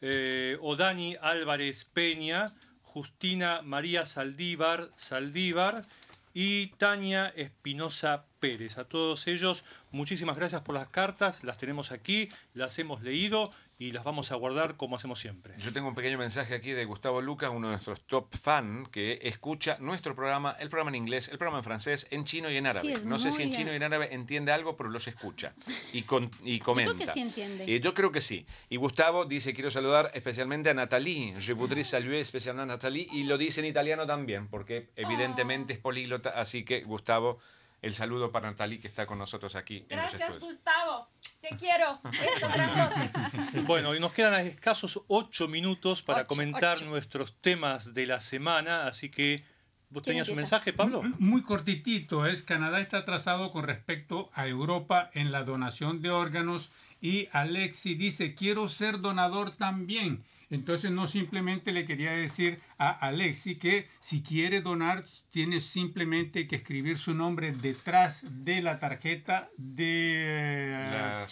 eh, 0.00 0.58
Odani 0.60 1.16
Álvarez 1.20 1.84
Peña, 1.84 2.52
Justina 2.82 3.62
María 3.62 4.06
Saldívar, 4.06 4.90
Saldívar 4.96 5.84
y 6.32 6.68
Tania 6.78 7.32
Espinosa 7.36 8.26
Pérez. 8.40 8.78
A 8.78 8.84
todos 8.84 9.26
ellos, 9.26 9.64
muchísimas 9.90 10.36
gracias 10.36 10.62
por 10.62 10.74
las 10.74 10.88
cartas, 10.88 11.44
las 11.44 11.58
tenemos 11.58 11.92
aquí, 11.92 12.28
las 12.52 12.78
hemos 12.78 13.02
leído 13.02 13.52
y 13.78 13.90
las 13.90 14.04
vamos 14.04 14.32
a 14.32 14.36
guardar 14.36 14.76
como 14.76 14.96
hacemos 14.96 15.20
siempre. 15.20 15.54
Yo 15.58 15.72
tengo 15.72 15.88
un 15.88 15.94
pequeño 15.94 16.16
mensaje 16.16 16.54
aquí 16.54 16.70
de 16.72 16.84
Gustavo 16.86 17.20
Lucas, 17.20 17.50
uno 17.52 17.68
de 17.68 17.72
nuestros 17.72 18.00
top 18.06 18.34
fan, 18.34 18.86
que 18.86 19.18
escucha 19.22 19.76
nuestro 19.80 20.14
programa, 20.14 20.56
el 20.58 20.70
programa 20.70 20.90
en 20.90 20.94
inglés, 20.94 21.28
el 21.28 21.36
programa 21.36 21.58
en 21.58 21.64
francés, 21.64 22.06
en 22.10 22.24
chino 22.24 22.50
y 22.50 22.56
en 22.56 22.66
árabe. 22.66 22.96
Sí, 22.96 23.06
no 23.06 23.18
sé 23.18 23.32
si 23.32 23.42
en 23.42 23.52
chino 23.52 23.72
y 23.72 23.76
en 23.76 23.82
árabe 23.82 24.08
entiende 24.14 24.52
algo, 24.52 24.76
pero 24.76 24.88
los 24.88 25.06
escucha 25.08 25.52
y, 25.92 26.02
con, 26.02 26.30
y 26.42 26.58
creo 26.58 26.64
comenta. 26.64 27.04
que 27.04 27.10
sí 27.10 27.20
entiende. 27.20 27.64
Eh, 27.66 27.80
yo 27.80 27.92
creo 27.92 28.10
que 28.10 28.22
sí. 28.22 28.46
Y 28.70 28.76
Gustavo 28.76 29.26
dice, 29.26 29.52
quiero 29.52 29.70
saludar 29.70 30.10
especialmente 30.14 30.70
a 30.70 30.74
Nathalie. 30.74 31.34
Je 31.38 31.52
voudrais 31.52 31.86
saluer 31.86 32.20
especialmente 32.20 32.72
a 32.72 32.76
Nathalie. 32.76 33.06
Y 33.12 33.24
lo 33.24 33.36
dice 33.36 33.60
en 33.60 33.66
italiano 33.66 34.06
también, 34.06 34.48
porque 34.48 34.88
evidentemente 34.96 35.74
es 35.74 35.78
políglota. 35.78 36.30
Así 36.30 36.64
que, 36.64 36.80
Gustavo, 36.80 37.38
el 37.82 37.94
saludo 37.94 38.32
para 38.32 38.50
Nathalie, 38.50 38.80
que 38.80 38.88
está 38.88 39.06
con 39.06 39.18
nosotros 39.18 39.54
aquí 39.54 39.84
en 39.90 39.98
los 40.00 40.10
Gracias, 40.10 40.30
estudios. 40.30 40.54
Gustavo. 40.54 41.08
Te 41.48 41.56
quiero. 41.56 42.00
Grandote. 42.52 43.10
Bueno, 43.66 43.94
y 43.94 44.00
nos 44.00 44.12
quedan 44.12 44.34
escasos 44.46 45.02
ocho 45.08 45.48
minutos 45.48 46.02
para 46.02 46.20
Ocho, 46.20 46.28
comentar 46.28 46.76
ocho. 46.76 46.86
nuestros 46.86 47.36
temas 47.40 47.94
de 47.94 48.06
la 48.06 48.20
semana, 48.20 48.86
así 48.86 49.10
que 49.10 49.44
¿Vos 49.88 50.02
tenías 50.02 50.28
un 50.28 50.36
mensaje, 50.36 50.72
Pablo? 50.72 51.02
Muy 51.18 51.42
cortitito, 51.42 52.26
es 52.26 52.42
Canadá 52.42 52.80
está 52.80 52.98
atrasado 52.98 53.52
con 53.52 53.64
respecto 53.64 54.30
a 54.34 54.46
Europa 54.48 55.10
en 55.14 55.30
la 55.30 55.44
donación 55.44 56.02
de 56.02 56.10
órganos 56.10 56.70
y 57.00 57.28
Alexi 57.32 57.94
dice, 57.94 58.34
quiero 58.34 58.68
ser 58.68 59.00
donador 59.00 59.52
también. 59.52 60.24
Entonces 60.50 60.90
no 60.90 61.08
simplemente 61.08 61.72
le 61.72 61.84
quería 61.84 62.12
decir 62.12 62.60
a 62.78 62.90
Alexi 62.90 63.56
que 63.56 63.88
si 63.98 64.22
quiere 64.22 64.60
donar 64.60 65.04
tiene 65.30 65.60
simplemente 65.60 66.46
que 66.46 66.56
escribir 66.56 66.98
su 66.98 67.14
nombre 67.14 67.52
detrás 67.52 68.24
de 68.28 68.62
la 68.62 68.78
tarjeta 68.78 69.50
de, 69.56 70.70
la 70.72 71.26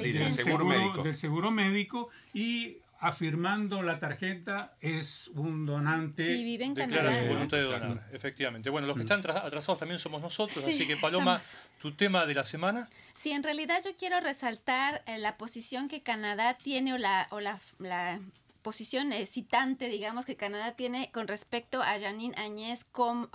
del, 0.00 0.32
seguro, 0.32 0.64
médico. 0.64 1.02
del 1.02 1.16
seguro 1.16 1.50
médico 1.50 2.08
y 2.34 2.78
afirmando 2.98 3.82
la 3.82 3.98
tarjeta 3.98 4.74
es 4.80 5.28
un 5.34 5.66
donante. 5.66 6.26
Sí, 6.26 6.44
vive 6.44 6.64
en 6.64 6.74
Canadá. 6.74 7.10
de 7.10 7.62
donar, 7.62 8.08
efectivamente. 8.12 8.70
Bueno, 8.70 8.86
los 8.86 8.96
que 8.96 9.04
mm. 9.04 9.12
están 9.12 9.36
atrasados 9.36 9.78
también 9.78 9.98
somos 9.98 10.22
nosotros, 10.22 10.58
así 10.58 10.86
que 10.86 10.96
Paloma, 10.96 11.38
¿tu 11.80 11.92
tema 11.92 12.26
de 12.26 12.34
la 12.34 12.44
semana? 12.44 12.88
Sí, 13.14 13.32
en 13.32 13.42
realidad 13.42 13.80
yo 13.84 13.94
quiero 13.96 14.20
resaltar 14.20 15.02
eh, 15.06 15.18
la 15.18 15.36
posición 15.36 15.88
que 15.88 16.02
Canadá 16.02 16.56
tiene 16.56 16.94
o 16.94 16.98
la, 16.98 17.28
o 17.30 17.40
la, 17.40 17.60
la 17.78 18.18
posición 18.66 19.12
citante, 19.26 19.88
digamos, 19.88 20.24
que 20.24 20.34
Canadá 20.34 20.74
tiene 20.74 21.12
con 21.12 21.28
respecto 21.28 21.82
a 21.82 22.00
Janine 22.00 22.34
Añez 22.36 22.84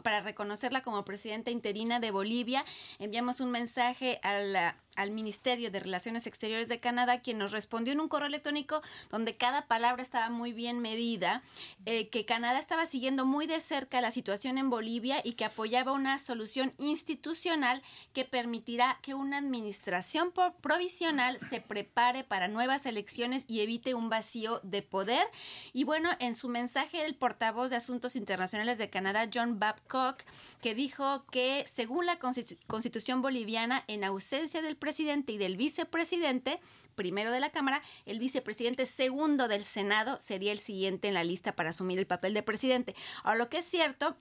para 0.04 0.20
reconocerla 0.20 0.84
como 0.84 1.06
presidenta 1.06 1.52
interina 1.52 2.02
de 2.02 2.12
Bolivia. 2.12 2.66
Enviamos 3.00 3.40
un 3.40 3.50
mensaje 3.50 4.20
a 4.24 4.40
la 4.40 4.76
al 4.96 5.12
Ministerio 5.12 5.72
de 5.72 5.80
Relaciones 5.80 6.28
Exteriores 6.28 6.68
de 6.68 6.80
Canadá, 6.80 7.20
quien 7.20 7.38
nos 7.38 7.52
respondió 7.52 7.94
en 7.94 8.02
un 8.02 8.10
correo 8.10 8.28
electrónico 8.28 8.82
donde 9.10 9.36
cada 9.36 9.68
palabra 9.68 10.02
estaba 10.02 10.30
muy 10.30 10.54
bien 10.54 10.80
medida, 10.80 11.44
eh, 11.86 12.10
que 12.10 12.26
Canadá 12.26 12.60
estaba 12.60 12.86
siguiendo 12.86 13.26
muy 13.26 13.48
de 13.48 13.62
cerca 13.62 14.02
la 14.02 14.12
situación 14.12 14.58
en 14.58 14.70
Bolivia 14.70 15.22
y 15.24 15.34
que 15.34 15.46
apoyaba 15.46 15.92
una 15.92 16.18
solución 16.20 16.74
institucional 16.78 17.82
que 18.14 18.26
permitirá 18.26 19.00
que 19.02 19.14
una 19.14 19.38
administración 19.38 20.34
provisional 20.62 21.40
se 21.40 21.62
prepare 21.62 22.24
para 22.24 22.48
nuevas 22.48 22.86
elecciones 22.86 23.46
y 23.48 23.62
evite 23.62 23.94
un 23.94 24.10
vacío 24.10 24.60
de 24.64 24.82
poder. 24.82 25.26
Y 25.74 25.84
bueno, 25.84 26.10
en 26.20 26.36
su 26.36 26.50
mensaje 26.50 27.06
el 27.06 27.16
portavoz 27.16 27.70
de 27.70 27.78
Asuntos 27.78 28.16
Internacionales 28.16 28.78
de 28.78 28.90
Canadá, 28.90 29.30
John 29.34 29.60
Babcock, 29.60 30.24
que 30.62 30.76
dijo 30.76 31.26
que 31.32 31.66
según 31.68 32.06
la 32.06 32.20
constitución 32.20 33.22
boliviana, 33.22 33.84
en 33.88 34.04
ausencia 34.04 34.62
del 34.62 34.76
presidente 34.82 35.32
y 35.32 35.38
del 35.38 35.56
vicepresidente, 35.56 36.60
primero 36.96 37.32
de 37.32 37.40
la 37.40 37.52
Cámara, 37.52 37.82
el 38.06 38.20
vicepresidente 38.20 38.86
segundo 38.86 39.48
del 39.48 39.64
Senado 39.64 40.20
sería 40.20 40.52
el 40.52 40.60
siguiente 40.60 41.08
en 41.08 41.14
la 41.14 41.24
lista 41.24 41.56
para 41.56 41.70
asumir 41.70 42.00
el 42.00 42.08
papel 42.08 42.34
de 42.34 42.44
presidente. 42.44 42.96
Ahora, 43.24 43.38
lo 43.38 43.50
que 43.50 43.60
es 43.60 43.66
cierto 43.66 44.18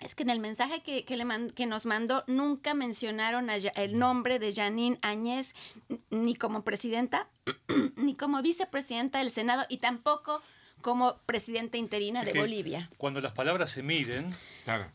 es 0.00 0.14
que 0.14 0.22
en 0.22 0.30
el 0.30 0.38
mensaje 0.40 0.80
que, 0.82 1.04
que, 1.04 1.16
le 1.16 1.26
que 1.54 1.66
nos 1.66 1.84
mandó 1.84 2.22
nunca 2.28 2.72
mencionaron 2.72 3.50
el 3.50 3.98
nombre 3.98 4.38
de 4.38 4.54
Janine 4.54 4.98
Áñez 5.02 5.54
ni 6.10 6.34
como 6.36 6.62
presidenta, 6.62 7.28
ni 7.96 8.14
como 8.14 8.40
vicepresidenta 8.40 9.18
del 9.18 9.32
Senado 9.32 9.64
y 9.68 9.78
tampoco 9.78 10.40
como 10.80 11.16
presidenta 11.26 11.76
interina 11.76 12.24
de 12.24 12.38
Bolivia. 12.38 12.88
Cuando 12.96 13.20
las 13.20 13.32
palabras 13.32 13.70
se 13.70 13.82
miden, 13.82 14.34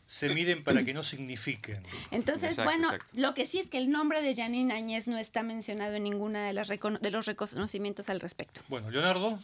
se 0.06 0.28
miden 0.30 0.62
para 0.62 0.84
que 0.84 0.94
no 0.94 1.02
signifiquen. 1.02 1.82
Entonces, 2.10 2.62
bueno, 2.62 2.90
lo 3.12 3.34
que 3.34 3.46
sí 3.46 3.58
es 3.58 3.70
que 3.70 3.78
el 3.78 3.90
nombre 3.90 4.22
de 4.22 4.34
Janine 4.34 4.74
Áñez 4.74 5.08
no 5.08 5.18
está 5.18 5.42
mencionado 5.42 5.94
en 5.94 6.04
ninguna 6.04 6.46
de, 6.46 6.52
las 6.52 6.68
de 6.68 7.10
los 7.10 7.26
reconocimientos 7.26 8.08
al 8.08 8.20
respecto. 8.20 8.62
Bueno, 8.68 8.90
Leonardo. 8.90 9.38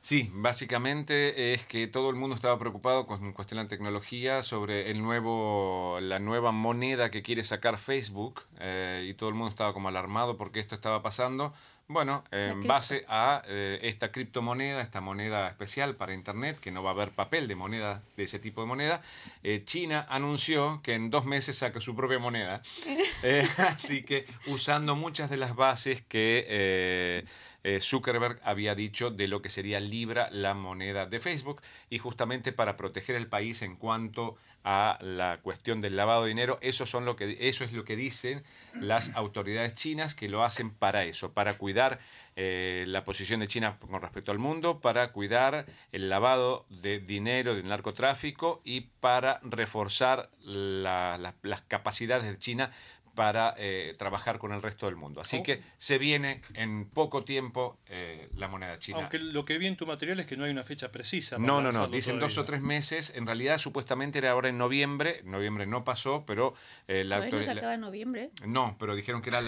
Sí, 0.00 0.30
básicamente 0.32 1.54
es 1.54 1.64
que 1.66 1.86
todo 1.86 2.10
el 2.10 2.16
mundo 2.16 2.36
estaba 2.36 2.58
preocupado 2.58 3.06
con 3.06 3.32
cuestión 3.32 3.58
de 3.58 3.64
la 3.64 3.68
tecnología 3.68 4.42
sobre 4.42 4.90
el 4.90 5.02
nuevo, 5.02 5.98
la 6.00 6.18
nueva 6.18 6.52
moneda 6.52 7.10
que 7.10 7.22
quiere 7.22 7.44
sacar 7.44 7.78
Facebook 7.78 8.42
eh, 8.60 9.06
y 9.08 9.14
todo 9.14 9.28
el 9.28 9.34
mundo 9.34 9.50
estaba 9.50 9.72
como 9.72 9.88
alarmado 9.88 10.36
porque 10.36 10.60
esto 10.60 10.74
estaba 10.74 11.02
pasando. 11.02 11.54
Bueno, 11.88 12.24
en 12.32 12.66
base 12.66 13.04
a 13.08 13.42
eh, 13.46 13.78
esta 13.82 14.10
criptomoneda, 14.10 14.82
esta 14.82 15.00
moneda 15.00 15.46
especial 15.46 15.94
para 15.94 16.14
Internet, 16.14 16.58
que 16.58 16.72
no 16.72 16.82
va 16.82 16.90
a 16.90 16.92
haber 16.94 17.10
papel 17.10 17.46
de 17.46 17.54
moneda, 17.54 18.02
de 18.16 18.24
ese 18.24 18.40
tipo 18.40 18.60
de 18.60 18.66
moneda, 18.66 19.00
eh, 19.44 19.62
China 19.64 20.04
anunció 20.08 20.80
que 20.82 20.94
en 20.94 21.10
dos 21.10 21.26
meses 21.26 21.58
saca 21.58 21.80
su 21.80 21.94
propia 21.94 22.18
moneda. 22.18 22.62
Eh, 23.22 23.48
así 23.58 24.02
que 24.02 24.26
usando 24.46 24.94
muchas 24.94 25.30
de 25.30 25.36
las 25.38 25.56
bases 25.56 26.02
que 26.02 27.24
Zuckerberg 27.80 28.40
había 28.44 28.74
dicho 28.74 29.10
de 29.10 29.28
lo 29.28 29.42
que 29.42 29.50
sería 29.50 29.80
Libra, 29.80 30.28
la 30.30 30.54
moneda 30.54 31.06
de 31.06 31.20
Facebook, 31.20 31.60
y 31.90 31.98
justamente 31.98 32.52
para 32.52 32.76
proteger 32.76 33.16
el 33.16 33.26
país 33.26 33.62
en 33.62 33.76
cuanto 33.76 34.36
a 34.64 34.98
la 35.00 35.38
cuestión 35.42 35.80
del 35.80 35.94
lavado 35.94 36.22
de 36.22 36.28
dinero. 36.30 36.58
Eso, 36.60 36.86
son 36.86 37.04
lo 37.04 37.14
que, 37.14 37.36
eso 37.40 37.64
es 37.64 37.72
lo 37.72 37.84
que 37.84 37.94
dicen 37.94 38.42
las 38.74 39.14
autoridades 39.14 39.74
chinas 39.74 40.14
que 40.14 40.28
lo 40.28 40.44
hacen 40.44 40.70
para 40.70 41.04
eso, 41.04 41.32
para 41.32 41.56
cuidar 41.56 42.00
eh, 42.34 42.84
la 42.88 43.04
posición 43.04 43.40
de 43.40 43.46
China 43.46 43.78
con 43.78 44.02
respecto 44.02 44.32
al 44.32 44.38
mundo, 44.38 44.80
para 44.80 45.12
cuidar 45.12 45.66
el 45.92 46.08
lavado 46.08 46.66
de 46.68 46.98
dinero 46.98 47.54
del 47.54 47.68
narcotráfico 47.68 48.60
y 48.64 48.82
para 49.00 49.38
reforzar 49.42 50.30
las 50.42 51.62
capacidades 51.68 52.30
de 52.30 52.38
China 52.38 52.70
para 53.16 53.54
eh, 53.56 53.96
trabajar 53.98 54.38
con 54.38 54.52
el 54.52 54.62
resto 54.62 54.86
del 54.86 54.94
mundo. 54.94 55.20
Así 55.20 55.38
oh. 55.38 55.42
que 55.42 55.60
se 55.78 55.98
viene 55.98 56.42
en 56.54 56.88
poco 56.88 57.24
tiempo 57.24 57.78
eh, 57.88 58.28
la 58.36 58.46
moneda 58.46 58.78
china. 58.78 58.98
Aunque 58.98 59.18
lo 59.18 59.44
que 59.44 59.58
vi 59.58 59.66
en 59.66 59.76
tu 59.76 59.86
material 59.86 60.20
es 60.20 60.26
que 60.26 60.36
no 60.36 60.44
hay 60.44 60.52
una 60.52 60.62
fecha 60.62 60.92
precisa. 60.92 61.38
no, 61.38 61.60
no, 61.60 61.72
no, 61.72 61.88
dicen 61.88 62.20
dos 62.20 62.38
o 62.38 62.44
tres 62.44 62.60
meses. 62.60 63.12
En 63.16 63.26
realidad 63.26 63.58
supuestamente 63.58 64.18
era 64.18 64.30
ahora 64.30 64.50
en 64.50 64.58
noviembre. 64.58 65.22
Noviembre 65.24 65.66
no 65.66 65.82
pasó, 65.82 66.24
pero... 66.26 66.54
Eh, 66.86 67.04
la 67.04 67.26
no 67.26 67.42
se 67.42 67.50
acaba 67.50 67.74
en 67.74 67.80
noviembre? 67.80 68.30
No, 68.46 68.76
pero 68.78 68.94
dijeron 68.94 69.22
que 69.22 69.30
era 69.30 69.40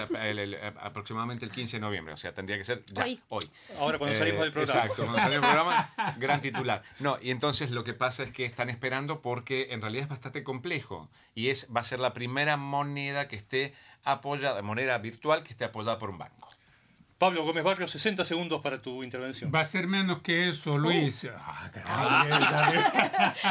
aproximadamente 0.80 1.44
el 1.44 1.52
15 1.52 1.76
de 1.76 1.80
noviembre. 1.80 2.14
O 2.14 2.16
sea, 2.16 2.32
tendría 2.32 2.56
que 2.56 2.64
ser 2.64 2.82
ya, 2.92 3.04
hoy. 3.28 3.48
Ahora 3.78 3.98
cuando 3.98 4.16
salimos 4.16 4.40
del 4.40 4.52
programa. 4.52 4.80
Exacto, 4.80 5.02
cuando 5.04 5.18
salimos 5.18 5.42
del 5.42 5.50
programa, 5.50 5.90
gran 6.18 6.40
titular. 6.40 6.82
No, 7.00 7.18
y 7.20 7.30
entonces 7.30 7.70
lo 7.70 7.84
que 7.84 7.92
pasa 7.92 8.22
es 8.22 8.30
que 8.30 8.46
están 8.46 8.70
esperando 8.70 9.20
porque 9.20 9.68
en 9.72 9.82
realidad 9.82 10.04
es 10.04 10.08
bastante 10.08 10.42
complejo. 10.42 11.10
Y 11.34 11.50
es 11.50 11.68
va 11.74 11.82
a 11.82 11.84
ser 11.84 12.00
la 12.00 12.14
primera 12.14 12.56
moneda 12.56 13.28
que 13.28 13.36
esté 13.36 13.57
apoyada 14.04 14.56
de 14.56 14.62
manera 14.62 14.98
virtual, 14.98 15.42
que 15.42 15.50
esté 15.50 15.64
apoyada 15.64 15.98
por 15.98 16.10
un 16.10 16.18
banco. 16.18 16.48
Pablo 17.18 17.42
Gómez 17.42 17.64
Barrio, 17.64 17.88
60 17.88 18.24
segundos 18.24 18.62
para 18.62 18.80
tu 18.80 19.02
intervención. 19.02 19.50
Va 19.52 19.58
a 19.58 19.64
ser 19.64 19.88
menos 19.88 20.22
que 20.22 20.48
eso, 20.48 20.78
Luis. 20.78 21.24
Oh. 21.24 21.30
Ah, 21.84 22.72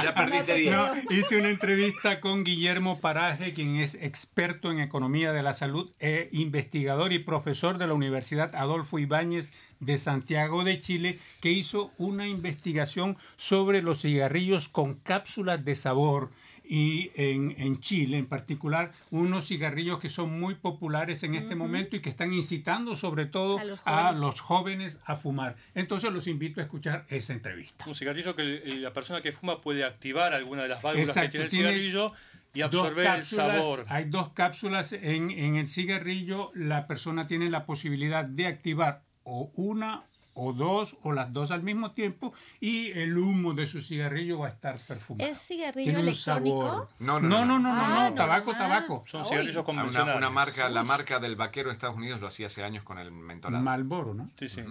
ya 0.04 0.16
perdiste 0.16 0.56
10. 0.56 1.12
hice 1.12 1.38
una 1.38 1.50
entrevista 1.50 2.22
con 2.22 2.46
Guillermo 2.46 3.02
Paraje, 3.02 3.54
quien 3.54 3.76
es 3.76 3.96
experto 3.96 4.72
en 4.72 4.80
economía 4.80 5.34
de 5.34 5.44
la 5.44 5.54
salud 5.54 5.92
e 6.00 6.30
investigador 6.32 7.12
y 7.12 7.20
profesor 7.20 7.78
de 7.78 7.88
la 7.88 7.94
Universidad 7.94 8.56
Adolfo 8.56 9.00
Ibáñez 9.00 9.52
de 9.82 9.98
Santiago 9.98 10.64
de 10.64 10.80
Chile, 10.80 11.20
que 11.42 11.52
hizo 11.52 11.92
una 11.98 12.26
investigación 12.26 13.18
sobre 13.36 13.82
los 13.82 14.00
cigarrillos 14.00 14.70
con 14.70 14.94
cápsulas 14.94 15.66
de 15.66 15.76
sabor 15.76 16.32
y 16.68 17.12
en, 17.16 17.56
en, 17.58 17.80
Chile 17.80 18.18
en 18.18 18.26
particular 18.26 18.92
unos 19.12 19.48
cigarrillos 19.48 20.00
que 20.00 20.10
son 20.10 20.40
muy 20.40 20.56
populares 20.56 21.24
en 21.24 21.36
este 21.36 21.56
momento 21.56 21.96
y 21.96 22.02
que 22.02 22.10
están 22.10 22.34
incitando 22.34 22.96
sobre 22.96 23.26
todo 23.26 23.58
a 23.86 24.12
los, 24.14 24.42
jóvenes 24.42 25.00
a 25.06 25.16
fumar. 25.16 25.56
Entonces 25.76 26.12
los 26.12 26.28
invito 26.28 26.60
a 26.60 26.64
escuchar 26.64 27.06
esa 27.10 27.34
entrevista. 27.34 27.86
Un 27.88 27.96
cigarrillo 27.96 28.36
que 28.36 28.44
la 28.80 28.94
persona 28.94 29.22
que 29.22 29.32
fuma 29.32 29.62
puede 29.62 29.84
activar 29.84 30.34
alguna 30.34 30.64
de 30.64 30.70
las 30.70 30.82
válvulas 30.82 31.16
que 31.16 31.30
tiene 31.30 31.46
el 31.46 31.52
cigarrillo 31.52 32.12
y 32.54 32.62
absorber 32.62 33.18
el 33.18 33.26
sabor. 33.26 33.86
Hay 33.88 34.06
dos 34.06 34.30
cápsulas 34.30 34.94
en, 34.94 35.32
en 35.32 35.56
el 35.56 35.68
cigarrillo, 35.68 36.52
la 36.56 36.88
persona 36.88 37.28
tiene 37.28 37.50
la 37.50 37.66
posibilidad 37.66 38.26
de 38.26 38.48
activar 38.48 39.04
o 39.24 39.52
una 39.56 40.04
o 40.38 40.54
dos 40.54 40.96
o 41.02 41.12
las 41.12 41.34
dos 41.34 41.52
al 41.52 41.64
mismo 41.64 41.92
tiempo 41.92 42.34
y 42.60 42.92
el 42.92 43.18
humo 43.18 43.54
de 43.54 43.68
su 43.68 43.82
cigarrillo 43.82 44.40
va 44.40 44.48
a 44.48 44.50
estar 44.50 44.78
perfumado. 44.78 45.30
¿Es 45.30 45.40
cigarrillo 45.40 45.98
electrónico? 45.98 46.88
No, 47.00 47.20
no, 47.20 47.44
no, 47.44 47.60
no, 47.60 47.74
no, 47.74 48.14
tabaco, 48.14 48.54
tabaco. 48.54 49.04
Son 49.08 49.26
cigarrillos 49.26 49.66
convencionales. 49.66 50.18
Una, 50.18 50.30
marca, 50.30 50.70
la 50.70 50.84
marca 50.84 51.20
del 51.20 51.36
vaquero 51.36 51.70
de 51.70 51.76
Estados 51.76 51.96
Unidos 51.96 52.22
lo 52.22 52.28
hacía 52.28 52.48
hace 52.48 52.64
años 52.64 52.84
con 52.84 53.00
el 53.00 53.12
mentolado. 53.12 53.64
Malboro, 53.64 54.14
¿no? 54.14 54.30
Sí, 54.36 54.48
sí. 54.48 54.62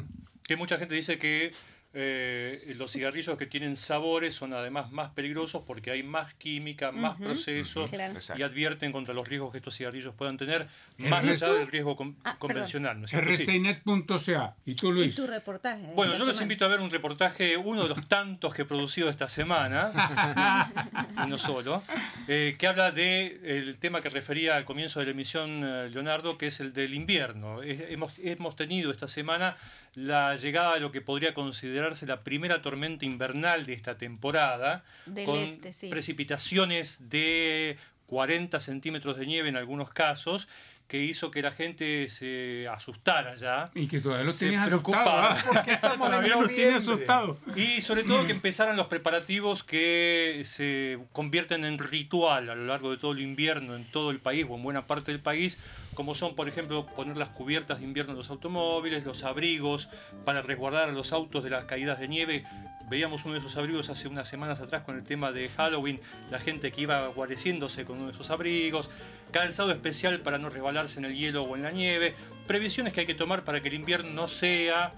Que 0.46 0.56
mucha 0.56 0.78
gente 0.78 0.94
dice 0.94 1.18
que 1.18 1.52
eh, 1.98 2.74
los 2.76 2.92
cigarrillos 2.92 3.38
que 3.38 3.46
tienen 3.46 3.74
sabores 3.74 4.34
son 4.34 4.52
además 4.52 4.92
más 4.92 5.12
peligrosos 5.12 5.62
porque 5.66 5.90
hay 5.90 6.02
más 6.02 6.34
química, 6.34 6.92
más 6.92 7.16
procesos 7.18 7.90
y 8.36 8.42
advierten 8.42 8.92
contra 8.92 9.14
los 9.14 9.26
riesgos 9.26 9.50
que 9.50 9.56
estos 9.56 9.74
cigarrillos 9.74 10.14
puedan 10.14 10.36
tener, 10.36 10.68
más 10.98 11.24
allá 11.24 11.54
del 11.54 11.66
riesgo 11.68 11.96
ah, 12.24 12.36
convencional. 12.38 13.00
¿no 13.00 13.06
rcinet.ca. 13.06 14.56
¿Y 14.66 14.74
tú, 14.74 14.92
Luis? 14.92 15.14
¿Y 15.14 15.16
tu 15.16 15.26
reportaje? 15.26 15.86
Bueno, 15.94 16.14
yo 16.16 16.26
les 16.26 16.38
invito 16.42 16.66
a 16.66 16.68
ver 16.68 16.80
un 16.80 16.90
reportaje, 16.90 17.56
uno 17.56 17.84
de 17.84 17.88
los 17.88 18.06
tantos 18.06 18.52
que 18.52 18.62
he 18.62 18.66
producido 18.66 19.08
esta 19.08 19.30
semana, 19.30 20.70
y 21.24 21.30
no 21.30 21.38
solo, 21.38 21.82
eh, 22.28 22.56
que 22.58 22.66
habla 22.66 22.90
del 22.92 23.40
el 23.42 23.78
tema 23.78 24.02
que 24.02 24.10
refería 24.10 24.56
al 24.56 24.66
comienzo 24.66 25.00
de 25.00 25.06
la 25.06 25.12
emisión, 25.12 25.64
eh, 25.64 25.88
Leonardo, 25.88 26.36
que 26.36 26.48
es 26.48 26.60
el 26.60 26.74
del 26.74 26.92
invierno. 26.92 27.62
hemos, 27.62 28.18
hemos 28.18 28.54
tenido 28.54 28.90
esta 28.90 29.08
semana 29.08 29.56
la 29.96 30.36
llegada 30.36 30.74
de 30.74 30.80
lo 30.80 30.92
que 30.92 31.00
podría 31.00 31.32
considerar 31.32 31.85
la 32.06 32.22
primera 32.22 32.62
tormenta 32.62 33.04
invernal 33.04 33.66
de 33.66 33.74
esta 33.74 33.96
temporada, 33.96 34.84
Del 35.06 35.26
con 35.26 35.38
este, 35.38 35.72
sí. 35.72 35.88
precipitaciones 35.88 37.08
de 37.08 37.76
40 38.06 38.60
centímetros 38.60 39.16
de 39.16 39.26
nieve 39.26 39.48
en 39.48 39.56
algunos 39.56 39.90
casos, 39.90 40.48
que 40.88 41.02
hizo 41.02 41.30
que 41.30 41.42
la 41.42 41.50
gente 41.50 42.08
se 42.08 42.68
asustara 42.68 43.34
ya. 43.34 43.70
Y 43.74 43.88
que 43.88 44.00
todavía 44.00 44.24
los. 44.24 44.36
Porque 45.46 45.72
estamos 45.72 46.08
Todavía 46.08 46.36
los 46.36 46.48
tiene 46.48 46.74
asustados. 46.74 47.38
Y 47.56 47.80
sobre 47.80 48.04
todo 48.04 48.24
que 48.24 48.32
empezaran 48.32 48.76
los 48.76 48.86
preparativos 48.86 49.64
que 49.64 50.42
se 50.44 50.98
convierten 51.12 51.64
en 51.64 51.78
ritual 51.78 52.50
a 52.50 52.54
lo 52.54 52.66
largo 52.66 52.90
de 52.90 52.98
todo 52.98 53.12
el 53.12 53.20
invierno 53.20 53.74
en 53.74 53.84
todo 53.90 54.10
el 54.10 54.20
país 54.20 54.46
o 54.48 54.54
en 54.54 54.62
buena 54.62 54.86
parte 54.86 55.10
del 55.10 55.20
país, 55.20 55.58
como 55.96 56.14
son, 56.14 56.36
por 56.36 56.46
ejemplo, 56.46 56.86
poner 56.86 57.16
las 57.16 57.30
cubiertas 57.30 57.78
de 57.78 57.84
invierno 57.84 58.12
en 58.12 58.18
los 58.18 58.30
automóviles, 58.30 59.04
los 59.06 59.24
abrigos 59.24 59.88
para 60.24 60.42
resguardar 60.42 60.90
a 60.90 60.92
los 60.92 61.12
autos 61.12 61.42
de 61.42 61.50
las 61.50 61.64
caídas 61.64 61.98
de 61.98 62.06
nieve. 62.06 62.44
Veíamos 62.88 63.24
uno 63.24 63.32
de 63.32 63.40
esos 63.40 63.56
abrigos 63.56 63.88
hace 63.88 64.06
unas 64.06 64.28
semanas 64.28 64.60
atrás 64.60 64.82
con 64.82 64.94
el 64.94 65.02
tema 65.02 65.32
de 65.32 65.48
Halloween, 65.48 65.98
la 66.30 66.38
gente 66.38 66.70
que 66.70 66.82
iba 66.82 67.08
guareciéndose 67.08 67.84
con 67.86 67.96
uno 67.96 68.06
de 68.06 68.12
esos 68.12 68.30
abrigos, 68.30 68.90
calzado 69.32 69.72
especial 69.72 70.20
para 70.20 70.38
no 70.38 70.50
resbalarse 70.50 70.98
en 70.98 71.06
el 71.06 71.16
hielo 71.16 71.42
o 71.42 71.56
en 71.56 71.62
la 71.62 71.70
nieve, 71.70 72.14
previsiones 72.46 72.92
que 72.92 73.00
hay 73.00 73.06
que 73.06 73.14
tomar 73.14 73.42
para 73.42 73.62
que 73.62 73.68
el 73.68 73.74
invierno 73.74 74.10
no 74.10 74.28
sea 74.28 74.92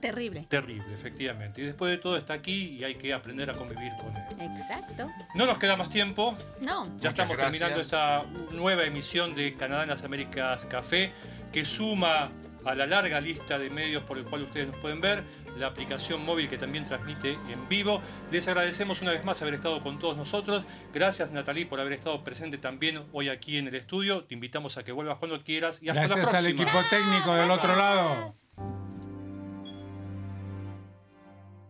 Terrible. 0.00 0.46
Terrible, 0.48 0.92
efectivamente. 0.94 1.62
Y 1.62 1.64
después 1.64 1.90
de 1.90 1.98
todo 1.98 2.16
está 2.16 2.34
aquí 2.34 2.76
y 2.78 2.84
hay 2.84 2.94
que 2.96 3.12
aprender 3.12 3.50
a 3.50 3.54
convivir 3.54 3.92
con 3.98 4.14
él. 4.16 4.24
Exacto. 4.40 5.10
No 5.34 5.46
nos 5.46 5.58
queda 5.58 5.76
más 5.76 5.88
tiempo. 5.88 6.36
No. 6.64 6.84
Ya 6.84 6.90
Muchas 6.90 7.10
estamos 7.12 7.36
gracias. 7.36 7.58
terminando 7.58 7.80
esta 7.80 8.22
nueva 8.52 8.84
emisión 8.84 9.34
de 9.34 9.54
Canadá 9.54 9.82
en 9.84 9.88
las 9.90 10.04
Américas 10.04 10.66
Café, 10.66 11.12
que 11.52 11.64
suma 11.64 12.30
a 12.64 12.74
la 12.74 12.84
larga 12.84 13.20
lista 13.20 13.58
de 13.60 13.70
medios 13.70 14.02
por 14.02 14.18
el 14.18 14.24
cual 14.24 14.42
ustedes 14.42 14.66
nos 14.66 14.76
pueden 14.78 15.00
ver, 15.00 15.22
la 15.56 15.68
aplicación 15.68 16.24
móvil 16.24 16.48
que 16.48 16.58
también 16.58 16.84
transmite 16.84 17.38
en 17.48 17.68
vivo. 17.68 18.02
Les 18.32 18.48
agradecemos 18.48 19.02
una 19.02 19.12
vez 19.12 19.24
más 19.24 19.40
haber 19.40 19.54
estado 19.54 19.80
con 19.80 20.00
todos 20.00 20.16
nosotros. 20.16 20.66
Gracias 20.92 21.32
Natalie 21.32 21.64
por 21.66 21.78
haber 21.78 21.92
estado 21.92 22.24
presente 22.24 22.58
también 22.58 23.04
hoy 23.12 23.28
aquí 23.28 23.56
en 23.58 23.68
el 23.68 23.76
estudio. 23.76 24.24
Te 24.24 24.34
invitamos 24.34 24.76
a 24.78 24.82
que 24.84 24.90
vuelvas 24.90 25.18
cuando 25.18 25.40
quieras 25.44 25.78
y 25.80 25.90
hasta 25.90 26.02
la 26.02 26.06
Gracias 26.08 26.34
al 26.34 26.42
próxima. 26.52 26.62
equipo 26.62 26.88
técnico 26.90 27.34
del 27.36 27.50
otro 27.52 27.76
lado. 27.76 28.14
Gracias. 28.22 28.52